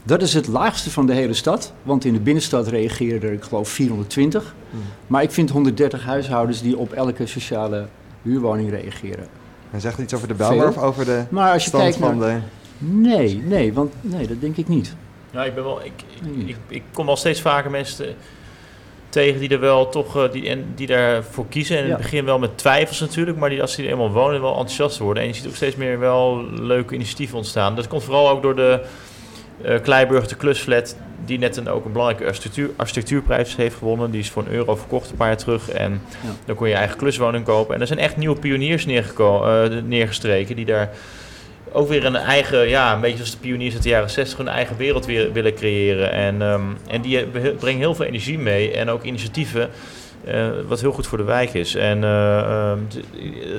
[0.04, 1.74] Dat is het laagste van de hele stad.
[1.84, 4.56] Want in de binnenstad reageren er, ik geloof, 420.
[4.70, 4.80] Hmm.
[5.08, 7.86] Maar ik vind 130 huishoudens die op elke sociale
[8.22, 9.28] huurwoning reageren.
[9.72, 10.68] En zegt iets over de Veel.
[10.68, 12.34] of over de Maar als je stand kijkt van naar...
[12.36, 12.86] de...
[12.86, 14.96] Nee, nee, want nee, dat denk ik niet.
[15.32, 15.80] Ja, ik ben wel.
[15.84, 15.92] Ik,
[16.36, 18.14] ik, ik, ik kom wel steeds vaker mensen te-
[19.10, 21.76] tegen die er wel toch eh, die, en die daarvoor kiezen.
[21.78, 21.94] En in Ja.
[21.96, 24.98] het begin wel met twijfels natuurlijk, maar die als die er eenmaal wonen wel enthousiast
[24.98, 25.24] worden.
[25.24, 27.76] En je ziet ook steeds meer wel leuke initiatieven ontstaan.
[27.76, 28.82] Dat komt vooral ook door de
[29.62, 30.96] eh Kleiburg, de klusflat,
[31.26, 34.12] die net een, ook een belangrijke architectuur, architectuurprijs heeft gewonnen.
[34.12, 35.70] Die is voor een euro verkocht een paar jaar terug.
[35.70, 36.30] En Ja.
[36.46, 37.76] dan kon je je eigen kluswoning kopen.
[37.76, 40.90] En er zijn echt nieuwe pioniers neergeko- eh, neergestreken die daar
[41.72, 44.48] ook weer een eigen, ja, een beetje als de pioniers uit de jaren 60, een
[44.48, 46.12] eigen wereld weer willen creëren.
[46.12, 49.70] En, ehm, en die he- brengen heel veel energie mee en ook initiatieven,
[50.24, 51.76] eh, wat heel goed voor de wijk is.
[51.76, 52.78] En eh, ehm,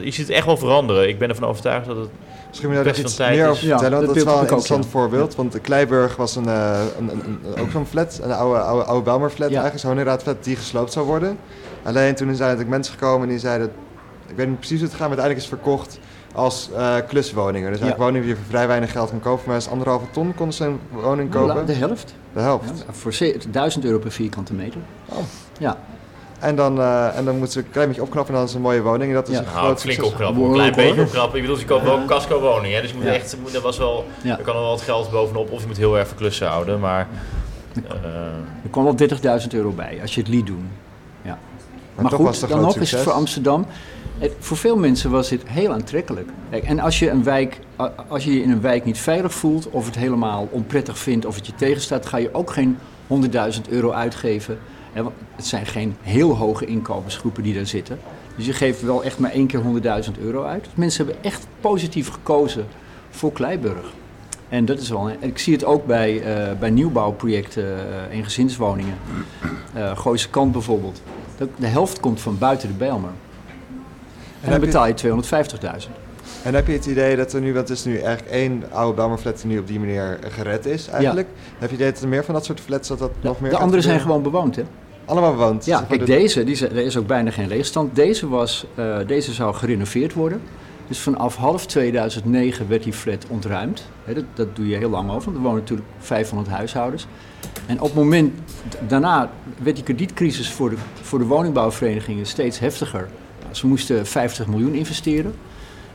[0.05, 1.09] je ziet het echt wel veranderen.
[1.09, 2.09] Ik ben ervan overtuigd dat het.
[2.49, 4.33] Misschien moet je daar iets meer is- over Ja, vertellen, want dat dat is wel
[4.33, 4.91] een ook, interessant ja.
[4.91, 5.35] voorbeeld.
[5.35, 8.85] Want de Kleiburg was een, eh, een, een, een- ook zo'n flat, een oude, oude,
[8.85, 9.55] oude Belmer-flat Ja.
[9.55, 11.39] eigenlijk, zo'n Honingraad-flat die gesloopt zou worden.
[11.83, 13.71] Alleen toen zijn natuurlijk mensen gekomen en die zeiden,
[14.27, 15.99] ik weet niet precies hoe het gaat, maar uiteindelijk is het verkocht
[16.35, 17.71] als eh, kluswoningen.
[17.71, 18.05] Dus eigenlijk Ja.
[18.05, 20.65] woningen die je voor vrij weinig geld kan kopen, maar als anderhalve ton konden ze
[20.65, 21.67] een woning kopen.
[21.67, 22.15] De helft.
[22.33, 22.73] De helft.
[22.87, 24.81] Ja, voor ze- 1000 euro per vierkante meter.
[25.09, 25.17] Oh.
[25.59, 25.77] Ja.
[26.39, 28.63] En dan, eh, en dan moeten ze een klein beetje opknappen en dan is het
[28.65, 29.09] een mooie woning.
[29.09, 29.41] En dat is Ja.
[29.41, 30.13] een Nou, groot flink succes.
[30.15, 31.37] opknappen, een klein beetje opknappen.
[31.37, 33.13] Ik bedoel, je koopt wel een casco-woning, hè, dus je moet Ja.
[33.13, 34.39] echt, moet- dat was wel, Ja.
[34.39, 37.07] er kan er wel wat geld bovenop of je moet heel erg verklussen houden, maar...
[37.75, 37.83] eh,
[38.63, 40.69] Er kwam wel 30.000 euro bij als je het liet doen.
[41.23, 41.39] Ja.
[41.95, 43.67] Maar, goed, een dan nog is het voor Amsterdam.
[44.19, 46.29] Het, voor veel mensen was dit heel aantrekkelijk.
[46.51, 47.59] Kijk, en als je, een wijk,
[48.09, 51.35] als je je in een wijk niet veilig voelt, of het helemaal onprettig vindt, of
[51.35, 54.59] het je tegenstaat, ga je ook geen 100.000 euro uitgeven.
[55.37, 57.99] Het zijn geen heel hoge inkomensgroepen die daar zitten.
[58.37, 60.65] Dus je geeft wel echt maar één keer 100.000 euro uit.
[60.65, 62.67] Dus mensen hebben echt positief gekozen
[63.11, 63.93] voor Kleiburg.
[64.49, 65.11] En dat is wel.
[65.21, 67.65] Ik zie het ook bij, eh, bij nieuwbouwprojecten
[68.11, 68.95] eh, in gezinswoningen.
[69.75, 71.03] Eh Gooise kant bijvoorbeeld.
[71.37, 73.11] Dat- De helft komt van buiten de Bijlmer.
[74.41, 75.93] En dan je- betaal je 250.000.
[76.43, 78.95] En heb je het idee dat er nu, want het is nu eigenlijk één oude
[78.97, 81.29] Belmerflat die nu op die manier gered is eigenlijk.
[81.59, 83.51] Heb je het idee dat er meer van dat soort flats, dat dat nog meer
[83.51, 84.63] De andere zijn gewoon bewoond, hè?
[85.09, 85.65] Allemaal bewoond.
[85.65, 87.95] Ja, kijk, de- deze, die, er is ook bijna geen leegstand.
[87.95, 90.41] Deze, was, eh, deze zou gerenoveerd worden.
[90.89, 93.89] Dus vanaf half 2009 werd die flat ontruimd.
[94.15, 97.07] Dat, dat doe je heel lang over, want er wonen natuurlijk 500 huishoudens.
[97.67, 98.33] En op het moment
[98.89, 99.31] daarna
[99.63, 103.09] werd die kredietcrisis voor de, voor de woningbouwverenigingen steeds heftiger.
[103.43, 105.35] Nou, ze moesten 50 miljoen investeren.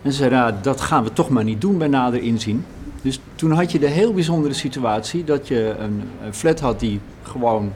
[0.01, 2.66] En ze zeiden, nou, dat gaan we toch maar niet doen bij nader inzien.
[3.01, 6.99] Dus toen had je de heel bijzondere situatie dat je een, een flat had die
[7.22, 7.72] gewoon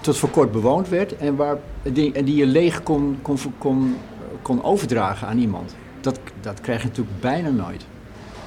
[0.00, 3.96] tot voor kort bewoond werd en, waar, die, en die je leeg kon, kon, kon,
[4.42, 5.74] kon overdragen aan iemand.
[6.00, 7.84] Dat, dat krijg je natuurlijk bijna nooit.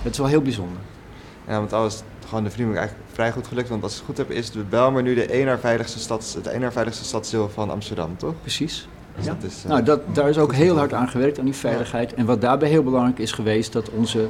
[0.03, 0.77] Dat is wel heel bijzonder.
[1.47, 3.69] Ja, want alles gewoon de vernieuwing eigenlijk vrij goed gelukt.
[3.69, 6.33] Want als ik het goed heb, is de Belmer nu de één na veiligste stad,
[6.35, 8.33] het één veiligste stadsdeel van Amsterdam, toch?
[8.41, 8.87] Precies.
[9.15, 9.33] Dus Ja.
[9.33, 12.13] dat is, eh, Nou, dat, daar is ook heel hard aan gewerkt, aan die veiligheid.
[12.13, 14.27] En wat daarbij heel belangrijk is geweest, dat onze,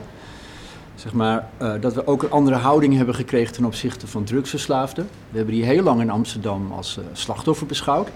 [0.99, 5.07] zeg maar, eh, dat we ook een andere houding hebben gekregen ten opzichte van drugsverslaafden.
[5.29, 8.09] We hebben die heel lang in Amsterdam als eh, slachtoffer beschouwd.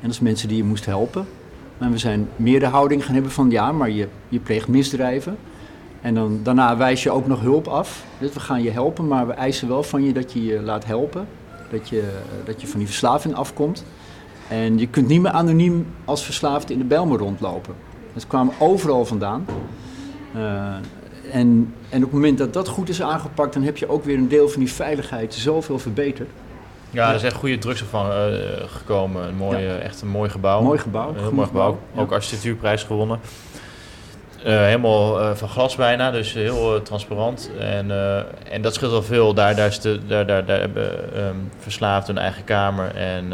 [0.00, 1.26] En als mensen die je moest helpen.
[1.78, 5.36] En we zijn meer de houding gaan hebben van, ja, maar je, je pleegt misdrijven.
[6.00, 8.04] En dan, daarna wijs je ook nog hulp af.
[8.18, 10.84] Dus we gaan je helpen, maar we eisen wel van je dat je je laat
[10.84, 11.26] helpen.
[11.70, 13.84] Dat je, eh, dat je van die verslaving afkomt.
[14.48, 17.74] En je kunt niet meer anoniem als verslaafde in de Bijlmer rondlopen.
[18.12, 19.46] Dat kwamen overal vandaan.
[21.34, 24.16] En, en op het moment dat dat goed is aangepakt, dan heb je ook weer
[24.16, 26.28] een deel van die veiligheid zoveel verbeterd.
[26.90, 28.16] Ja, er is echt goede drugs van eh,
[28.66, 29.28] gekomen.
[29.28, 30.62] Een mooi, Echt een mooi gebouw.
[30.62, 31.70] Mooi gebouw, Een heel mooi gebouw.
[31.70, 32.00] gebouw, ja.
[32.00, 33.20] Ook architectuurprijs gewonnen.
[34.44, 37.50] Eh, helemaal eh, van glas bijna, dus heel transparant.
[37.58, 37.90] En,
[38.50, 39.34] en dat scheelt wel veel.
[39.34, 42.94] Daar, daar, is de, daar, daar, daar hebben ehm verslaafden een eigen kamer.
[42.94, 43.28] En,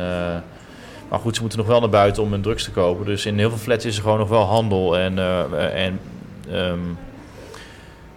[1.09, 3.07] maar goed, ze moeten nog wel naar buiten om hun drugs te kopen.
[3.07, 4.98] Dus in heel veel flats is er gewoon nog wel handel.
[4.98, 5.18] En,
[5.72, 6.01] en
[6.51, 6.78] ehm,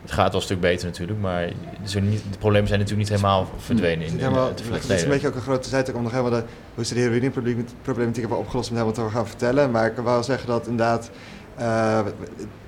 [0.04, 1.20] het gaat wel een stuk beter natuurlijk.
[1.20, 1.41] Maar
[1.82, 4.88] het niet, de problemen zijn natuurlijk niet helemaal verdwenen in, in Helemaal, de dat flats.
[4.89, 6.43] is een beetje ook een grote zijtak om nog helemaal de,
[6.76, 9.72] hoe ze de heroïneproblematiek hebben opgelost om helemaal te gaan vertellen.
[9.72, 11.10] Maar ik kan wel zeggen dat inderdaad
[11.56, 11.99] eh,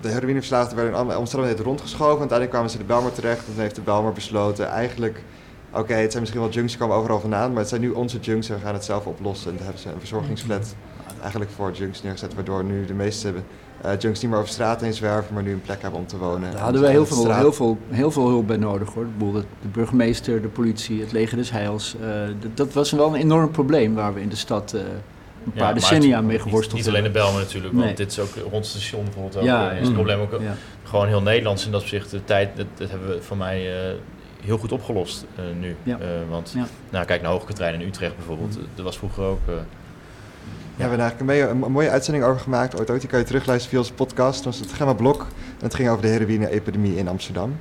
[0.02, 2.20] de heroïneverslaafden werden in Am- Amsterdam net rondgeschoven.
[2.20, 5.24] Uiteindelijk kwamen ze in de Belmer terecht en toen heeft de Belmer besloten eigenlijk,
[5.72, 8.20] oké het zijn misschien wel junks die komen overal vandaan, maar het zijn nu onze
[8.20, 9.50] junks en we gaan het zelf oplossen.
[9.52, 10.76] En daar hebben ze een verzorgingsflat
[11.22, 13.34] eigenlijk voor junks neergezet, waardoor nu de meeste eh,
[14.00, 16.52] junks niet meer over straat heen zwerven, maar nu een plek hebben om te wonen.
[16.52, 19.04] Daar hadden we heel veel, Straat- heel, veel, heel veel hulp bij nodig hoor.
[19.04, 21.96] Ik bedoel, De de burgemeester, de politie, het leger des heils.
[22.02, 22.08] eh,
[22.40, 24.82] dat- dat was wel een enorm probleem waar we in de stad eh,
[25.46, 27.22] een paar decennia het- mee geworsteld Niet alleen de hebben.
[27.22, 27.96] Belmen natuurlijk, want Nee.
[27.96, 29.44] dit is ook rond het station bijvoorbeeld ook.
[29.44, 29.86] Ja, eh, is mm.
[29.86, 30.56] het probleem ook Ja.
[30.84, 32.12] gewoon heel Nederlands in dat opzicht.
[32.12, 33.94] De tijd, dat, dat hebben we voor mij eh,
[34.44, 35.76] heel goed opgelost eh, nu.
[35.84, 35.98] Ja.
[36.00, 36.66] Eh, want Ja.
[36.90, 38.58] nou, kijk naar Hoogkatrein in Utrecht bijvoorbeeld.
[38.76, 39.40] Dat was vroeger ook...
[40.78, 42.80] Ja, we hebben eigenlijk een, een mooie uitzending over gemaakt.
[42.80, 44.44] Ooit, ooit, die kan je terugluisteren via onze podcast.
[44.44, 45.22] Dat was het Gemma Blok.
[45.58, 47.60] En het ging over de heroïne-epidemie in Amsterdam.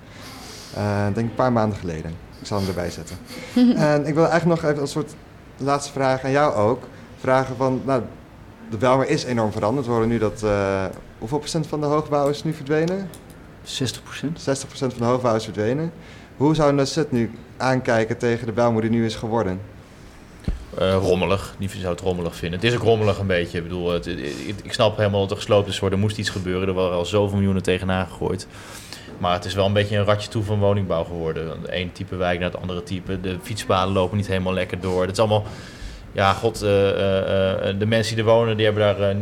[0.75, 2.11] Eh, Ik denk een paar maanden geleden.
[2.41, 3.17] Ik zal hem erbij zetten.
[3.77, 5.15] en ik wil eigenlijk nog even als soort
[5.57, 6.83] laatste vraag aan jou ook.
[7.21, 8.03] Vragen van, nou,
[8.71, 9.87] de Belmer is enorm veranderd.
[9.87, 10.85] We horen nu dat, eh,
[11.19, 13.09] hoeveel procent van de hoogbouw is nu verdwenen?
[13.63, 14.41] 60 procent.
[14.41, 15.93] 60% van de hoogbouw is verdwenen.
[16.37, 19.61] Hoe zou Nasset nu aankijken tegen de Belmer die nu is geworden?
[20.79, 21.55] Eh, rommelig.
[21.59, 22.61] Die zou het rommelig vinden.
[22.61, 23.59] Het is ook rommelig een beetje.
[23.59, 24.07] Ik bedoel, het,
[24.63, 25.99] ik snap helemaal dat er gesloopt is worden.
[25.99, 26.69] Er moest iets gebeuren.
[26.69, 28.47] Er waren al zoveel miljoenen tegenaan gegooid.
[29.19, 31.63] Maar het is wel een beetje een ratje toe van woningbouw geworden.
[31.63, 33.21] De een type wijk naar het andere type.
[33.21, 35.01] De fietspaden lopen niet helemaal lekker door.
[35.03, 35.45] Het is allemaal...
[36.13, 39.15] Ja, god, eh, eh, de mensen die er wonen, die hebben daar...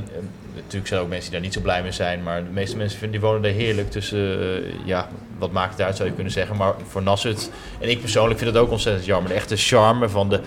[0.55, 2.23] natuurlijk zijn er ook mensen die daar niet zo blij mee zijn.
[2.23, 3.95] Maar de meeste mensen vinden, die wonen daar heerlijk.
[3.95, 5.09] Eh, ja,
[5.39, 6.57] wat maakt het uit, zou je kunnen zeggen.
[6.57, 7.51] Maar voor Nasset,
[7.81, 9.29] en ik persoonlijk vind het ook ontzettend jammer.
[9.31, 10.41] De echte charme van de...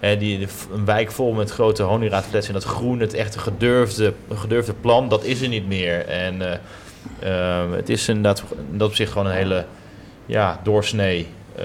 [0.00, 5.08] Die, een wijk vol met grote honingraadflats en dat groen, het echte gedurfde, gedurfde plan,
[5.08, 6.06] dat is er niet meer.
[6.06, 6.58] En eh,
[7.18, 9.64] eh, het is inderdaad in dat opzicht gewoon een hele
[10.26, 11.64] ja, doorsnee, eh,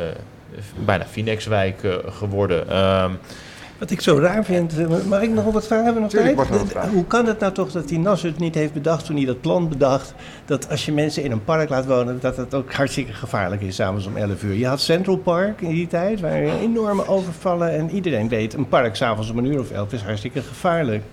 [0.86, 2.70] bijna Phoenix-wijk eh, geworden.
[2.70, 3.12] Ehm,
[3.78, 5.86] Wat ik zo raar vind, eh, mag ik nog wat vragen?
[5.86, 6.50] Hebben nog Tuurlijk, tijd?
[6.50, 6.94] mag nog wat vragen.
[6.94, 9.42] Hoe kan het nou toch dat die Nasser het niet heeft bedacht toen hij dat
[9.42, 10.14] plan bedacht,
[10.46, 13.76] dat als je mensen in een park laat wonen, dat het ook hartstikke gevaarlijk is,
[13.76, 14.54] s'avonds om 11 uur.
[14.54, 18.96] Je had Central Park in die tijd, waar enorme overvallen en iedereen weet, een park
[18.96, 21.04] s'avonds om een uur of 11 is hartstikke gevaarlijk.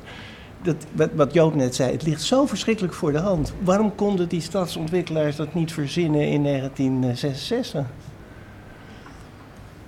[0.62, 3.52] Dat, wat, wat Joop net zei, het ligt zo verschrikkelijk voor de hand.
[3.62, 7.84] Waarom konden die stadsontwikkelaars dat niet verzinnen in 1966?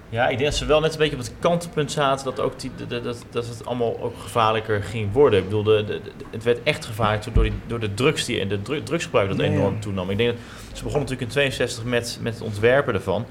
[0.09, 2.61] Ja, ik denk dat ze wel net een beetje op het kantelpunt zaten dat, ook
[2.61, 5.39] die, dat, dat, dat het allemaal ook gevaarlijker ging worden.
[5.39, 6.01] Ik bedoel, de,
[6.31, 9.39] het werd echt gevaarlijk door, die, door de drugs die, en de dru- drugsgebruik dat
[9.39, 9.45] ja.
[9.45, 10.11] enorm toenam.
[10.11, 10.39] Ik denk dat
[10.79, 13.27] ze begonnen natuurlijk in 62 met, met het ontwerpen ervan.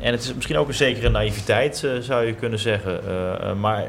[0.00, 3.00] En het is misschien ook een zekere naïviteit, eh, zou je kunnen zeggen.
[3.08, 3.86] Eh, maar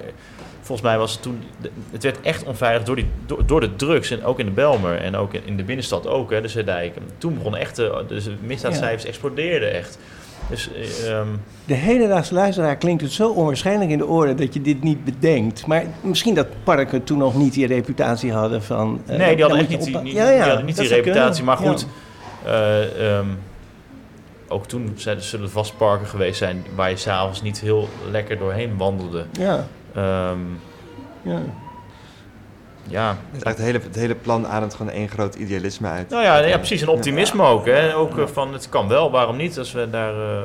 [0.61, 1.43] volgens mij was het toen,
[1.91, 4.11] het werd echt onveilig door, die, door, door de drugs.
[4.11, 6.95] En ook in de Belmer en ook in, in de binnenstad ook, hè, de Zeedijk.
[6.95, 9.97] En Toen begonnen echt, de, de misdaadcijfers explodeerden echt.
[10.49, 11.27] Dus eh, ehm,
[11.65, 15.65] De hedendaagse luisteraar klinkt het zo onwaarschijnlijk in de oren dat je dit niet bedenkt.
[15.65, 19.01] Maar misschien dat parken toen nog niet die reputatie hadden van...
[19.05, 21.43] eh, Nee, die hadden echt niet die, Ja, ja, die hadden niet die reputatie.
[21.43, 21.45] kunnen.
[21.45, 21.87] Maar goed,
[22.45, 23.25] eh, ehm,
[24.47, 28.77] ook toen zijn, zullen vast parken geweest zijn waar je s'avonds niet heel lekker doorheen
[28.77, 29.25] wandelde.
[29.31, 30.39] Ja, Ehm,
[31.21, 31.41] ja.
[32.87, 36.09] Ja, Het, het, hele, het hele plan ademt gewoon één groot idealisme uit.
[36.09, 36.81] nou ja, ja, precies.
[36.81, 37.65] Een optimisme ook.
[37.65, 37.95] Hè?
[37.95, 39.57] Ook eh, van het kan wel, waarom niet?
[39.57, 40.41] Als we daar, eh,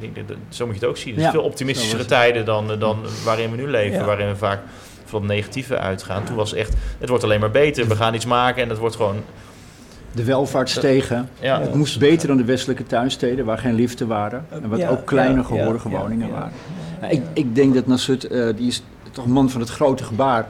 [0.00, 1.14] ik denk dat, zo moet je het ook zien.
[1.14, 3.98] Het is veel optimistischere tijden dan, eh, dan waarin we nu leven.
[3.98, 4.04] Ja.
[4.04, 4.60] Waarin we vaak
[5.04, 6.24] van het negatieve uitgaan.
[6.24, 7.88] Toen was het echt, het wordt alleen maar beter.
[7.88, 9.16] We gaan iets maken en het wordt gewoon...
[10.14, 11.28] De welvaart stegen.
[11.40, 14.46] Ja, Het moest beter dan de westelijke tuinsteden, waar geen liften waren.
[14.48, 16.32] En wat Ja, ook kleine ja, gehorige ja, ja, woningen ja.
[16.32, 16.52] waren.
[17.00, 20.04] Nou, ik, ik denk dat Nasut, eh, die is toch een man van het grote
[20.04, 20.46] gebaar.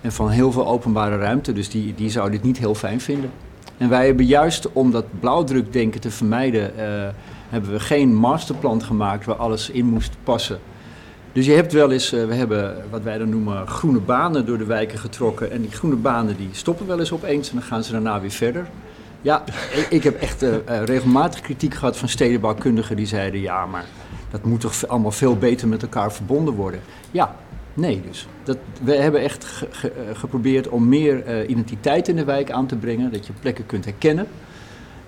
[0.00, 1.52] En van heel veel openbare ruimte.
[1.52, 3.30] Dus die, die zou dit niet heel fijn vinden.
[3.76, 6.78] En wij hebben juist om dat blauwdrukdenken te vermijden...
[6.78, 7.08] eh,
[7.48, 10.58] hebben we geen masterplan gemaakt waar alles in moest passen.
[11.32, 14.58] Dus je hebt wel eens, eh, we hebben wat wij dan noemen groene banen door
[14.58, 15.50] de wijken getrokken.
[15.50, 18.30] En die groene banen die stoppen wel eens opeens en dan gaan ze daarna weer
[18.30, 18.68] verder.
[19.22, 19.44] Ja,
[19.74, 23.40] ik, ik heb echt eh, regelmatig kritiek gehad van stedenbouwkundigen die zeiden...
[23.40, 23.84] ja, maar
[24.30, 26.80] dat moet toch allemaal veel beter met elkaar verbonden worden.
[27.10, 27.36] Ja,
[27.74, 28.26] nee dus.
[28.44, 32.50] Dat, we hebben echt ge- ge- eh, geprobeerd om meer eh, identiteit in de wijk
[32.50, 33.12] aan te brengen.
[33.12, 34.26] Dat je plekken kunt herkennen.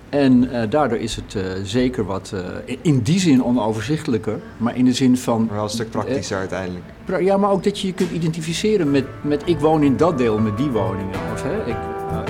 [0.09, 2.33] En eh, daardoor is het zeker wat,
[2.81, 4.39] in- die zin onoverzichtelijker.
[4.57, 5.45] Maar in de zin van...
[5.45, 6.83] Maar wel een stuk praktischer uiteindelijk.
[7.05, 10.17] Pra- Ja, maar ook dat je je kunt identificeren met, met ik woon in dat
[10.17, 11.15] deel met die woningen.
[11.33, 11.75] Of, hè, ik,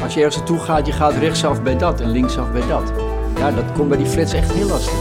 [0.03, 2.91] als je ergens naartoe gaat, je gaat rechtsaf bij dat en linksaf bij dat.
[3.37, 4.93] Ja, dat komt bij die flats echt heel lastig.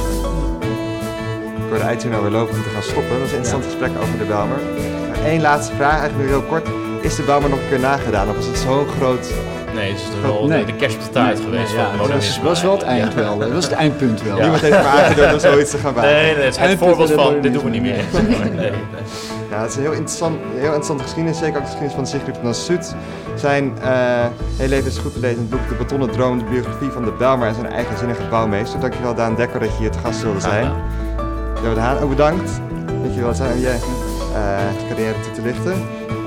[1.56, 3.10] Ik hoorde Eitje nou weer lopen om te gaan stoppen.
[3.10, 4.58] Dat was een interessant gesprek over de Belmer.
[5.26, 6.68] Eén laatste vraag, eigenlijk heel kort.
[7.00, 8.28] Is de Belmer nog een keer nagedaan?
[8.28, 9.30] Of was het zo'n groot...
[9.74, 10.64] Nee, het is toch wel Nee.
[10.64, 11.68] de, kerst op de taart Nee, geweest.
[11.74, 13.38] nee, ja, dat was, wel het eind wel.
[13.38, 14.38] Dat was het eindpunt wel.
[14.38, 16.14] Niemand heeft me aangedurfd om zoiets te gaan bouwen.
[16.16, 18.04] Nee, nee, het is het voorbeeld van dit doen we niet meer.
[19.50, 21.38] Ja, het is een heel, interessant, heel interessante geschiedenis.
[21.38, 22.94] Zeker ook de geschiedenis van Sigrid van Sut.
[23.34, 23.90] Zijn eh
[24.56, 27.04] heel leven is goed te lezen in het boek De Betonnen Droom, de biografie van
[27.04, 28.80] de Belmer en zijn eigenzinnige bouwmeester.
[28.80, 30.72] Dankjewel Daan Dekker dat je hier te gast wilde zijn.
[31.64, 32.50] Jo de Haan ook bedankt.
[33.02, 33.58] Dat je wel zijn
[34.88, 35.72] carrière toe te lichten.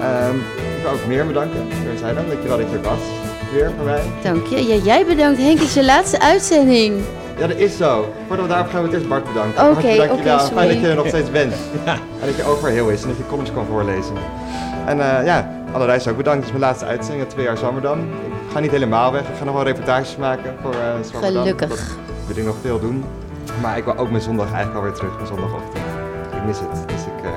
[0.02, 0.36] Ehm,
[0.78, 1.68] ik wil ook meer bedanken.
[1.68, 2.24] Weer zijn dan.
[2.28, 3.00] Dankjewel dat je er was.
[3.54, 4.02] Weer voor mij.
[4.24, 4.68] Dank je.
[4.68, 7.02] Ja, jij bedankt Henk, het is je laatste uitzending.
[7.38, 8.14] Ja, dat is zo.
[8.28, 9.62] Voordat we daarop gaan, we het eerst Bart bedanken.
[9.64, 10.40] Oké, Hartelijk oké, dankjewel.
[10.40, 11.54] Fijn dat je er nog steeds bent.
[12.22, 14.14] En dat je over heel is en dat je columns kan voorlezen.
[14.86, 16.38] En eh, ja, alle reis ook bedankt.
[16.46, 18.00] Het is mijn laatste uitzending, het twee jaar Zwammerdam.
[18.00, 19.22] Ik ga niet helemaal weg.
[19.22, 21.42] Ik ga nog wel reportages maken voor eh Zwammerdam.
[21.42, 21.98] Gelukkig.
[22.28, 23.04] Wil ik nog veel doen.
[23.62, 25.84] Maar ik wil ook mijn zondag eigenlijk alweer terug, mijn zondagochtend.
[26.36, 26.90] Ik mis het.
[26.90, 27.30] Dus ik eh,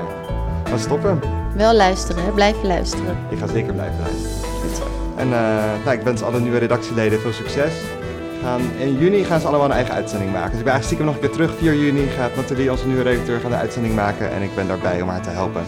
[0.69, 1.19] ga stoppen.
[1.55, 2.31] Wel luisteren, hè?
[2.31, 3.17] blijven luisteren.
[3.29, 4.39] Ik ga zeker blijven luisteren.
[5.15, 7.73] En eh, nou, ik wens alle nieuwe redactieleden veel succes.
[8.43, 10.49] Gaan, in juni gaan ze allemaal een eigen uitzending maken.
[10.49, 11.57] Dus ik ben eigenlijk stiekem nog een keer terug.
[11.57, 14.31] 4 juni gaat Nathalie, onze nieuwe redacteur, gaan de uitzending maken.
[14.31, 15.63] En ik ben daarbij om haar te helpen.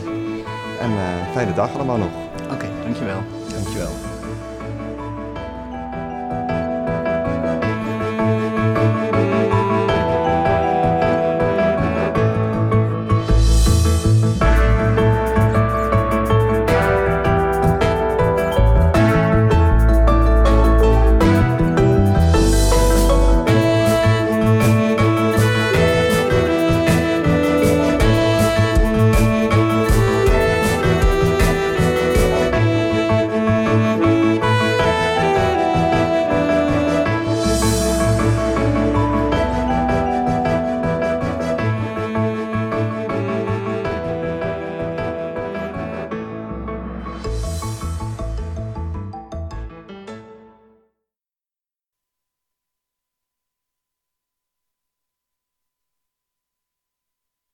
[0.79, 2.11] En eh, fijne dag allemaal nog.
[2.51, 3.19] Oké, dankjewel.
[3.53, 4.10] Dankjewel.